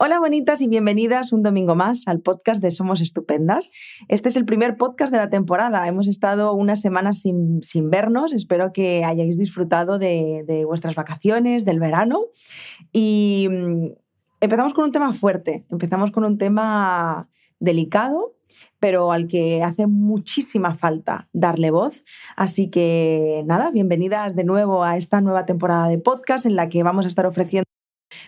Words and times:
Hola 0.00 0.20
bonitas 0.20 0.60
y 0.60 0.68
bienvenidas 0.68 1.32
un 1.32 1.42
domingo 1.42 1.74
más 1.74 2.04
al 2.06 2.20
podcast 2.20 2.62
de 2.62 2.70
Somos 2.70 3.00
Estupendas. 3.00 3.68
Este 4.06 4.28
es 4.28 4.36
el 4.36 4.44
primer 4.44 4.76
podcast 4.76 5.12
de 5.12 5.18
la 5.18 5.28
temporada. 5.28 5.88
Hemos 5.88 6.06
estado 6.06 6.52
unas 6.52 6.80
semanas 6.80 7.20
sin, 7.20 7.90
vernos. 7.90 8.32
Espero 8.32 8.72
que 8.72 9.04
hayáis 9.04 9.36
disfrutado 9.36 9.98
de, 9.98 10.44
de, 10.46 10.64
vuestras 10.64 10.94
vacaciones, 10.94 11.64
del 11.64 11.80
verano. 11.80 12.26
Y 12.92 13.48
mm, 13.50 13.86
empezamos 14.40 14.72
con 14.72 14.84
un 14.84 14.92
tema 14.92 15.12
fuerte. 15.12 15.66
Empezamos 15.68 16.12
con 16.12 16.24
un 16.24 16.38
tema 16.38 17.28
delicado, 17.58 18.36
pero 18.78 19.10
al 19.10 19.26
que 19.26 19.64
hace 19.64 19.88
muchísima 19.88 20.76
falta 20.76 21.28
darle 21.32 21.72
voz. 21.72 22.04
Así 22.36 22.70
que 22.70 23.42
nada, 23.46 23.72
bienvenidas 23.72 24.36
de 24.36 24.44
nuevo 24.44 24.84
a 24.84 24.96
esta 24.96 25.20
nueva 25.20 25.44
temporada 25.44 25.88
de 25.88 25.98
podcast 25.98 26.46
en 26.46 26.54
la 26.54 26.68
que 26.68 26.84
vamos 26.84 27.04
a 27.04 27.08
estar 27.08 27.26
ofreciendo 27.26 27.64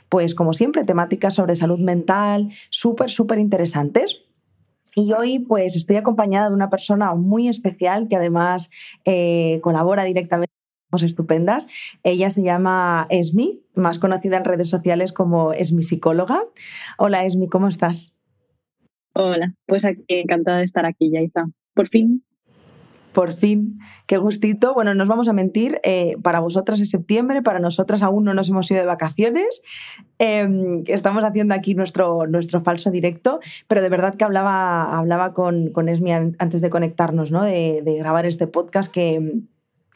pues 0.09 0.35
como 0.35 0.53
siempre, 0.53 0.85
temáticas 0.85 1.35
sobre 1.35 1.57
salud 1.57 1.79
mental 1.79 2.51
súper, 2.71 3.11
súper 3.11 3.39
interesantes. 3.39 4.25
Y 4.95 5.13
hoy 5.13 5.39
pues 5.39 5.77
estoy 5.77 5.97
acompañada 5.97 6.49
de 6.49 6.55
una 6.55 6.71
persona 6.71 7.15
muy 7.15 7.49
especial 7.49 8.09
que 8.09 8.17
además 8.17 8.71
eh, 9.05 9.61
colabora 9.63 10.05
directamente 10.05 10.53
con 10.91 11.05
estupendas. 11.05 11.69
Ella 12.03 12.31
se 12.31 12.43
llama 12.43 13.07
Esmi, 13.09 13.63
más 13.75 13.99
conocida 13.99 14.37
en 14.37 14.45
redes 14.45 14.69
sociales 14.69 15.13
como 15.13 15.53
Esmi 15.53 15.85
Psicóloga. 15.85 16.43
Hola 16.99 17.25
Esmi, 17.25 17.49
¿cómo 17.49 17.69
estás? 17.69 18.13
Hola, 19.15 19.55
pues 19.67 19.85
aquí, 19.85 20.05
encantada 20.09 20.59
de 20.59 20.65
estar 20.65 20.85
aquí, 20.87 21.11
Yaiza. 21.11 21.47
Por 21.75 21.89
fin 21.89 22.25
por 23.13 23.33
fin, 23.33 23.79
qué 24.07 24.19
gustito. 24.19 24.75
Bueno, 24.75 24.95
nos 24.95 25.09
vamos 25.09 25.29
a 25.29 25.33
mentir, 25.33 25.81
eh, 25.83 26.17
para 26.23 26.41
vosotras 26.41 26.81
es 26.81 26.91
septiembre, 26.91 27.43
para 27.43 27.59
nosotras 27.59 28.03
aún 28.03 28.25
no 28.25 28.35
nos 28.35 28.49
hemos 28.49 28.71
ido 28.71 28.81
de 28.81 28.87
vacaciones. 28.87 29.63
Em, 30.19 30.85
estamos 30.87 31.25
haciendo 31.25 31.55
aquí 31.55 31.75
nuestro, 31.75 32.27
nuestro 32.27 32.61
falso 32.61 32.91
directo, 32.91 33.41
pero 33.67 33.83
de 33.83 33.89
verdad 33.89 34.15
que 34.15 34.25
hablaba, 34.25 34.97
hablaba 34.97 35.33
con, 35.33 35.71
con 35.71 35.89
Esmi 35.89 36.13
antes 36.13 36.61
de 36.61 36.71
conectarnos, 36.71 37.31
¿no? 37.31 37.45
de, 37.45 37.83
grabar 37.99 38.27
este 38.27 38.47
podcast 38.47 38.91
que 38.91 39.43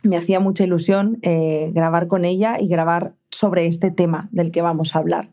me 0.03 0.17
hacía 0.17 0.41
mucha 0.41 0.65
ilusión 0.65 1.19
eh, 1.23 1.71
grabar 1.73 2.09
con 2.09 2.25
ella 2.25 2.57
y 2.61 2.69
grabar 2.69 3.15
sobre 3.31 3.67
este 3.67 3.91
tema 3.91 4.29
del 4.33 4.51
que 4.51 4.63
vamos 4.63 4.95
a 4.95 4.99
hablar, 4.99 5.31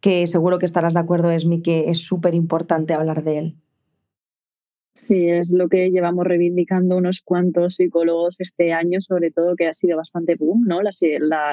que 0.00 0.26
seguro 0.26 0.58
que 0.58 0.66
estarás 0.66 0.94
de 0.94 1.00
acuerdo, 1.00 1.30
Esmi, 1.30 1.62
que 1.62 1.90
es 1.90 2.00
súper 2.00 2.34
importante 2.34 2.94
hablar 2.94 3.22
de 3.22 3.38
él. 3.38 3.56
Sí, 4.94 5.28
es 5.28 5.52
lo 5.52 5.68
que 5.68 5.90
llevamos 5.90 6.26
reivindicando 6.26 6.96
unos 6.96 7.20
cuantos 7.20 7.76
psicólogos 7.76 8.40
este 8.40 8.72
año, 8.72 9.00
sobre 9.00 9.30
todo 9.30 9.56
que 9.56 9.66
ha 9.66 9.74
sido 9.74 9.96
bastante 9.96 10.34
boom, 10.34 10.64
¿no? 10.66 10.82
La, 10.82 10.90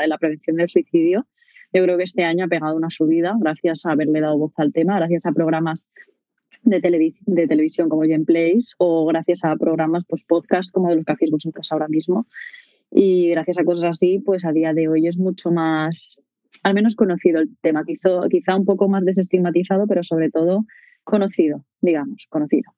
la, 0.08 0.18
prevención 0.18 0.58
del 0.58 0.70
suicidio. 0.70 1.28
Yo 1.72 1.84
creo 1.84 1.98
que 1.98 2.04
este 2.04 2.24
año 2.24 2.46
ha 2.46 2.48
pegado 2.48 2.76
una 2.76 2.90
subida 2.90 3.36
gracias 3.40 3.86
a 3.86 3.92
haberle 3.92 4.22
dado 4.22 4.38
voz 4.38 4.54
al 4.58 4.74
tema, 4.74 4.98
gracias 4.98 5.26
a 5.26 5.32
programas 5.34 5.90
de, 6.64 7.14
de 7.26 7.48
televisión 7.48 7.90
como 7.90 8.04
Gen 8.04 8.26
Place 8.26 8.74
o 8.80 9.06
gracias 9.06 9.44
a 9.44 9.56
programas 9.56 10.04
pues, 10.08 10.24
podcast 10.24 10.72
como 10.72 10.94
los 10.94 11.06
que 11.06 11.14
hacéis 11.14 11.32
vosotros 11.32 11.72
ahora 11.72 11.88
mismo. 11.88 12.28
Y 12.90 13.30
gracias 13.30 13.60
a 13.60 13.66
cosas 13.66 13.86
así, 13.86 14.20
pues 14.20 14.46
a 14.46 14.52
día 14.52 14.74
de 14.74 14.88
hoy 14.88 15.08
es 15.08 15.20
mucho 15.20 15.52
más, 15.52 16.22
al 16.64 16.74
menos 16.74 16.96
conocido 16.96 17.42
el 17.42 17.56
tema, 17.62 17.84
quizá, 17.86 18.28
quizá 18.30 18.56
un 18.56 18.66
poco 18.66 18.88
más 18.88 19.06
desestigmatizado, 19.06 19.88
pero 19.88 20.04
sobre 20.04 20.32
todo 20.32 20.66
conocido, 21.04 21.64
digamos, 21.82 22.26
conocido 22.30 22.77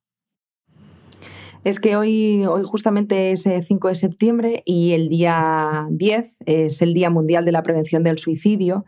es 1.64 1.80
que 1.80 1.96
hoy, 1.96 2.46
hoy 2.46 2.64
justamente 2.64 3.32
es 3.32 3.44
5 3.44 3.88
de 3.88 3.96
septiembre 3.96 4.64
y 4.66 4.92
el 4.92 5.10
día 5.10 5.88
10 5.92 6.38
es 6.46 6.82
el 6.82 6.94
Día 6.94 7.10
Mundial 7.10 7.46
de 7.46 7.52
la 7.52 7.64
Prevención 7.64 8.04
del 8.04 8.18
Suicidio 8.18 8.86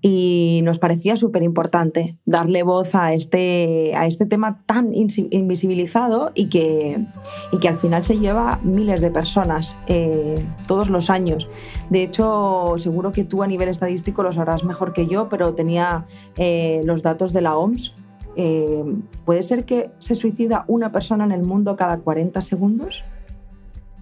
y 0.00 0.60
nos 0.64 0.78
parecía 0.78 1.16
súper 1.16 1.42
importante 1.42 2.18
darle 2.24 2.64
voz 2.64 2.94
a 2.94 3.14
este, 3.14 3.94
a 3.96 4.06
este 4.06 4.26
tema 4.26 4.62
tan 4.66 4.92
invisibilizado 4.94 6.32
y 6.34 6.48
que, 6.48 7.06
y 7.52 7.58
que 7.58 7.68
al 7.68 7.76
final 7.76 8.04
se 8.04 8.18
lleva 8.18 8.58
miles 8.62 9.00
de 9.00 9.10
personas 9.10 9.76
eh, 9.86 10.44
todos 10.66 10.90
los 10.90 11.08
años. 11.08 11.48
De 11.88 12.02
hecho, 12.02 12.74
seguro 12.78 13.12
que 13.12 13.24
tú 13.24 13.42
a 13.42 13.46
nivel 13.46 13.68
estadístico 13.68 14.22
lo 14.22 14.32
sabrás 14.32 14.64
mejor 14.64 14.92
que 14.92 15.06
yo, 15.06 15.28
pero 15.28 15.54
tenía 15.54 16.06
eh, 16.36 16.80
los 16.84 17.02
datos 17.02 17.32
de 17.32 17.42
la 17.42 17.56
OMS 17.56 17.94
eh, 18.36 18.84
¿puede 19.24 19.42
ser 19.42 19.64
que 19.64 19.90
se 19.98 20.14
suicida 20.14 20.64
una 20.68 20.92
persona 20.92 21.24
en 21.24 21.32
el 21.32 21.42
mundo 21.42 21.76
cada 21.76 21.98
40 21.98 22.40
segundos? 22.40 23.04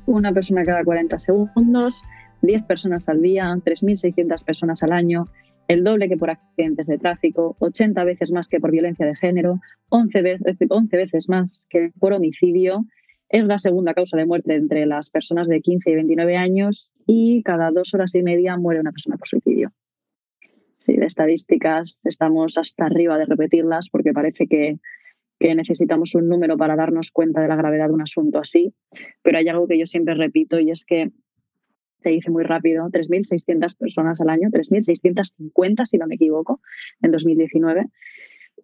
Una 0.07 0.33
persona 0.33 0.65
cada 0.65 0.85
40 0.85 1.19
segundos, 1.19 2.03
10 2.43 2.63
personas 2.65 3.09
al 3.09 3.23
día, 3.23 3.47
3.600 3.65 4.45
personas 4.45 4.83
al 4.83 4.93
año, 4.93 5.29
el 5.69 5.85
doble 5.85 6.09
que 6.09 6.17
por 6.17 6.31
accidentes 6.31 6.89
de 6.89 6.99
tráfico, 6.99 7.57
80 7.61 8.03
veces 8.05 8.33
más 8.33 8.49
que 8.49 8.59
por 8.59 8.73
violencia 8.73 9.07
de 9.07 9.15
género, 9.15 9.61
11 9.91 10.23
veces, 10.23 10.57
11 10.69 10.97
veces 10.97 11.29
más 11.29 11.67
que 11.71 11.93
por 11.99 12.13
homicidio. 12.13 12.85
Es 13.29 13.45
la 13.45 13.59
segunda 13.59 13.95
causa 13.95 14.17
de 14.17 14.27
muerte 14.27 14.57
entre 14.57 14.85
las 14.87 15.11
personas 15.11 15.47
de 15.47 15.61
15 15.61 15.91
y 15.91 15.95
29 15.95 16.37
años 16.37 16.91
y 17.07 17.45
cada 17.45 17.71
dos 17.71 17.95
horas 17.95 18.15
y 18.17 18.23
media 18.23 18.57
muere 18.57 18.81
una 18.81 18.91
persona 18.91 19.17
por 19.17 19.29
suicidio. 19.29 19.73
Sí, 20.81 20.97
de 20.97 21.05
estadísticas 21.05 22.01
estamos 22.05 22.57
hasta 22.57 22.87
arriba 22.87 23.19
de 23.19 23.27
repetirlas 23.27 23.91
porque 23.91 24.15
parece 24.15 24.47
que, 24.47 24.79
necesitamos 25.39 26.15
un 26.15 26.29
número 26.29 26.57
para 26.57 26.77
darnos 26.77 27.11
cuenta 27.11 27.41
de 27.41 27.49
la 27.49 27.57
gravedad 27.57 27.89
de 27.89 27.95
un 27.95 28.03
asunto 28.03 28.39
así, 28.39 28.75
pero 29.23 29.39
hay 29.39 29.49
algo 29.49 29.67
que 29.67 29.79
yo 29.79 29.87
siempre 29.87 30.15
repito 30.15 30.59
y 30.59 30.71
es 30.71 30.85
que 30.85 31.11
se 32.03 32.11
dice 32.11 32.31
muy 32.31 32.45
rápido, 32.45 32.87
3.600 32.89 33.77
personas 33.77 34.21
al 34.23 34.31
año, 34.31 34.49
3.650 34.51 35.85
si 35.85 35.99
no 35.99 36.07
me 36.07 36.15
equivoco, 36.15 36.61
en 37.03 37.11
2019. 37.11 37.87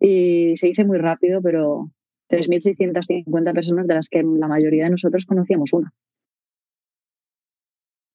Y 0.01 0.57
se 0.57 0.69
dice 0.69 0.85
muy 0.85 0.99
rápido, 0.99 1.43
pero 1.43 1.91
3.650 2.31 3.55
personas 3.55 3.87
de 3.87 3.95
las 3.95 4.09
que 4.09 4.23
la 4.23 4.49
mayoría 4.49 4.85
de 4.85 4.91
nosotros 4.91 5.27
conocíamos 5.27 5.73
una. 5.75 5.93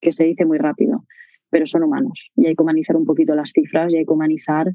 Que 0.00 0.12
se 0.12 0.24
dice 0.24 0.44
muy 0.44 0.58
rápido 0.58 1.04
pero 1.52 1.66
son 1.66 1.82
humanos 1.82 2.32
y 2.34 2.46
hay 2.46 2.56
que 2.56 2.62
humanizar 2.62 2.96
un 2.96 3.04
poquito 3.04 3.34
las 3.34 3.52
cifras 3.52 3.92
y 3.92 3.98
hay 3.98 4.06
que 4.06 4.12
humanizar 4.12 4.74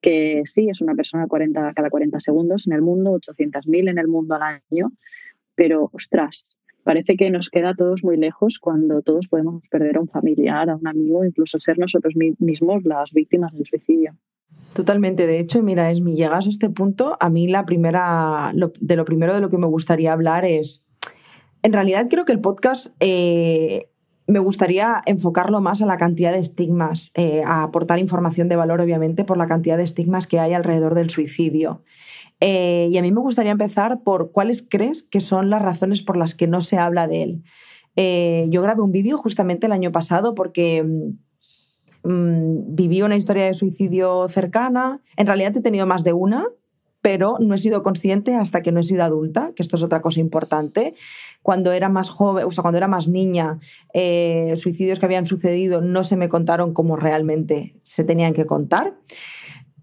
que 0.00 0.42
sí, 0.46 0.68
es 0.68 0.80
una 0.80 0.94
persona 0.94 1.26
40, 1.26 1.72
cada 1.74 1.90
40 1.90 2.20
segundos 2.20 2.66
en 2.66 2.74
el 2.74 2.82
mundo, 2.82 3.12
800.000 3.12 3.90
en 3.90 3.98
el 3.98 4.08
mundo 4.08 4.36
al 4.36 4.60
año, 4.70 4.92
pero 5.54 5.90
ostras, 5.92 6.56
parece 6.84 7.16
que 7.16 7.30
nos 7.30 7.50
queda 7.50 7.70
a 7.70 7.74
todos 7.74 8.04
muy 8.04 8.16
lejos 8.16 8.58
cuando 8.60 9.02
todos 9.02 9.26
podemos 9.26 9.66
perder 9.68 9.96
a 9.96 10.00
un 10.00 10.08
familiar, 10.08 10.70
a 10.70 10.76
un 10.76 10.86
amigo, 10.86 11.24
incluso 11.24 11.58
ser 11.58 11.78
nosotros 11.78 12.14
mismos 12.38 12.84
las 12.84 13.12
víctimas 13.12 13.52
del 13.52 13.66
suicidio. 13.66 14.16
Totalmente. 14.74 15.26
De 15.26 15.38
hecho, 15.38 15.62
mira, 15.62 15.90
es 15.90 16.00
mi 16.00 16.14
llegas 16.14 16.46
a 16.46 16.50
este 16.50 16.70
punto, 16.70 17.16
a 17.20 17.30
mí 17.30 17.48
la 17.48 17.64
primera, 17.64 18.52
de 18.80 18.96
lo 18.96 19.04
primero 19.04 19.34
de 19.34 19.40
lo 19.40 19.50
que 19.50 19.58
me 19.58 19.66
gustaría 19.66 20.12
hablar 20.12 20.44
es, 20.44 20.86
en 21.62 21.72
realidad 21.72 22.06
creo 22.08 22.24
que 22.24 22.32
el 22.32 22.40
podcast 22.40 22.94
eh, 23.00 23.88
me 24.26 24.38
gustaría 24.38 25.00
enfocarlo 25.06 25.60
más 25.60 25.82
a 25.82 25.86
la 25.86 25.96
cantidad 25.96 26.32
de 26.32 26.38
estigmas, 26.38 27.10
eh, 27.14 27.42
a 27.44 27.64
aportar 27.64 27.98
información 27.98 28.48
de 28.48 28.56
valor, 28.56 28.80
obviamente, 28.80 29.24
por 29.24 29.36
la 29.36 29.46
cantidad 29.46 29.76
de 29.76 29.82
estigmas 29.82 30.26
que 30.26 30.38
hay 30.38 30.52
alrededor 30.52 30.94
del 30.94 31.10
suicidio. 31.10 31.82
Eh, 32.40 32.88
y 32.90 32.98
a 32.98 33.02
mí 33.02 33.12
me 33.12 33.20
gustaría 33.20 33.52
empezar 33.52 34.02
por 34.02 34.32
cuáles 34.32 34.66
crees 34.68 35.02
que 35.02 35.20
son 35.20 35.50
las 35.50 35.62
razones 35.62 36.02
por 36.02 36.16
las 36.16 36.34
que 36.34 36.46
no 36.46 36.60
se 36.60 36.78
habla 36.78 37.08
de 37.08 37.22
él. 37.22 37.42
Eh, 37.96 38.46
yo 38.48 38.62
grabé 38.62 38.82
un 38.82 38.92
vídeo 38.92 39.18
justamente 39.18 39.66
el 39.66 39.72
año 39.72 39.92
pasado 39.92 40.34
porque 40.34 40.82
mm, 40.82 42.08
mm, 42.08 42.74
viví 42.74 43.02
una 43.02 43.16
historia 43.16 43.44
de 43.44 43.54
suicidio 43.54 44.28
cercana. 44.28 45.02
En 45.16 45.26
realidad 45.26 45.56
he 45.56 45.60
tenido 45.60 45.86
más 45.86 46.04
de 46.04 46.12
una, 46.12 46.46
pero 47.02 47.36
no 47.40 47.54
he 47.54 47.58
sido 47.58 47.82
consciente 47.82 48.36
hasta 48.36 48.62
que 48.62 48.72
no 48.72 48.80
he 48.80 48.84
sido 48.84 49.02
adulta, 49.02 49.52
que 49.54 49.62
esto 49.62 49.76
es 49.76 49.82
otra 49.82 50.00
cosa 50.00 50.20
importante. 50.20 50.94
Cuando 51.42 51.72
era 51.72 51.88
más 51.88 52.08
joven, 52.08 52.46
o 52.46 52.50
sea, 52.52 52.62
cuando 52.62 52.78
era 52.78 52.86
más 52.88 53.08
niña, 53.08 53.58
eh, 53.92 54.54
suicidios 54.56 55.00
que 55.00 55.06
habían 55.06 55.26
sucedido 55.26 55.82
no 55.82 56.04
se 56.04 56.16
me 56.16 56.28
contaron 56.28 56.72
como 56.72 56.96
realmente 56.96 57.74
se 57.82 58.04
tenían 58.04 58.32
que 58.32 58.46
contar. 58.46 58.94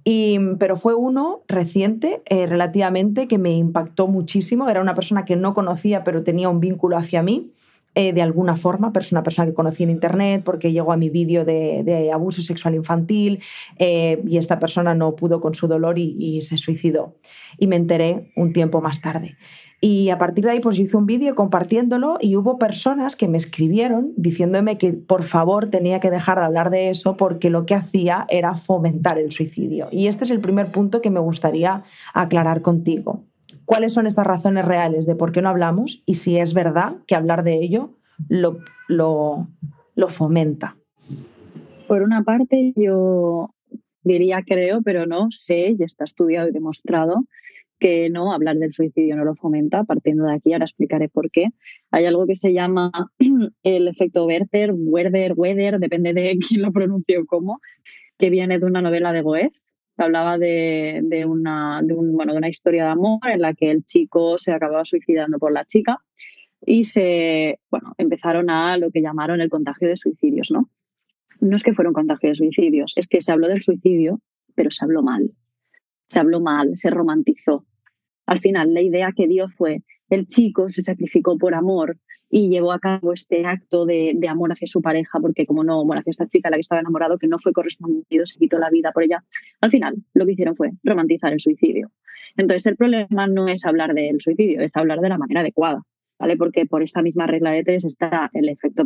Y, 0.06 0.40
pero 0.58 0.78
fue 0.78 0.96
uno 0.96 1.44
reciente, 1.50 2.22
eh, 2.30 2.48
relativamente, 2.48 3.28
que 3.28 3.38
me 3.38 3.52
impactó 3.52 4.08
muchísimo. 4.08 4.70
Era 4.70 4.82
una 4.82 4.94
persona 4.94 5.26
que 5.26 5.36
no 5.36 5.54
conocía, 5.54 6.06
pero 6.06 6.24
tenía 6.24 6.48
un 6.48 6.62
vínculo 6.62 6.98
hacia 6.98 7.22
mí. 7.22 7.52
Eh, 8.00 8.14
de 8.14 8.22
alguna 8.22 8.56
forma, 8.56 8.94
pero 8.94 9.04
es 9.04 9.12
una 9.12 9.24
persona 9.24 9.46
que 9.46 9.54
conocí 9.54 9.84
en 9.84 9.90
internet 9.90 10.44
porque 10.46 10.72
llegó 10.72 10.94
a 10.94 10.96
mi 10.96 11.10
vídeo 11.10 11.44
de, 11.44 12.10
abuso 12.14 12.42
sexual 12.42 12.76
infantil 12.76 13.44
eh, 13.78 14.24
y 14.26 14.38
esta 14.38 14.58
persona 14.58 14.96
no 14.96 15.18
pudo 15.18 15.42
con 15.42 15.54
su 15.54 15.68
dolor 15.68 16.00
y, 16.00 16.42
se 16.44 16.56
suicidó. 16.56 17.18
Y 17.58 17.68
me 17.68 17.76
enteré 17.76 18.32
un 18.38 18.54
tiempo 18.54 18.80
más 18.80 19.02
tarde. 19.02 19.36
Y 19.82 20.12
a 20.12 20.18
partir 20.18 20.46
de 20.46 20.52
ahí, 20.52 20.60
pues 20.62 20.78
yo 20.78 20.84
hice 20.84 20.96
un 20.96 21.08
vídeo 21.08 21.36
compartiéndolo 21.36 22.18
y 22.22 22.38
hubo 22.38 22.58
personas 22.58 23.18
que 23.18 23.28
me 23.28 23.38
escribieron 23.38 24.14
diciéndome 24.16 24.78
que 24.78 24.94
por 24.94 25.24
favor 25.24 25.70
tenía 25.70 26.00
que 26.00 26.10
dejar 26.10 26.40
de 26.40 26.46
hablar 26.46 26.70
de 26.70 26.90
eso 26.90 27.18
porque 27.18 27.50
lo 27.50 27.66
que 27.66 27.76
hacía 27.76 28.26
era 28.30 28.56
fomentar 28.56 29.18
el 29.18 29.34
suicidio. 29.34 29.90
Y 29.92 30.08
este 30.08 30.24
es 30.24 30.32
el 30.32 30.40
primer 30.40 30.72
punto 30.72 31.02
que 31.02 31.10
me 31.10 31.20
gustaría 31.20 31.84
aclarar 32.14 32.62
contigo 32.62 33.26
cuáles 33.70 33.94
son 33.94 34.08
estas 34.08 34.26
razones 34.26 34.66
reales 34.66 35.06
de 35.06 35.16
por 35.16 35.32
qué 35.32 35.44
no 35.44 35.50
hablamos 35.50 36.02
y 36.08 36.16
si 36.16 36.40
es 36.40 36.56
verdad 36.56 36.96
que 37.06 37.14
hablar 37.14 37.44
de 37.44 37.54
ello 37.54 37.92
lo, 38.28 38.58
lo, 38.88 40.08
fomenta. 40.08 40.76
Por 41.88 42.02
una 42.02 42.24
parte, 42.24 42.74
yo 42.76 43.54
diría 44.02 44.42
creo, 44.42 44.82
pero 44.82 45.06
no 45.06 45.28
sé, 45.30 45.76
y 45.78 45.84
está 45.84 46.06
estudiado 46.06 46.50
y 46.50 46.52
demostrado 46.52 47.26
que 47.80 48.10
no, 48.10 48.34
hablar 48.34 48.58
del 48.58 48.74
suicidio 48.74 49.16
no 49.16 49.24
lo 49.24 49.36
fomenta. 49.36 49.84
Partiendo 49.84 50.26
de 50.26 50.34
aquí, 50.34 50.52
ahora 50.52 50.66
explicaré 50.66 51.08
por 51.08 51.30
qué. 51.30 51.50
Hay 51.92 52.08
algo 52.08 52.26
que 52.26 52.36
se 52.36 52.54
llama 52.54 52.92
el 53.64 53.88
efecto 53.88 54.26
Werther, 54.26 54.74
Werder, 54.76 55.34
Weather, 55.36 55.78
depende 55.78 56.14
de 56.14 56.40
quién 56.48 56.64
lo 56.64 56.72
pronuncie 56.72 57.20
o 57.20 57.28
cómo, 57.28 57.60
que 58.18 58.32
viene 58.32 58.58
de 58.58 58.66
una 58.66 58.82
novela 58.82 59.14
de 59.14 59.22
Goethe. 59.22 59.60
Hablaba 60.04 60.38
de, 60.38 61.02
de, 61.04 61.26
una, 61.26 61.82
un, 61.82 62.14
bueno, 62.14 62.34
de 62.34 62.38
una 62.38 62.50
historia 62.50 62.86
de 62.86 62.92
amor 62.92 63.20
en 63.26 63.42
la 63.42 63.54
que 63.54 63.70
el 63.70 63.84
chico 63.84 64.38
se 64.38 64.52
acababa 64.52 64.86
suicidando 64.86 65.40
por 65.40 65.52
la 65.52 65.66
chica 65.66 65.98
y 66.66 66.86
se 66.86 67.60
bueno, 67.70 67.94
empezaron 67.98 68.50
a 68.50 68.78
lo 68.78 68.92
que 68.92 69.02
llamaron 69.02 69.42
el 69.42 69.50
contagio 69.50 69.88
de 69.88 69.96
suicidios, 69.96 70.50
¿no? 70.52 70.70
No 71.42 71.56
es 71.56 71.64
que 71.64 71.74
fueron 71.74 71.94
contagios 71.94 72.38
de 72.38 72.46
suicidios, 72.46 72.94
es 72.96 73.08
que 73.08 73.22
se 73.22 73.32
habló 73.32 73.48
del 73.48 73.62
suicidio, 73.62 74.22
pero 74.56 74.72
se 74.72 74.84
habló 74.84 75.04
mal. 75.04 75.32
Se 76.08 76.20
habló 76.20 76.42
mal, 76.42 76.72
se 76.76 76.90
romantizó. 76.90 77.66
Al 78.26 78.40
final, 78.40 78.74
la 78.74 78.82
idea 78.82 79.14
que 79.16 79.28
dio 79.28 79.48
fue, 79.50 79.84
el 80.10 80.28
chico 80.28 80.70
se 80.70 80.82
sacrificó 80.82 81.38
por 81.38 81.54
amor 81.54 81.98
y 82.30 82.50
llevó 82.50 82.72
a 82.72 82.80
cabo 82.80 83.14
este 83.14 83.46
acto 83.46 83.86
de, 83.86 84.18
amor 84.30 84.52
hacia 84.52 84.68
su 84.68 84.82
pareja, 84.82 85.20
porque 85.20 85.46
como 85.46 85.64
no, 85.64 85.84
bueno, 85.86 86.02
hacia 86.02 86.12
esta 86.12 86.28
chica 86.28 86.50
la 86.50 86.58
que 86.58 86.62
estaba 86.62 86.82
enamorado, 86.82 87.18
que 87.18 87.28
no 87.28 87.40
fue 87.40 87.54
correspondido, 87.54 88.26
se 88.26 88.38
quitó 88.38 88.60
la 88.60 88.70
vida 88.70 88.92
por 88.92 89.04
ella. 89.04 89.24
Al 89.62 89.72
final, 89.72 89.96
lo 90.14 90.26
que 90.26 90.34
hicieron 90.34 90.56
fue 90.56 90.72
romantizar 90.84 91.34
el 91.34 91.40
suicidio. 91.40 91.92
Entonces, 92.38 92.68
el 92.68 92.76
problema 92.76 93.28
no 93.28 93.48
es 93.48 93.66
hablar 93.66 93.94
del 93.94 94.22
suicidio, 94.22 94.62
es 94.62 94.76
hablar 94.78 95.00
de 95.00 95.10
la 95.10 95.18
manera 95.18 95.42
adecuada. 95.42 95.84
¿vale? 96.20 96.38
Porque 96.38 96.66
por 96.66 96.84
esta 96.84 97.02
misma 97.02 97.26
regla 97.26 97.52
de 97.52 97.64
tres 97.64 97.86
está 97.86 98.30
el 98.34 98.50
efecto 98.50 98.84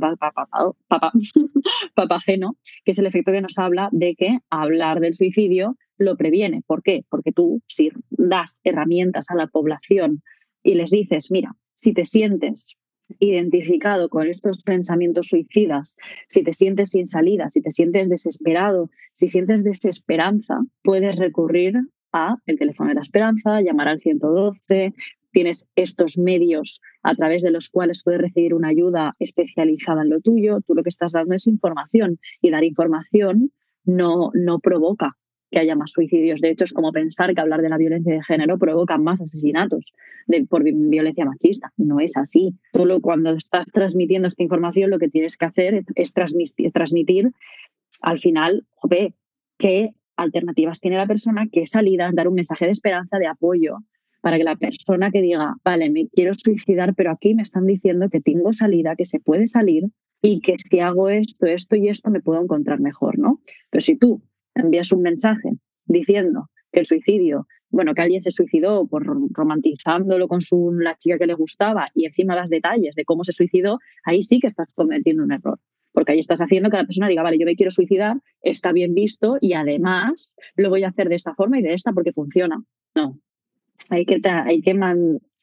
papageno, 1.96 2.58
que 2.86 2.92
es 2.92 3.00
el 3.00 3.08
efecto 3.08 3.32
que 3.32 3.42
nos 3.42 3.58
habla 3.58 3.90
de 3.92 4.16
que 4.16 4.38
hablar 4.50 5.00
del 5.00 5.16
suicidio 5.16 5.76
lo 5.98 6.16
previene. 6.16 6.62
¿Por 6.66 6.84
qué? 6.84 7.04
Porque 7.10 7.32
tú, 7.32 7.62
si 7.68 7.92
das 8.10 8.62
herramientas 8.64 9.30
a 9.30 9.36
la 9.36 9.48
población 9.48 10.22
y 10.64 10.76
les 10.76 10.90
dices, 10.90 11.30
mira, 11.30 11.56
si 11.76 11.94
te 11.94 12.06
sientes 12.06 12.78
identificado 13.20 14.10
con 14.10 14.28
estos 14.28 14.64
pensamientos 14.64 15.28
suicidas, 15.28 15.98
si 16.28 16.44
te 16.44 16.54
sientes 16.54 16.92
sin 16.92 17.06
salida, 17.06 17.50
si 17.50 17.62
te 17.62 17.72
sientes 17.72 18.10
desesperado, 18.10 18.90
si 19.12 19.28
sientes 19.28 19.64
desesperanza, 19.64 20.60
puedes 20.84 21.18
recurrir 21.18 21.76
a 22.14 22.38
el 22.46 22.58
teléfono 22.58 22.90
de 22.90 22.96
la 22.96 23.02
esperanza, 23.02 23.62
llamar 23.62 23.88
al 23.88 24.00
112, 24.00 24.94
tienes 25.32 25.68
estos 25.76 26.18
medios 26.18 26.80
a 27.02 27.16
través 27.16 27.42
de 27.42 27.52
los 27.52 27.70
cuales 27.70 28.04
puedes 28.04 28.22
recibir 28.22 28.54
una 28.54 28.70
ayuda 28.70 29.16
especializada 29.20 30.04
en 30.04 30.10
lo 30.10 30.22
tuyo, 30.22 30.62
tú 30.66 30.76
lo 30.76 30.84
que 30.84 30.90
estás 30.90 31.12
dando 31.12 31.36
es 31.36 31.48
información 31.48 32.20
y 32.42 32.52
dar 32.52 32.64
información 32.64 33.52
no, 33.84 34.32
no 34.34 34.60
provoca 34.60 35.18
que 35.54 35.60
haya 35.60 35.76
más 35.76 35.92
suicidios. 35.92 36.42
De 36.42 36.50
hecho, 36.50 36.64
es 36.64 36.74
como 36.74 36.92
pensar 36.92 37.34
que 37.34 37.40
hablar 37.40 37.62
de 37.62 37.70
la 37.70 37.78
violencia 37.78 38.14
de 38.14 38.24
género 38.24 38.58
provoca 38.58 38.98
más 38.98 39.22
asesinatos 39.22 39.94
de, 40.28 40.46
por 40.46 40.64
violencia 40.64 41.26
machista. 41.26 41.72
No 41.78 42.00
es 42.00 42.18
así. 42.18 42.56
Tú 42.74 42.84
cuando 43.02 43.32
estás 43.34 43.68
transmitiendo 43.68 44.28
esta 44.28 44.42
información, 44.42 44.90
lo 44.90 44.98
que 44.98 45.10
tienes 45.10 45.38
que 45.38 45.46
hacer 45.46 45.86
es, 45.96 46.14
transmitir, 46.14 46.72
transmitir, 46.72 47.32
al 48.02 48.20
final, 48.20 48.66
jope, 48.76 49.14
qué 49.60 49.92
alternativas 50.18 50.80
tiene 50.80 50.98
la 50.98 51.08
persona, 51.08 51.48
qué 51.52 51.68
salidas, 51.68 52.16
dar 52.16 52.28
un 52.28 52.36
mensaje 52.36 52.66
de 52.66 52.72
esperanza, 52.72 53.20
de 53.20 53.28
apoyo, 53.28 53.78
para 54.22 54.38
que 54.38 54.44
la 54.44 54.56
persona 54.56 55.12
que 55.12 55.22
diga, 55.22 55.56
vale, 55.64 55.92
me 55.92 56.08
quiero 56.08 56.34
suicidar, 56.34 56.96
pero 56.96 57.12
aquí 57.12 57.36
me 57.36 57.44
están 57.44 57.68
diciendo 57.68 58.10
que 58.10 58.22
tengo 58.22 58.54
salida, 58.54 58.96
que 58.96 59.06
se 59.06 59.20
puede 59.20 59.48
salir 59.48 59.86
y 60.22 60.42
que 60.42 60.56
si 60.58 60.80
hago 60.80 61.10
esto, 61.10 61.46
esto 61.46 61.76
y 61.76 61.90
esto 61.90 62.10
me 62.10 62.22
puedo 62.22 62.42
encontrar 62.42 62.80
mejor, 62.80 63.20
¿no? 63.20 63.40
Pero 63.70 63.82
si 63.82 63.98
tú 63.98 64.22
envías 64.56 64.92
un 64.92 65.02
mensaje 65.02 65.50
diciendo 65.86 66.50
que 66.72 66.80
el 66.80 66.86
suicidio, 66.86 67.48
bueno, 67.70 67.94
que 67.94 68.02
alguien 68.02 68.22
se 68.22 68.32
suicidó 68.32 68.88
por 68.88 69.06
romantizándolo 69.32 70.28
con 70.28 70.42
su, 70.42 70.72
la 70.74 70.98
chica 70.98 71.18
que 71.18 71.28
le 71.28 71.34
gustaba 71.34 71.88
y 71.94 72.06
encima 72.06 72.36
das 72.36 72.50
detalles 72.50 72.96
de 72.96 73.06
cómo 73.06 73.24
se 73.24 73.32
suicidó, 73.32 73.80
ahí 74.06 74.24
sí 74.24 74.40
que 74.40 74.48
estás 74.48 74.74
cometiendo 74.74 75.24
un 75.24 75.32
error. 75.32 75.60
Porque 75.92 76.14
ahí 76.14 76.20
estás 76.20 76.42
haciendo 76.42 76.72
que 76.72 76.78
la 76.78 76.86
persona 76.86 77.08
diga, 77.08 77.22
vale, 77.22 77.38
yo 77.38 77.46
me 77.46 77.56
quiero 77.56 77.70
suicidar, 77.70 78.18
está 78.42 78.72
bien 78.72 78.96
visto 78.96 79.38
y 79.40 79.54
además 79.54 80.36
lo 80.56 80.70
voy 80.70 80.84
a 80.84 80.90
hacer 80.90 81.08
de 81.08 81.16
esta 81.16 81.36
forma 81.36 81.60
y 81.60 81.62
de 81.62 81.74
esta 81.76 81.94
porque 81.94 82.14
funciona. 82.14 82.64
No, 82.96 83.20
hay 83.90 84.06
que, 84.06 84.20
hay 84.24 84.62
que, 84.62 84.74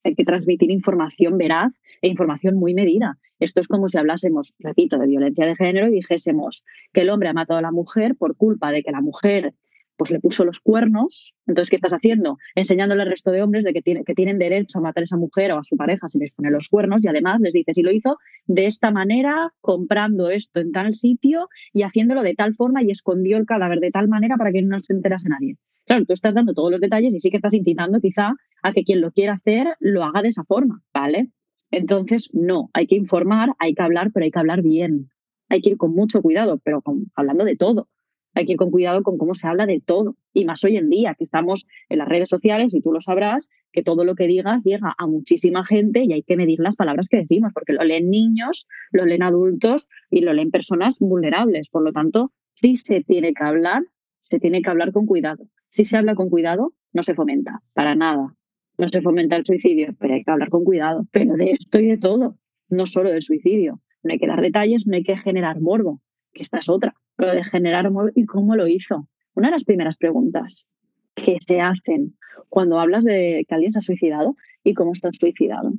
hay 0.05 0.15
que 0.15 0.25
transmitir 0.25 0.71
información 0.71 1.39
veraz 1.39 1.73
e 2.03 2.09
información 2.09 2.57
muy 2.57 2.75
medida. 2.75 3.19
Esto 3.39 3.61
es 3.61 3.69
como 3.69 3.89
si 3.89 3.99
hablásemos, 3.99 4.55
repito, 4.59 4.99
de 4.99 5.07
violencia 5.07 5.47
de 5.47 5.57
género 5.57 5.89
y 5.89 5.93
dijésemos 5.93 6.65
que 6.93 7.03
el 7.03 7.11
hombre 7.11 7.29
ha 7.29 7.33
matado 7.33 7.59
a 7.59 7.63
la 7.63 7.73
mujer 7.73 8.17
por 8.17 8.37
culpa 8.37 8.71
de 8.73 8.83
que 8.83 8.93
la 8.93 9.01
mujer 9.01 9.55
pues 10.01 10.11
le 10.11 10.19
puso 10.19 10.47
los 10.47 10.61
cuernos. 10.61 11.35
Entonces, 11.47 11.69
¿qué 11.69 11.77
estás 11.77 11.93
haciendo? 11.93 12.39
Enseñándole 12.55 13.03
al 13.03 13.11
resto 13.11 13.33
de 13.33 13.43
hombres 13.43 13.65
de 13.65 13.75
que, 13.75 13.83
tiene, 13.83 14.03
que 14.03 14.15
tienen 14.15 14.39
derecho 14.39 14.79
a 14.79 14.81
matar 14.81 15.03
a 15.03 15.05
esa 15.05 15.19
mujer 15.19 15.53
o 15.53 15.59
a 15.59 15.63
su 15.63 15.77
pareja 15.77 16.09
si 16.09 16.19
les 16.19 16.33
pone 16.33 16.51
los 16.51 16.71
cuernos 16.71 17.05
y 17.05 17.09
además 17.09 17.39
les 17.43 17.53
dices, 17.53 17.77
y 17.77 17.83
lo 17.83 17.93
hizo 17.93 18.17
de 18.47 18.65
esta 18.65 18.91
manera, 18.91 19.53
comprando 19.61 20.31
esto 20.31 20.59
en 20.59 20.73
tal 20.73 20.95
sitio 20.95 21.51
y 21.75 21.83
haciéndolo 21.83 22.23
de 22.23 22.35
tal 22.35 22.55
forma 22.55 22.83
y 22.83 22.91
escondió 22.91 23.37
el 23.37 23.45
cadáver 23.45 23.81
de 23.81 23.91
tal 23.91 24.09
manera 24.09 24.39
para 24.39 24.53
que 24.53 24.63
no 24.63 24.81
se 24.81 24.95
enterase 24.95 25.29
nadie. 25.29 25.59
Claro, 25.85 26.07
tú 26.07 26.15
estás 26.15 26.33
dando 26.33 26.55
todos 26.55 26.71
los 26.71 26.81
detalles 26.81 27.15
y 27.15 27.21
sí 27.21 27.31
que 27.31 27.37
estás 27.37 27.53
incitando 27.53 28.01
quizá 28.01 28.33
a 28.63 28.73
que 28.73 28.85
quien 28.85 29.01
lo 29.01 29.13
quiera 29.13 29.35
hacer 29.35 29.67
lo 29.81 30.05
haga 30.05 30.23
de 30.23 30.29
esa 30.29 30.45
forma, 30.45 30.83
¿vale? 30.93 31.31
Entonces, 31.71 32.31
no, 32.33 32.71
hay 32.73 32.87
que 32.87 32.97
informar, 32.97 33.51
hay 33.59 33.75
que 33.75 33.83
hablar, 33.83 34.11
pero 34.13 34.25
hay 34.25 34.31
que 34.31 34.39
hablar 34.39 34.63
bien. 34.63 35.11
Hay 35.49 35.61
que 35.61 35.71
ir 35.71 35.77
con 35.77 35.95
mucho 35.95 36.23
cuidado, 36.23 36.61
pero 36.65 36.83
hablando 37.15 37.45
de 37.45 37.57
todo. 37.57 37.89
Hay 38.35 38.47
que 38.47 38.53
ir 38.53 38.59
con 38.59 38.71
cuidado 38.71 39.03
con 39.03 39.19
cómo 39.19 39.35
se 39.35 39.47
habla 39.49 39.67
de 39.67 39.81
todo. 39.85 40.17
Y 40.33 40.45
más 40.45 40.63
hoy 40.63 40.77
en 40.77 40.89
día, 40.89 41.15
que 41.15 41.25
estamos 41.25 41.67
en 41.89 41.99
las 41.99 42.09
redes 42.09 42.29
sociales 42.29 42.75
y 42.75 42.81
tú 42.81 42.93
lo 42.93 43.01
sabrás, 43.01 43.51
que 43.73 43.83
todo 43.83 44.05
lo 44.05 44.15
que 44.15 44.29
digas 44.29 44.63
llega 44.65 44.95
a 44.97 45.07
muchísima 45.07 45.65
gente 45.65 46.05
y 46.05 46.13
hay 46.13 46.23
que 46.23 46.37
medir 46.37 46.61
las 46.61 46.77
palabras 46.77 47.09
que 47.09 47.19
decimos, 47.19 47.53
porque 47.53 47.73
lo 47.73 47.83
leen 47.83 48.11
niños, 48.11 48.69
lo 48.93 49.05
leen 49.05 49.25
adultos 49.25 49.89
y 50.11 50.21
lo 50.21 50.33
leen 50.33 50.51
personas 50.51 50.99
vulnerables. 51.01 51.69
Por 51.69 51.83
lo 51.83 51.93
tanto, 51.93 52.33
sí 52.55 52.77
se 52.77 53.03
tiene 53.03 53.35
que 53.35 53.45
hablar, 53.45 53.83
se 54.23 54.39
tiene 54.39 54.63
que 54.63 54.71
hablar 54.71 54.93
con 54.93 55.07
cuidado. 55.07 55.47
Si 55.71 55.85
se 55.85 55.97
habla 55.97 56.15
con 56.15 56.31
cuidado, 56.31 56.75
no 56.93 57.03
se 57.03 57.15
fomenta, 57.15 57.63
para 57.75 57.95
nada. 57.95 58.37
No 58.81 58.89
se 58.89 59.03
fomenta 59.03 59.37
el 59.37 59.45
suicidio, 59.45 59.95
pero 59.99 60.15
hay 60.15 60.25
que 60.25 60.31
hablar 60.31 60.49
con 60.49 60.65
cuidado. 60.65 61.07
Pero 61.13 61.35
de 61.35 61.51
esto 61.51 61.79
y 61.79 61.87
de 61.87 61.99
todo, 61.99 62.39
no 62.71 62.87
solo 62.87 63.11
del 63.11 63.21
suicidio. 63.21 63.83
No 64.03 64.13
hay 64.13 64.19
que 64.19 64.27
dar 64.27 64.41
detalles, 64.41 64.87
no 64.87 64.97
hay 64.97 65.03
que 65.03 65.19
generar 65.19 65.61
morbo, 65.61 66.01
que 66.33 66.43
esta 66.43 66.61
es 66.61 66.71
otra. 66.71 66.95
Lo 67.19 67.27
de 67.27 67.45
generar 67.45 67.91
morbo 67.91 68.11
y 68.15 68.25
cómo 68.25 68.57
lo 68.57 68.67
hizo. 68.67 69.07
Una 69.35 69.49
de 69.49 69.53
las 69.53 69.65
primeras 69.65 69.99
preguntas 69.99 70.67
que 71.15 71.37
se 71.47 71.61
hacen 71.61 72.17
cuando 72.49 72.81
hablas 72.81 73.05
de 73.05 73.45
que 73.47 73.55
alguien 73.55 73.71
se 73.71 73.81
ha 73.81 73.83
suicidado 73.83 74.35
y 74.65 74.73
cómo 74.73 74.93
está 74.93 75.11
suicidado. 75.13 75.75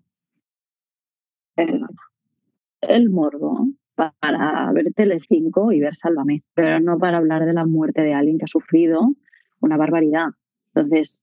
El 1.55 3.09
morbo 3.09 3.67
para 3.95 4.71
ver 4.73 4.93
Telecinco 4.93 5.71
y 5.71 5.79
ver 5.79 5.95
Sálvame, 5.95 6.43
pero 6.53 6.79
no 6.79 6.99
para 6.99 7.17
hablar 7.17 7.47
de 7.47 7.53
la 7.53 7.65
muerte 7.65 8.03
de 8.03 8.13
alguien 8.13 8.37
que 8.37 8.45
ha 8.45 8.47
sufrido 8.47 9.09
una 9.59 9.75
barbaridad. 9.75 10.27
Entonces, 10.75 11.19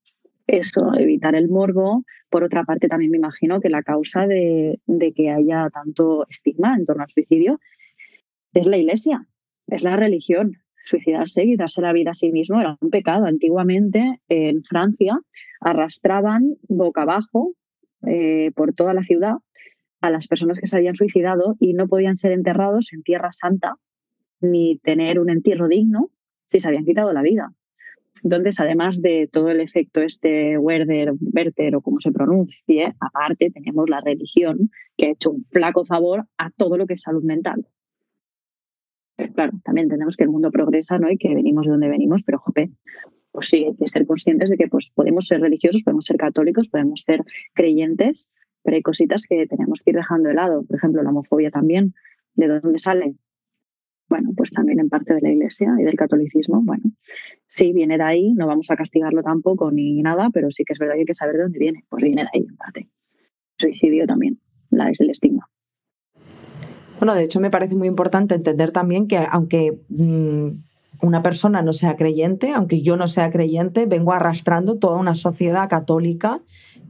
eso, 0.49 0.93
evitar 0.99 1.37
el 1.37 1.49
morbo. 1.49 2.05
Por 2.31 2.43
otra 2.43 2.65
parte, 2.65 2.89
también 2.89 3.13
me 3.13 3.19
imagino 3.19 3.61
que 3.61 3.69
la 3.69 3.83
causa 3.83 4.27
de, 4.27 4.81
que 5.15 5.31
haya 5.31 5.69
tanto 5.71 6.27
estigma 6.29 6.75
en 6.75 6.87
torno 6.87 7.05
al 7.05 7.11
suicidio 7.11 7.61
es 8.55 8.67
la 8.67 8.79
iglesia, 8.79 9.27
es 9.69 9.85
la 9.85 9.97
religión. 9.97 10.57
Suicidarse 10.85 11.45
y 11.45 11.57
darse 11.57 11.83
la 11.83 11.93
vida 11.93 12.13
a 12.13 12.15
sí 12.15 12.33
mismo 12.33 12.61
era 12.61 12.79
un 12.81 12.91
pecado. 12.91 13.27
Antiguamente, 13.27 14.21
en 14.29 14.65
Francia, 14.65 15.21
arrastraban 15.61 16.57
boca 16.63 17.03
abajo 17.03 17.53
eh, 18.07 18.51
por 18.57 18.73
toda 18.73 18.95
la 18.95 19.03
ciudad 19.03 19.35
a 20.01 20.11
las 20.11 20.29
personas 20.29 20.61
que 20.61 20.67
se 20.67 20.77
habían 20.77 20.95
suicidado 20.95 21.57
y 21.61 21.75
no 21.75 21.89
podían 21.89 22.17
ser 22.17 22.33
enterrados 22.33 22.93
en 22.95 23.03
tierra 23.03 23.33
santa 23.33 23.75
ni 24.41 24.79
tener 24.79 25.19
un 25.19 25.29
entierro 25.29 25.69
digno 25.69 26.11
si 26.47 26.61
se 26.61 26.69
habían 26.69 26.85
quitado 26.85 27.13
la 27.13 27.21
vida. 27.21 27.53
Entonces, 28.25 28.61
además 28.61 29.01
de 29.03 29.29
todo 29.31 29.51
el 29.51 29.61
efecto 29.61 30.01
este 30.01 30.59
Werder, 30.59 31.13
Werther 31.21 31.77
o 31.77 31.81
como 31.81 32.01
se 32.01 32.13
pronuncie, 32.13 32.95
aparte 33.01 33.51
tenemos 33.51 33.89
la 33.89 34.01
religión 34.01 34.71
que 34.97 35.07
ha 35.07 35.11
hecho 35.11 35.31
un 35.31 35.45
flaco 35.51 35.85
favor 35.85 36.27
a 36.37 36.51
todo 36.51 36.77
lo 36.77 36.87
que 36.87 36.95
es 36.95 37.03
salud 37.03 37.23
mental. 37.23 37.67
Pero 39.17 39.33
claro, 39.33 39.53
también 39.65 39.87
entendemos 39.87 40.17
que 40.17 40.25
el 40.25 40.31
mundo 40.31 40.51
progresa 40.51 40.99
¿no? 40.99 41.11
y 41.11 41.19
que 41.19 41.35
venimos 41.35 41.67
de 41.67 41.73
donde 41.73 41.89
venimos, 41.89 42.23
pero 42.23 42.39
jope, 42.39 42.71
pues 43.33 43.49
sí, 43.49 43.65
hay 43.65 43.77
que 43.77 43.87
ser 43.87 44.07
conscientes 44.07 44.51
de 44.51 44.57
que 44.57 44.69
pues, 44.69 44.91
podemos 44.95 45.27
ser 45.27 45.41
religiosos, 45.41 45.83
podemos 45.83 46.05
ser 46.05 46.17
católicos, 46.17 46.69
podemos 46.69 47.03
ser 47.05 47.25
creyentes, 47.55 48.31
pero 48.63 48.77
hay 48.77 48.83
cositas 48.83 49.25
que 49.29 49.47
tenemos 49.47 49.81
que 49.81 49.91
ir 49.91 49.97
dejando 49.97 50.29
de 50.29 50.35
lado. 50.35 50.65
Por 50.65 50.77
ejemplo, 50.77 51.03
la 51.03 51.11
homofobia 51.11 51.51
también. 51.51 51.95
¿De 52.35 52.47
dónde 52.47 52.79
sale? 52.79 53.15
Bueno, 54.09 54.31
pues 54.37 54.51
también 54.51 54.81
en 54.81 54.89
parte 54.89 55.15
de 55.15 55.21
la 55.21 55.31
Iglesia 55.31 55.75
y 55.79 55.85
del 55.85 55.97
catolicismo. 55.97 56.63
Bueno, 56.63 56.85
sí, 57.47 57.73
viene 57.73 57.99
de 57.99 58.05
ahí, 58.05 58.33
no 58.35 58.47
vamos 58.47 58.71
a 58.71 58.77
castigarlo 58.77 59.23
tampoco 59.23 59.71
ni 59.71 60.01
nada, 60.03 60.31
pero 60.33 60.51
sí 60.51 60.65
que 60.65 60.73
es 60.73 60.79
verdad 60.79 60.95
que 60.95 61.01
hay 61.01 61.07
que 61.07 61.15
saber 61.15 61.37
de 61.37 61.43
dónde 61.43 61.59
viene. 61.59 61.85
Pues 61.89 62.03
viene 62.03 62.23
de 62.23 62.29
ahí, 62.33 62.47
en 62.49 62.57
parte. 62.57 62.89
Suicidio 63.59 64.07
también, 64.07 64.39
la 64.71 64.91
es 64.91 65.01
el 65.01 65.11
estigma. 65.11 65.49
Bueno, 66.99 67.15
de 67.15 67.25
hecho 67.25 67.41
me 67.41 67.51
parece 67.51 67.77
muy 67.77 67.89
importante 67.89 68.35
entender 68.35 68.73
también 68.73 69.07
que 69.07 69.19
aunque 69.31 69.79
mm, 69.89 70.49
una 71.03 71.23
persona 71.23 71.63
no 71.63 71.73
sea 71.73 71.97
creyente, 71.97 72.53
aunque 72.53 72.83
yo 72.83 72.97
no 72.97 73.09
sea 73.09 73.31
creyente, 73.31 73.87
vengo 73.87 74.13
arrastrando 74.13 74.79
toda 74.79 74.99
una 74.99 75.15
sociedad 75.15 75.69
católica, 75.69 76.41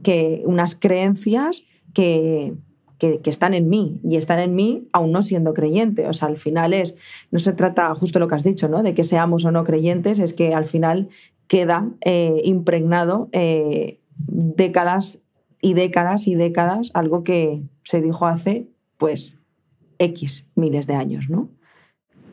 que 0.03 0.41
unas 0.45 0.75
creencias 0.75 1.65
que, 1.93 2.53
que, 2.99 3.21
están 3.25 3.53
en 3.53 3.69
mí 3.69 3.99
y 4.03 4.17
están 4.17 4.39
en 4.39 4.53
mí 4.53 4.87
aún 4.91 5.11
no 5.11 5.21
siendo 5.21 5.53
creyente. 5.53 6.07
O 6.07 6.13
sea, 6.13 6.27
al 6.27 6.37
final 6.37 6.73
es, 6.73 6.95
no 7.31 7.39
se 7.39 7.53
trata 7.53 7.93
justo 7.95 8.19
lo 8.19 8.27
que 8.27 8.35
has 8.35 8.43
dicho, 8.43 8.67
¿no? 8.67 8.83
De 8.83 8.93
que 8.93 9.03
seamos 9.03 9.45
o 9.45 9.51
no 9.51 9.63
creyentes, 9.63 10.19
es 10.19 10.33
que 10.33 10.53
al 10.53 10.65
final 10.65 11.07
queda 11.47 11.89
eh, 12.01 12.41
impregnado 12.43 13.29
eh, 13.31 13.99
décadas 14.17 15.19
y 15.61 15.73
décadas 15.73 16.27
y 16.27 16.35
décadas, 16.35 16.91
algo 16.93 17.23
que 17.23 17.63
se 17.83 18.01
dijo 18.01 18.27
hace, 18.27 18.67
pues, 18.97 19.37
X 19.97 20.47
miles 20.55 20.85
de 20.85 20.95
años, 20.95 21.29
¿no? 21.29 21.49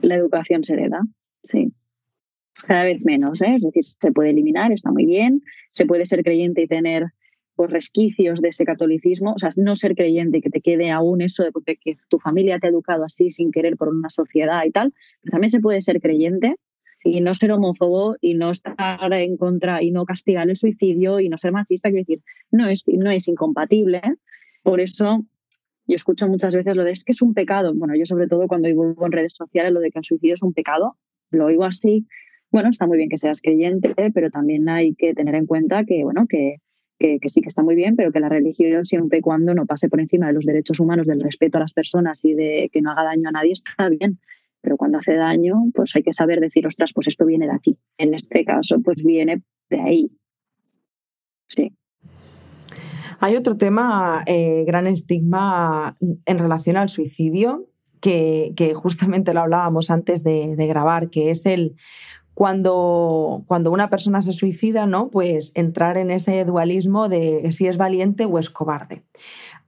La 0.03 0.17
educación 0.17 0.65
se 0.65 0.75
hereda, 0.75 1.01
sí. 1.43 1.73
Cada 2.67 2.85
vez 2.85 3.05
menos, 3.05 3.41
¿eh? 3.41 3.57
es 3.57 3.63
decir, 3.63 3.85
se 3.85 4.13
puede 4.13 4.31
eliminar, 4.31 4.73
está 4.73 4.91
muy 4.91 5.05
bien, 5.05 5.43
se 5.73 5.85
puede 5.85 6.07
ser 6.07 6.23
creyente 6.23 6.63
y 6.63 6.67
tener 6.67 7.05
pues, 7.57 7.71
resquicios 7.71 8.41
de 8.41 8.49
ese 8.49 8.65
catolicismo, 8.65 9.33
o 9.33 9.39
sea, 9.39 9.49
no 9.57 9.75
ser 9.77 9.97
creyente, 9.97 10.41
que 10.41 10.51
te 10.51 10.61
quede 10.61 10.91
aún 10.91 11.23
eso 11.23 11.43
de 11.43 11.77
que 11.77 11.97
tu 12.09 12.19
familia 12.19 12.59
te 12.59 12.67
ha 12.67 12.71
educado 12.71 13.05
así 13.05 13.31
sin 13.31 13.51
querer 13.51 13.77
por 13.77 13.89
una 13.89 14.11
sociedad 14.11 14.63
y 14.65 14.71
tal, 14.71 14.93
pero 15.23 15.33
también 15.33 15.51
se 15.51 15.61
puede 15.61 15.81
ser 15.81 16.01
creyente 16.01 16.57
y 17.03 17.21
no 17.21 17.35
ser 17.35 17.53
homófobo 17.53 18.17
y 18.21 18.35
no 18.35 18.51
estar 18.51 19.13
en 19.13 19.37
contra 19.37 19.83
y 19.83 19.91
no 19.91 20.05
castigar 20.05 20.49
el 20.49 20.57
suicidio 20.57 21.19
y 21.21 21.29
no 21.29 21.39
ser 21.39 21.53
machista, 21.53 21.89
quiero 21.89 22.03
decir, 22.03 22.23
no 22.51 22.69
es, 22.69 22.85
no 22.87 23.11
es 23.11 23.27
incompatible. 23.29 24.03
Por 24.63 24.81
eso 24.81 25.25
yo 25.87 25.95
escucho 25.95 26.29
muchas 26.29 26.55
veces 26.55 26.77
lo 26.77 26.85
de 26.85 26.91
es 26.91 27.05
que 27.05 27.13
es 27.13 27.23
un 27.23 27.33
pecado. 27.33 27.73
Bueno, 27.75 27.95
yo 27.97 28.05
sobre 28.05 28.27
todo 28.27 28.49
cuando 28.49 28.69
divulgo 28.69 29.07
en 29.07 29.13
redes 29.13 29.35
sociales 29.35 29.73
lo 29.73 29.81
de 29.81 29.91
que 29.91 30.01
el 30.01 30.05
suicidio 30.05 30.35
es 30.35 30.43
un 30.43 30.53
pecado, 30.53 30.97
lo 31.31 31.47
oigo 31.47 31.65
así. 31.65 32.07
Bueno, 32.51 32.71
está 32.71 32.87
muy 32.87 32.97
bien 32.97 33.09
que 33.09 33.19
seas 33.19 33.41
creyente, 33.41 33.95
pero 34.13 34.31
también 34.31 34.69
hay 34.69 34.95
que 34.95 35.15
tener 35.15 35.35
en 35.35 35.47
cuenta 35.47 35.85
que, 35.85 36.05
bueno, 36.05 36.27
que 36.29 36.57
que, 36.99 37.19
sí 37.27 37.41
que 37.41 37.49
está 37.49 37.63
muy 37.63 37.75
bien, 37.75 37.97
pero 37.97 38.13
que 38.13 38.21
la 38.21 38.29
religión 38.29 38.85
siempre 38.85 39.19
y 39.19 39.21
cuando 39.21 39.55
no 39.55 39.67
pase 39.67 39.89
por 39.89 40.01
encima 40.01 40.29
de 40.29 40.33
los 40.33 40.45
derechos 40.45 40.81
humanos, 40.81 41.07
del 41.07 41.21
respeto 41.21 41.59
a 41.59 41.61
las 41.61 41.73
personas 41.73 42.25
y 42.25 42.35
de 42.35 42.71
que 42.73 42.81
no 42.81 42.91
haga 42.91 43.05
daño 43.05 43.29
a 43.29 43.33
nadie, 43.33 43.53
está 43.53 43.89
bien. 43.89 44.19
Pero 44.63 44.77
cuando 44.77 44.99
hace 44.99 45.15
daño, 45.15 45.55
pues 45.75 45.95
hay 45.95 46.03
que 46.03 46.13
saber 46.13 46.41
decir, 46.41 46.67
ostras, 46.67 46.93
pues 46.95 47.07
esto 47.07 47.25
viene 47.25 47.47
de 47.47 47.53
aquí. 47.53 47.79
En 47.99 48.15
este 48.15 48.45
caso, 48.45 48.81
pues 48.83 49.05
viene 49.05 49.43
de 49.71 49.81
ahí. 49.81 50.11
Sí. 51.49 51.73
Hay 53.21 53.37
otro 53.37 53.57
tema, 53.57 54.23
eh, 54.27 54.65
gran 54.67 54.87
estigma 54.87 55.95
en 56.01 56.39
relación 56.39 56.77
al 56.77 56.89
suicidio, 56.89 57.69
que, 58.01 58.73
justamente 58.75 59.35
lo 59.35 59.41
hablábamos 59.41 59.91
antes 59.91 60.23
de, 60.23 60.55
de 60.57 60.67
grabar, 60.67 61.11
que 61.11 61.31
es 61.31 61.47
el 61.47 61.75
cuando, 62.37 63.45
cuando 63.47 63.73
una 63.73 63.89
persona 63.89 64.21
se 64.21 64.35
suicida, 64.35 64.85
¿no? 64.85 65.09
Pues 65.09 65.53
entrar 65.55 65.97
en 65.97 66.11
ese 66.11 66.45
dualismo 66.45 67.09
de 67.09 67.51
si 67.51 67.67
es 67.67 67.79
valiente 67.79 68.27
o 68.27 68.39
es 68.39 68.51
cobarde. 68.51 69.05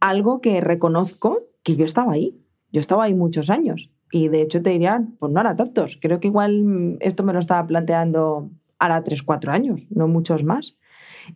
Algo 0.00 0.42
que 0.42 0.60
reconozco 0.60 1.46
que 1.62 1.76
yo 1.76 1.86
estaba 1.86 2.12
ahí. 2.12 2.38
Yo 2.70 2.82
estaba 2.82 3.04
ahí 3.04 3.14
muchos 3.14 3.48
años. 3.48 3.90
Y 4.12 4.28
de 4.28 4.42
hecho 4.42 4.60
te 4.60 4.68
diría, 4.68 5.02
pues 5.18 5.32
no 5.32 5.40
era 5.40 5.56
tantos. 5.56 5.98
Creo 5.98 6.20
que 6.20 6.28
igual 6.28 6.98
esto 7.00 7.22
me 7.22 7.32
lo 7.32 7.38
estaba 7.38 7.66
planteando 7.66 8.50
ahora 8.78 9.02
3, 9.02 9.22
4 9.22 9.50
años, 9.50 9.86
no 9.88 10.06
muchos 10.06 10.44
más. 10.44 10.76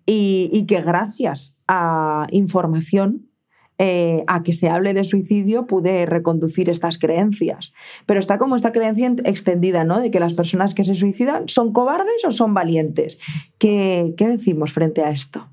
Y 0.05 0.67
que 0.67 0.83
gracias 0.83 1.57
a 1.67 2.27
información 2.31 3.31
eh, 3.79 4.25
a 4.27 4.43
que 4.43 4.53
se 4.53 4.69
hable 4.69 4.95
de 4.95 5.05
suicidio 5.05 5.67
pude 5.67 6.07
reconducir 6.07 6.69
estas 6.69 6.99
creencias. 6.99 7.73
Pero 8.07 8.21
está 8.21 8.39
como 8.39 8.57
esta 8.57 8.73
creencia 8.73 9.15
extendida, 9.25 9.85
¿no? 9.85 10.01
De 10.01 10.11
que 10.11 10.21
las 10.21 10.35
personas 10.35 10.75
que 10.75 10.85
se 10.85 10.95
suicidan 10.95 11.49
son 11.49 11.73
cobardes 11.73 12.25
o 12.27 12.31
son 12.31 12.55
valientes. 12.55 13.19
¿Qué, 13.59 14.15
decimos 14.17 14.73
frente 14.73 15.03
a 15.03 15.11
esto? 15.11 15.49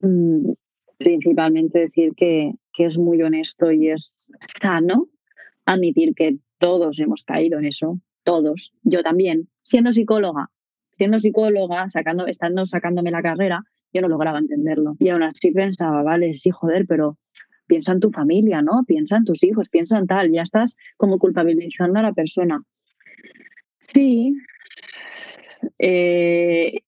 Mm, 0.00 0.52
principalmente 0.98 1.78
decir 1.78 2.12
que, 2.16 2.52
que 2.72 2.84
es 2.84 2.98
muy 2.98 3.22
honesto 3.22 3.72
y 3.72 3.88
es 3.88 4.26
sano 4.60 5.08
admitir 5.64 6.14
que 6.14 6.38
todos 6.58 6.98
hemos 6.98 7.22
caído 7.22 7.58
en 7.58 7.66
eso, 7.66 8.00
todos, 8.24 8.72
yo 8.82 9.02
también, 9.02 9.48
siendo 9.62 9.92
psicóloga, 9.92 10.50
siendo 10.96 11.20
psicóloga, 11.20 11.88
sacando, 11.90 12.26
estando 12.26 12.66
sacándome 12.66 13.10
la 13.10 13.22
carrera, 13.22 13.62
yo 13.92 14.02
no 14.02 14.08
lograba 14.08 14.38
entenderlo. 14.38 14.96
Y 14.98 15.08
aún 15.08 15.22
así 15.22 15.50
pensaba, 15.50 16.02
vale, 16.02 16.34
sí, 16.34 16.50
joder, 16.50 16.86
pero 16.86 17.18
piensa 17.66 17.92
en 17.92 18.00
tu 18.00 18.10
familia, 18.10 18.62
¿no? 18.62 18.84
Piensa 18.86 19.16
en 19.16 19.24
tus 19.24 19.42
hijos, 19.44 19.68
piensa 19.68 19.98
en 19.98 20.06
tal, 20.06 20.32
ya 20.32 20.42
estás 20.42 20.76
como 20.96 21.18
culpabilizando 21.18 21.98
a 21.98 22.02
la 22.02 22.12
persona. 22.12 22.62
Sí. 23.80 24.34
Eh, 25.78 26.80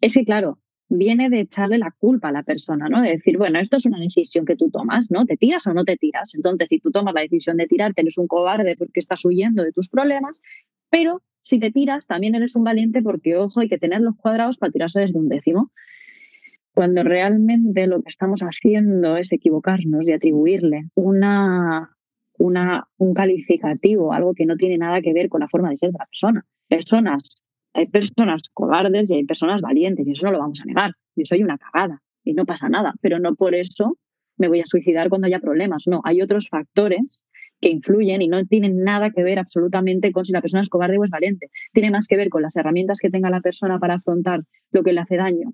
es 0.00 0.14
que, 0.14 0.24
claro, 0.24 0.58
viene 0.88 1.28
de 1.30 1.40
echarle 1.40 1.78
la 1.78 1.90
culpa 1.90 2.28
a 2.28 2.32
la 2.32 2.42
persona, 2.42 2.88
¿no? 2.88 3.02
De 3.02 3.10
decir, 3.10 3.38
bueno, 3.38 3.58
esto 3.58 3.76
es 3.76 3.86
una 3.86 3.98
decisión 3.98 4.44
que 4.44 4.56
tú 4.56 4.70
tomas, 4.70 5.10
¿no? 5.10 5.24
¿Te 5.26 5.36
tiras 5.36 5.66
o 5.66 5.74
no 5.74 5.84
te 5.84 5.96
tiras? 5.96 6.34
Entonces, 6.34 6.68
si 6.68 6.78
tú 6.78 6.90
tomas 6.90 7.14
la 7.14 7.22
decisión 7.22 7.56
de 7.56 7.66
tirarte, 7.66 8.02
eres 8.02 8.18
un 8.18 8.26
cobarde 8.26 8.76
porque 8.76 9.00
estás 9.00 9.24
huyendo 9.24 9.62
de 9.62 9.72
tus 9.72 9.88
problemas, 9.88 10.40
pero 10.90 11.22
si 11.42 11.60
te 11.60 11.70
tiras, 11.70 12.06
también 12.06 12.34
eres 12.34 12.56
un 12.56 12.64
valiente 12.64 13.02
porque, 13.02 13.36
ojo, 13.36 13.60
hay 13.60 13.68
que 13.68 13.78
tener 13.78 14.00
los 14.00 14.16
cuadrados 14.16 14.58
para 14.58 14.72
tirarse 14.72 15.00
desde 15.00 15.18
un 15.18 15.28
décimo. 15.28 15.70
Cuando 16.74 17.04
realmente 17.04 17.86
lo 17.86 18.02
que 18.02 18.08
estamos 18.08 18.40
haciendo 18.40 19.16
es 19.16 19.32
equivocarnos 19.32 20.08
y 20.08 20.12
atribuirle 20.12 20.88
una, 20.94 21.96
una, 22.38 22.88
un 22.98 23.14
calificativo, 23.14 24.12
algo 24.12 24.34
que 24.34 24.44
no 24.44 24.56
tiene 24.56 24.76
nada 24.76 25.00
que 25.00 25.12
ver 25.12 25.28
con 25.28 25.40
la 25.40 25.48
forma 25.48 25.70
de 25.70 25.76
ser 25.76 25.92
de 25.92 25.98
la 25.98 26.06
persona. 26.06 26.44
Personas, 26.68 27.42
hay 27.72 27.86
personas 27.86 28.48
cobardes 28.52 29.10
y 29.10 29.14
hay 29.14 29.24
personas 29.24 29.62
valientes, 29.62 30.06
y 30.06 30.10
eso 30.10 30.26
no 30.26 30.32
lo 30.32 30.40
vamos 30.40 30.60
a 30.60 30.64
negar. 30.64 30.92
Yo 31.14 31.24
soy 31.24 31.42
una 31.42 31.58
cagada 31.58 32.02
y 32.24 32.34
no 32.34 32.44
pasa 32.44 32.68
nada, 32.68 32.94
pero 33.00 33.20
no 33.20 33.36
por 33.36 33.54
eso 33.54 33.96
me 34.36 34.48
voy 34.48 34.60
a 34.60 34.66
suicidar 34.66 35.08
cuando 35.08 35.28
haya 35.28 35.38
problemas. 35.38 35.86
No, 35.86 36.00
hay 36.04 36.22
otros 36.22 36.48
factores 36.48 37.24
que 37.60 37.70
influyen 37.70 38.22
y 38.22 38.28
no 38.28 38.44
tienen 38.44 38.82
nada 38.82 39.10
que 39.10 39.22
ver 39.22 39.38
absolutamente 39.38 40.12
con 40.12 40.24
si 40.24 40.32
la 40.32 40.40
persona 40.40 40.62
es 40.62 40.68
cobarde 40.68 40.98
o 40.98 41.04
es 41.04 41.10
valiente. 41.10 41.48
Tiene 41.72 41.90
más 41.90 42.06
que 42.06 42.16
ver 42.16 42.28
con 42.28 42.42
las 42.42 42.56
herramientas 42.56 42.98
que 43.00 43.10
tenga 43.10 43.30
la 43.30 43.40
persona 43.40 43.78
para 43.78 43.94
afrontar 43.94 44.42
lo 44.72 44.82
que 44.82 44.92
le 44.92 45.00
hace 45.00 45.16
daño. 45.16 45.52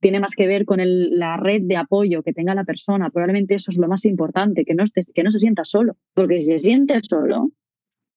Tiene 0.00 0.20
más 0.20 0.34
que 0.34 0.46
ver 0.46 0.64
con 0.64 0.78
la 0.82 1.36
red 1.36 1.62
de 1.64 1.76
apoyo 1.76 2.22
que 2.22 2.32
tenga 2.32 2.54
la 2.54 2.64
persona. 2.64 3.10
Probablemente 3.10 3.54
eso 3.54 3.70
es 3.70 3.78
lo 3.78 3.88
más 3.88 4.04
importante, 4.04 4.64
que 4.64 4.74
no, 4.74 4.86
se 4.86 5.38
sienta 5.38 5.64
solo. 5.64 5.96
Porque 6.14 6.38
si 6.38 6.46
se 6.46 6.58
siente 6.58 6.98
solo, 7.00 7.50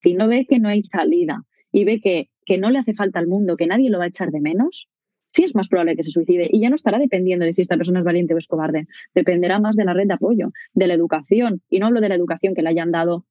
si 0.02 0.14
no 0.14 0.28
ve 0.28 0.46
que 0.48 0.60
no 0.60 0.70
hay 0.70 0.82
salida 0.82 1.44
y 1.72 1.86
ve 1.86 2.00
que, 2.02 2.30
que 2.46 2.58
no 2.58 2.70
le 2.70 2.80
hace 2.80 2.94
falta 2.94 3.20
al 3.20 3.28
mundo, 3.28 3.58
que 3.58 3.68
nadie 3.68 3.90
lo 3.90 3.98
va 3.98 4.06
a 4.06 4.10
echar 4.10 4.30
de 4.30 4.42
menos, 4.42 4.90
sí 5.32 5.44
es 5.44 5.56
más 5.56 5.68
probable 5.68 5.96
que 5.96 6.04
se 6.04 6.12
suicide 6.12 6.48
y 6.52 6.60
ya 6.62 6.70
no 6.70 6.76
estará 6.76 7.00
dependiendo 7.00 7.46
de 7.46 7.54
si 7.54 7.62
esta 7.62 7.78
persona 7.78 8.00
es 8.00 8.06
valiente 8.06 8.34
o 8.34 8.38
es 8.38 8.48
cobarde. 8.48 8.88
Dependerá 9.16 9.60
más 9.60 9.76
de 9.76 9.86
la 9.86 9.94
red 9.94 10.08
de 10.08 10.14
apoyo, 10.14 10.52
de 10.74 10.88
la 10.88 10.94
educación. 10.94 11.62
Y 11.70 11.80
no 11.80 11.88
hablo 11.88 12.02
de 12.02 12.10
la 12.10 12.16
educación 12.16 12.54
que 12.54 12.62
le 12.62 12.70
hayan 12.70 12.92
dado, 12.92 13.26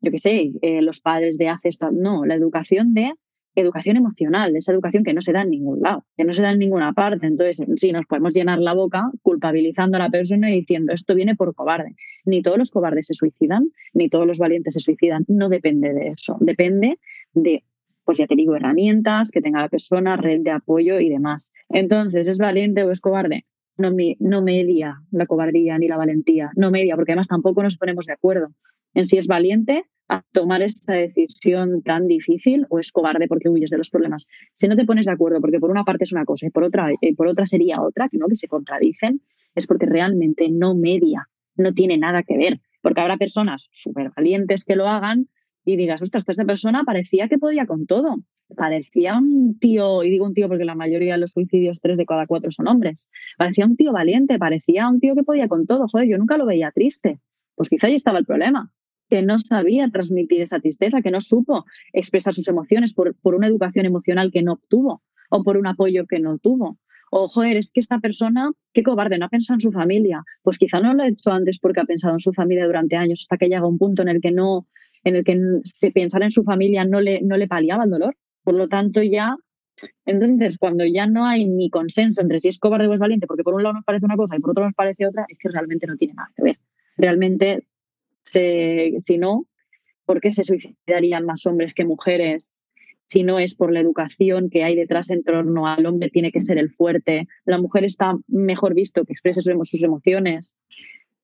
yo 0.00 0.10
qué 0.10 0.18
sé, 0.18 0.52
eh, 0.62 0.82
los 0.82 1.00
padres 1.00 1.38
de 1.38 1.48
hace 1.48 1.68
esto. 1.68 1.90
No, 1.90 2.24
la 2.24 2.34
educación 2.34 2.94
de 2.94 3.12
educación 3.54 3.96
emocional, 3.96 4.54
esa 4.56 4.72
educación 4.72 5.02
que 5.02 5.12
no 5.12 5.20
se 5.20 5.32
da 5.32 5.42
en 5.42 5.50
ningún 5.50 5.80
lado, 5.80 6.04
que 6.16 6.24
no 6.24 6.32
se 6.32 6.42
da 6.42 6.52
en 6.52 6.58
ninguna 6.58 6.92
parte. 6.92 7.26
Entonces, 7.26 7.66
sí, 7.76 7.92
nos 7.92 8.06
podemos 8.06 8.32
llenar 8.32 8.58
la 8.58 8.74
boca 8.74 9.10
culpabilizando 9.22 9.96
a 9.96 10.00
la 10.00 10.08
persona 10.08 10.50
y 10.50 10.60
diciendo 10.60 10.92
esto 10.92 11.14
viene 11.14 11.34
por 11.34 11.54
cobarde. 11.54 11.94
Ni 12.24 12.42
todos 12.42 12.58
los 12.58 12.70
cobardes 12.70 13.06
se 13.08 13.14
suicidan, 13.14 13.70
ni 13.92 14.08
todos 14.08 14.26
los 14.26 14.38
valientes 14.38 14.74
se 14.74 14.80
suicidan. 14.80 15.24
No 15.28 15.48
depende 15.48 15.92
de 15.92 16.08
eso. 16.08 16.36
Depende 16.40 16.98
de 17.34 17.64
pues 18.10 18.18
ya 18.18 18.26
te 18.26 18.34
digo, 18.34 18.56
herramientas 18.56 19.30
que 19.30 19.40
tenga 19.40 19.60
la 19.60 19.68
persona, 19.68 20.16
red 20.16 20.40
de 20.40 20.50
apoyo 20.50 20.98
y 20.98 21.08
demás. 21.08 21.52
Entonces, 21.68 22.26
¿es 22.26 22.38
valiente 22.38 22.82
o 22.82 22.90
es 22.90 23.00
cobarde? 23.00 23.46
No, 23.78 23.92
no 24.18 24.42
media 24.42 25.00
la 25.12 25.26
cobardía 25.26 25.78
ni 25.78 25.86
la 25.86 25.96
valentía, 25.96 26.50
no 26.56 26.72
media, 26.72 26.96
porque 26.96 27.12
además 27.12 27.28
tampoco 27.28 27.62
nos 27.62 27.76
ponemos 27.76 28.06
de 28.06 28.14
acuerdo 28.14 28.48
en 28.94 29.06
si 29.06 29.16
es 29.16 29.28
valiente 29.28 29.84
a 30.08 30.24
tomar 30.32 30.60
esta 30.60 30.94
decisión 30.94 31.84
tan 31.84 32.08
difícil 32.08 32.66
o 32.68 32.80
es 32.80 32.90
cobarde 32.90 33.28
porque 33.28 33.48
huyes 33.48 33.70
de 33.70 33.78
los 33.78 33.90
problemas. 33.90 34.26
Si 34.54 34.66
no 34.66 34.74
te 34.74 34.84
pones 34.84 35.06
de 35.06 35.12
acuerdo, 35.12 35.40
porque 35.40 35.60
por 35.60 35.70
una 35.70 35.84
parte 35.84 36.02
es 36.02 36.10
una 36.10 36.24
cosa 36.24 36.46
y 36.46 36.50
por 36.50 36.64
otra, 36.64 36.88
y 37.00 37.14
por 37.14 37.28
otra 37.28 37.46
sería 37.46 37.80
otra, 37.80 38.08
que 38.08 38.18
no 38.18 38.26
que 38.26 38.34
se 38.34 38.48
contradicen, 38.48 39.20
es 39.54 39.68
porque 39.68 39.86
realmente 39.86 40.48
no 40.50 40.74
media, 40.74 41.28
no 41.54 41.72
tiene 41.74 41.96
nada 41.96 42.24
que 42.24 42.36
ver. 42.36 42.60
Porque 42.82 43.02
habrá 43.02 43.18
personas 43.18 43.68
súper 43.70 44.10
valientes 44.16 44.64
que 44.64 44.74
lo 44.74 44.88
hagan 44.88 45.28
y 45.72 45.76
digas, 45.76 46.02
ostras, 46.02 46.24
esta 46.28 46.44
persona 46.44 46.82
parecía 46.84 47.28
que 47.28 47.38
podía 47.38 47.66
con 47.66 47.86
todo. 47.86 48.16
Parecía 48.56 49.16
un 49.18 49.58
tío, 49.58 50.02
y 50.02 50.10
digo 50.10 50.26
un 50.26 50.34
tío 50.34 50.48
porque 50.48 50.64
la 50.64 50.74
mayoría 50.74 51.14
de 51.14 51.20
los 51.20 51.32
suicidios, 51.32 51.80
tres 51.80 51.96
de 51.96 52.06
cada 52.06 52.26
cuatro 52.26 52.50
son 52.50 52.68
hombres. 52.68 53.08
Parecía 53.38 53.66
un 53.66 53.76
tío 53.76 53.92
valiente, 53.92 54.38
parecía 54.38 54.88
un 54.88 55.00
tío 55.00 55.14
que 55.14 55.22
podía 55.22 55.48
con 55.48 55.66
todo. 55.66 55.86
Joder, 55.88 56.08
yo 56.08 56.18
nunca 56.18 56.36
lo 56.36 56.46
veía 56.46 56.72
triste. 56.72 57.20
Pues 57.54 57.68
quizá 57.68 57.86
ahí 57.86 57.94
estaba 57.94 58.18
el 58.18 58.26
problema, 58.26 58.72
que 59.08 59.22
no 59.22 59.38
sabía 59.38 59.88
transmitir 59.90 60.40
esa 60.40 60.60
tristeza, 60.60 61.02
que 61.02 61.10
no 61.10 61.20
supo 61.20 61.64
expresar 61.92 62.34
sus 62.34 62.48
emociones 62.48 62.94
por, 62.94 63.14
por 63.16 63.34
una 63.34 63.46
educación 63.46 63.86
emocional 63.86 64.30
que 64.32 64.42
no 64.42 64.54
obtuvo 64.54 65.02
o 65.30 65.44
por 65.44 65.56
un 65.56 65.66
apoyo 65.66 66.06
que 66.06 66.18
no 66.18 66.38
tuvo. 66.38 66.78
O, 67.12 67.28
joder, 67.28 67.56
es 67.56 67.72
que 67.72 67.80
esta 67.80 67.98
persona, 67.98 68.50
qué 68.72 68.84
cobarde, 68.84 69.18
no 69.18 69.26
ha 69.26 69.28
pensado 69.28 69.56
en 69.56 69.60
su 69.60 69.72
familia. 69.72 70.22
Pues 70.42 70.58
quizá 70.58 70.80
no 70.80 70.94
lo 70.94 71.02
ha 71.02 71.08
hecho 71.08 71.32
antes 71.32 71.58
porque 71.58 71.80
ha 71.80 71.84
pensado 71.84 72.14
en 72.14 72.20
su 72.20 72.32
familia 72.32 72.66
durante 72.66 72.96
años 72.96 73.22
hasta 73.22 73.36
que 73.36 73.48
llega 73.48 73.66
un 73.66 73.78
punto 73.78 74.02
en 74.02 74.08
el 74.08 74.20
que 74.20 74.30
no, 74.30 74.68
en 75.04 75.16
el 75.16 75.24
que 75.24 75.38
se 75.64 75.90
pensar 75.90 76.22
en 76.22 76.30
su 76.30 76.44
familia 76.44 76.84
no 76.84 77.00
le, 77.00 77.20
no 77.22 77.36
le 77.36 77.48
paliaba 77.48 77.84
el 77.84 77.90
dolor. 77.90 78.16
Por 78.42 78.54
lo 78.54 78.68
tanto, 78.68 79.02
ya, 79.02 79.36
entonces, 80.04 80.58
cuando 80.58 80.84
ya 80.84 81.06
no 81.06 81.26
hay 81.26 81.46
ni 81.46 81.70
consenso 81.70 82.20
entre 82.20 82.40
si 82.40 82.48
es 82.48 82.58
cobarde 82.58 82.86
o 82.86 82.94
es 82.94 83.00
valiente, 83.00 83.26
porque 83.26 83.42
por 83.42 83.54
un 83.54 83.62
lado 83.62 83.74
nos 83.74 83.84
parece 83.84 84.04
una 84.04 84.16
cosa 84.16 84.36
y 84.36 84.40
por 84.40 84.50
otro 84.50 84.64
nos 84.64 84.74
parece 84.74 85.06
otra, 85.06 85.26
es 85.28 85.38
que 85.38 85.48
realmente 85.48 85.86
no 85.86 85.96
tiene 85.96 86.14
nada 86.14 86.30
que 86.36 86.42
ver. 86.42 86.58
Realmente, 86.96 87.66
si 88.24 89.18
no, 89.18 89.46
¿por 90.04 90.20
qué 90.20 90.32
se 90.32 90.44
suicidarían 90.44 91.24
más 91.24 91.46
hombres 91.46 91.74
que 91.74 91.84
mujeres? 91.84 92.64
Si 93.06 93.24
no 93.24 93.38
es 93.38 93.54
por 93.56 93.72
la 93.72 93.80
educación 93.80 94.50
que 94.50 94.62
hay 94.62 94.76
detrás 94.76 95.10
en 95.10 95.24
torno 95.24 95.66
al 95.66 95.84
hombre, 95.86 96.10
tiene 96.10 96.30
que 96.30 96.40
ser 96.40 96.58
el 96.58 96.70
fuerte. 96.70 97.26
La 97.44 97.58
mujer 97.58 97.84
está 97.84 98.16
mejor 98.28 98.74
visto 98.74 99.04
que 99.04 99.12
exprese 99.12 99.40
sus 99.42 99.82
emociones. 99.82 100.56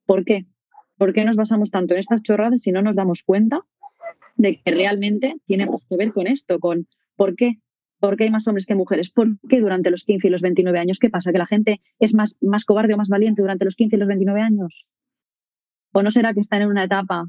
¿Por 0.05 0.25
qué? 0.25 0.47
¿Por 0.97 1.13
qué 1.13 1.25
nos 1.25 1.37
basamos 1.37 1.71
tanto 1.71 1.95
en 1.95 2.01
estas 2.01 2.23
chorradas 2.23 2.63
si 2.63 2.73
no 2.73 2.83
nos 2.83 2.97
damos 2.97 3.23
cuenta 3.23 3.61
de 4.37 4.61
que 4.61 4.71
realmente 4.71 5.37
tiene 5.45 5.67
más 5.67 5.87
que 5.87 5.97
ver 5.97 6.13
con 6.13 6.27
esto, 6.27 6.59
con 6.59 6.87
por 7.17 7.37
qué? 7.37 7.61
¿Por 7.99 8.17
qué 8.17 8.25
hay 8.25 8.31
más 8.31 8.47
hombres 8.47 8.67
que 8.67 8.75
mujeres? 8.75 9.11
¿Por 9.11 9.39
qué 9.49 9.61
durante 9.61 9.91
los 9.91 10.05
15 10.05 10.27
y 10.27 10.31
los 10.31 10.43
29 10.43 10.79
años? 10.79 10.99
¿Qué 10.99 11.09
pasa? 11.09 11.33
¿Que 11.33 11.39
la 11.39 11.47
gente 11.47 11.81
es 11.99 12.15
más, 12.15 12.37
más 12.41 12.65
cobarde 12.65 12.95
o 12.95 12.97
más 12.97 13.09
valiente 13.09 13.41
durante 13.41 13.65
los 13.65 13.75
15 13.75 13.97
y 13.97 13.99
los 13.99 14.09
29 14.09 14.41
años? 14.41 14.87
¿O 15.93 16.03
no 16.03 16.11
será 16.11 16.35
que 16.35 16.41
están 16.41 16.61
en 16.61 16.69
una 16.69 16.85
etapa 16.85 17.27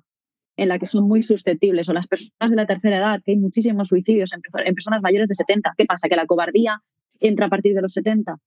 en 0.57 0.67
la 0.67 0.77
que 0.77 0.85
son 0.85 1.07
muy 1.07 1.23
susceptibles? 1.23 1.87
O 1.87 1.93
las 1.93 2.07
personas 2.07 2.49
de 2.49 2.55
la 2.55 2.65
tercera 2.65 2.97
edad, 2.97 3.21
que 3.23 3.31
hay 3.31 3.37
muchísimos 3.37 3.87
suicidios 3.87 4.33
en, 4.33 4.41
personas 4.75 5.01
mayores 5.01 5.29
de 5.29 5.35
70. 5.35 5.73
¿Qué 5.77 5.85
pasa? 5.85 6.09
¿Que 6.09 6.17
la 6.17 6.25
cobardía 6.25 6.81
entra 7.19 7.45
a 7.45 7.49
partir 7.49 7.73
de 7.73 7.81
los 7.81 7.93
70? 7.93 8.37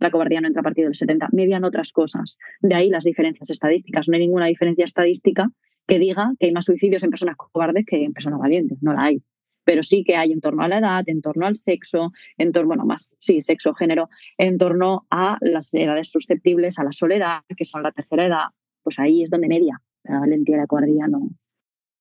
La 0.00 0.10
cobardía 0.10 0.40
no 0.40 0.48
entra 0.48 0.60
a 0.60 0.64
partir 0.64 0.86
del 0.86 0.96
70, 0.96 1.28
median 1.32 1.62
otras 1.64 1.92
cosas. 1.92 2.38
De 2.60 2.74
ahí 2.74 2.88
las 2.88 3.04
diferencias 3.04 3.50
estadísticas. 3.50 4.08
No 4.08 4.14
hay 4.14 4.20
ninguna 4.20 4.46
diferencia 4.46 4.84
estadística 4.84 5.50
que 5.86 5.98
diga 5.98 6.32
que 6.38 6.46
hay 6.46 6.52
más 6.52 6.64
suicidios 6.64 7.04
en 7.04 7.10
personas 7.10 7.36
cobardes 7.36 7.84
que 7.86 8.04
en 8.04 8.12
personas 8.12 8.40
valientes, 8.40 8.78
no 8.82 8.94
la 8.94 9.04
hay. 9.04 9.22
Pero 9.64 9.82
sí 9.82 10.02
que 10.02 10.16
hay 10.16 10.32
en 10.32 10.40
torno 10.40 10.62
a 10.62 10.68
la 10.68 10.78
edad, 10.78 11.02
en 11.06 11.20
torno 11.20 11.46
al 11.46 11.56
sexo, 11.56 12.12
en 12.38 12.50
torno, 12.50 12.68
bueno, 12.68 12.86
más, 12.86 13.14
sí, 13.20 13.42
sexo, 13.42 13.74
género, 13.74 14.08
en 14.38 14.56
torno 14.56 15.06
a 15.10 15.36
las 15.40 15.72
edades 15.74 16.10
susceptibles 16.10 16.78
a 16.78 16.84
la 16.84 16.92
soledad, 16.92 17.42
que 17.54 17.66
son 17.66 17.82
la 17.82 17.92
tercera 17.92 18.26
edad, 18.26 18.44
pues 18.82 18.98
ahí 18.98 19.22
es 19.22 19.30
donde 19.30 19.48
media. 19.48 19.80
La 20.04 20.20
valentía 20.20 20.56
y 20.56 20.58
la 20.60 20.66
cobardía 20.66 21.06
no, 21.08 21.28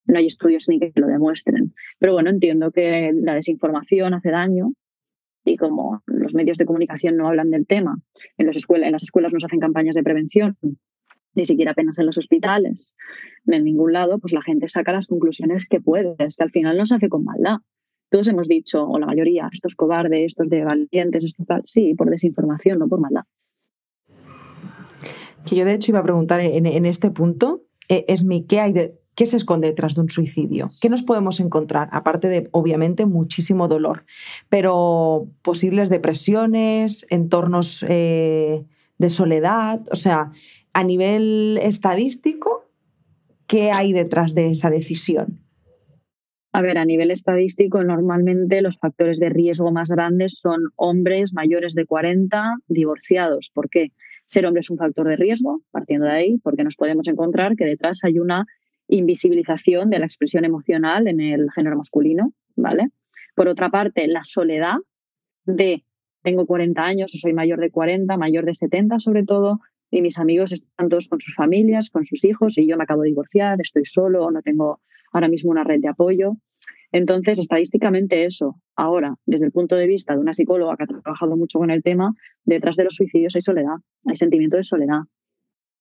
no 0.05 0.17
hay 0.17 0.25
estudios 0.25 0.69
ni 0.69 0.79
que 0.79 0.91
lo 0.95 1.07
demuestren. 1.07 1.73
Pero 1.99 2.13
bueno, 2.13 2.29
entiendo 2.29 2.71
que 2.71 3.11
la 3.13 3.35
desinformación 3.35 4.13
hace 4.13 4.31
daño 4.31 4.71
y 5.45 5.57
como 5.57 6.01
los 6.05 6.33
medios 6.33 6.57
de 6.57 6.65
comunicación 6.65 7.17
no 7.17 7.27
hablan 7.27 7.51
del 7.51 7.65
tema, 7.65 7.99
en, 8.37 8.45
las 8.45 8.55
escuelas, 8.55 8.87
en 8.87 8.91
las 8.93 9.03
escuelas 9.03 9.33
no 9.33 9.39
se 9.39 9.45
hacen 9.45 9.59
campañas 9.59 9.95
de 9.95 10.03
prevención, 10.03 10.57
ni 11.35 11.45
siquiera 11.45 11.71
apenas 11.71 11.97
en 11.99 12.05
los 12.05 12.17
hospitales, 12.17 12.95
en 13.47 13.63
ningún 13.63 13.93
lado, 13.93 14.19
pues 14.19 14.33
la 14.33 14.41
gente 14.41 14.67
saca 14.67 14.91
las 14.91 15.07
conclusiones 15.07 15.67
que 15.67 15.79
puede, 15.79 16.15
es 16.19 16.35
que 16.35 16.43
al 16.43 16.51
final 16.51 16.77
no 16.77 16.85
se 16.85 16.95
hace 16.95 17.09
con 17.09 17.23
maldad. 17.23 17.57
Todos 18.09 18.27
hemos 18.27 18.47
dicho, 18.47 18.83
o 18.85 18.97
la 18.99 19.05
mayoría, 19.05 19.49
estos 19.53 19.75
cobardes, 19.75 20.25
estos 20.25 20.49
de 20.49 20.63
valientes, 20.63 21.23
estos 21.23 21.45
tal, 21.45 21.61
sí, 21.65 21.93
por 21.93 22.09
desinformación, 22.09 22.79
no 22.79 22.87
por 22.87 22.99
maldad. 22.99 23.23
Que 25.45 25.55
yo 25.55 25.63
de 25.63 25.73
hecho 25.73 25.91
iba 25.91 25.99
a 25.99 26.03
preguntar 26.03 26.41
en, 26.41 26.65
en 26.65 26.85
este 26.85 27.11
punto, 27.11 27.63
eh, 27.87 28.05
es 28.07 28.23
mi, 28.23 28.45
¿qué 28.45 28.59
hay 28.59 28.73
de, 28.73 28.99
¿Qué 29.19 29.25
se 29.25 29.35
esconde 29.35 29.67
detrás 29.67 29.95
de 29.95 30.01
un 30.01 30.09
suicidio? 30.09 30.71
¿Qué 30.79 30.87
nos 30.87 31.03
podemos 31.03 31.41
encontrar? 31.41 31.89
Aparte 31.91 32.29
de, 32.29 32.47
obviamente, 32.51 33.05
muchísimo 33.05 33.67
dolor, 33.67 34.05
pero 34.47 35.27
posibles 35.41 35.89
depresiones, 35.89 37.05
entornos 37.09 37.83
eh, 37.89 38.63
de 38.97 39.09
soledad, 39.09 39.81
o 39.91 39.95
sea, 39.97 40.31
a 40.71 40.83
nivel 40.85 41.59
estadístico, 41.61 42.69
¿qué 43.45 43.73
hay 43.73 43.91
detrás 43.91 44.35
de 44.35 44.51
esa 44.51 44.69
decisión? 44.69 45.41
A 46.53 46.61
ver, 46.61 46.77
a 46.77 46.85
nivel 46.85 47.11
estadístico, 47.11 47.83
normalmente 47.83 48.61
los 48.61 48.77
factores 48.77 49.19
de 49.19 49.27
riesgo 49.27 49.73
más 49.73 49.89
grandes 49.89 50.39
son 50.39 50.69
hombres 50.77 51.33
mayores 51.33 51.73
de 51.73 51.85
40 51.85 52.59
divorciados. 52.69 53.51
¿Por 53.53 53.69
qué? 53.69 53.91
Ser 54.27 54.45
hombre 54.45 54.61
es 54.61 54.69
un 54.69 54.77
factor 54.77 55.07
de 55.09 55.17
riesgo, 55.17 55.59
partiendo 55.71 56.05
de 56.05 56.13
ahí, 56.13 56.37
porque 56.37 56.63
nos 56.63 56.77
podemos 56.77 57.07
encontrar 57.09 57.57
que 57.57 57.65
detrás 57.65 57.99
hay 58.05 58.19
una 58.19 58.45
invisibilización 58.89 59.89
de 59.89 59.99
la 59.99 60.05
expresión 60.05 60.43
emocional 60.45 61.07
en 61.07 61.21
el 61.21 61.49
género 61.51 61.77
masculino, 61.77 62.33
¿vale? 62.55 62.89
Por 63.35 63.47
otra 63.47 63.69
parte, 63.69 64.07
la 64.07 64.23
soledad 64.23 64.75
de 65.45 65.85
tengo 66.21 66.45
40 66.45 66.83
años 66.83 67.15
o 67.15 67.17
soy 67.17 67.33
mayor 67.33 67.59
de 67.59 67.71
40, 67.71 68.17
mayor 68.17 68.45
de 68.45 68.53
70 68.53 68.99
sobre 68.99 69.23
todo, 69.23 69.59
y 69.91 70.01
mis 70.01 70.19
amigos 70.19 70.51
están 70.51 70.89
todos 70.89 71.07
con 71.07 71.21
sus 71.21 71.33
familias, 71.33 71.89
con 71.89 72.05
sus 72.05 72.23
hijos, 72.23 72.57
y 72.57 72.67
yo 72.67 72.77
me 72.77 72.83
acabo 72.83 73.03
de 73.03 73.09
divorciar, 73.09 73.59
estoy 73.61 73.85
solo, 73.85 74.29
no 74.29 74.41
tengo 74.41 74.81
ahora 75.11 75.29
mismo 75.29 75.51
una 75.51 75.63
red 75.63 75.79
de 75.79 75.87
apoyo. 75.87 76.33
Entonces, 76.91 77.39
estadísticamente 77.39 78.25
eso. 78.25 78.59
Ahora, 78.75 79.15
desde 79.25 79.45
el 79.45 79.51
punto 79.51 79.75
de 79.75 79.87
vista 79.87 80.13
de 80.13 80.19
una 80.19 80.33
psicóloga 80.33 80.75
que 80.75 80.83
ha 80.83 80.87
trabajado 80.87 81.37
mucho 81.37 81.59
con 81.59 81.71
el 81.71 81.83
tema, 81.83 82.13
detrás 82.43 82.75
de 82.75 82.83
los 82.83 82.95
suicidios 82.95 83.35
hay 83.35 83.41
soledad, 83.41 83.77
hay 84.05 84.15
sentimiento 84.15 84.57
de 84.57 84.63
soledad, 84.63 85.01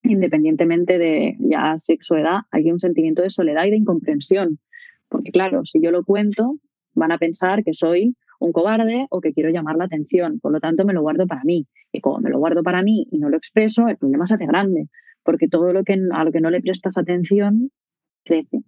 independientemente 0.03 0.97
de 0.97 1.37
ya 1.39 1.77
sexo 1.77 2.15
edad, 2.15 2.41
hay 2.51 2.71
un 2.71 2.79
sentimiento 2.79 3.21
de 3.21 3.29
soledad 3.29 3.65
y 3.65 3.71
de 3.71 3.77
incomprensión. 3.77 4.59
Porque 5.07 5.31
claro, 5.31 5.65
si 5.65 5.81
yo 5.81 5.91
lo 5.91 6.03
cuento, 6.03 6.57
van 6.93 7.11
a 7.11 7.17
pensar 7.17 7.63
que 7.63 7.73
soy 7.73 8.15
un 8.39 8.51
cobarde 8.51 9.07
o 9.09 9.21
que 9.21 9.33
quiero 9.33 9.49
llamar 9.49 9.75
la 9.75 9.85
atención. 9.85 10.39
Por 10.39 10.51
lo 10.51 10.59
tanto, 10.59 10.85
me 10.85 10.93
lo 10.93 11.01
guardo 11.01 11.27
para 11.27 11.43
mí. 11.43 11.67
Y 11.91 12.01
como 12.01 12.19
me 12.19 12.29
lo 12.29 12.39
guardo 12.39 12.63
para 12.63 12.83
mí 12.83 13.07
y 13.11 13.19
no 13.19 13.29
lo 13.29 13.37
expreso, 13.37 13.87
el 13.87 13.97
problema 13.97 14.27
se 14.27 14.35
hace 14.35 14.45
grande. 14.45 14.87
Porque 15.23 15.47
todo 15.47 15.73
lo 15.73 15.83
que, 15.83 15.99
a 16.11 16.23
lo 16.23 16.31
que 16.31 16.39
no 16.39 16.49
le 16.49 16.61
prestas 16.61 16.97
atención 16.97 17.71
crece. 18.23 18.61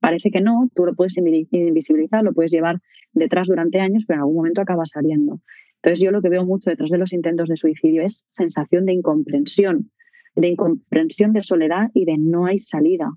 Parece 0.00 0.30
que 0.30 0.40
no, 0.40 0.68
tú 0.74 0.84
lo 0.84 0.94
puedes 0.94 1.16
invisibilizar, 1.16 2.22
lo 2.22 2.32
puedes 2.32 2.52
llevar 2.52 2.80
detrás 3.12 3.48
durante 3.48 3.80
años, 3.80 4.04
pero 4.06 4.18
en 4.18 4.20
algún 4.20 4.36
momento 4.36 4.60
acaba 4.60 4.84
saliendo. 4.84 5.40
Entonces 5.76 6.02
yo 6.02 6.10
lo 6.10 6.22
que 6.22 6.28
veo 6.28 6.44
mucho 6.44 6.70
detrás 6.70 6.90
de 6.90 6.98
los 6.98 7.12
intentos 7.12 7.48
de 7.48 7.56
suicidio 7.56 8.02
es 8.02 8.26
sensación 8.32 8.86
de 8.86 8.92
incomprensión, 8.92 9.90
de 10.34 10.48
incomprensión, 10.48 11.32
de 11.32 11.42
soledad 11.42 11.90
y 11.94 12.04
de 12.04 12.18
no 12.18 12.46
hay 12.46 12.58
salida. 12.58 13.10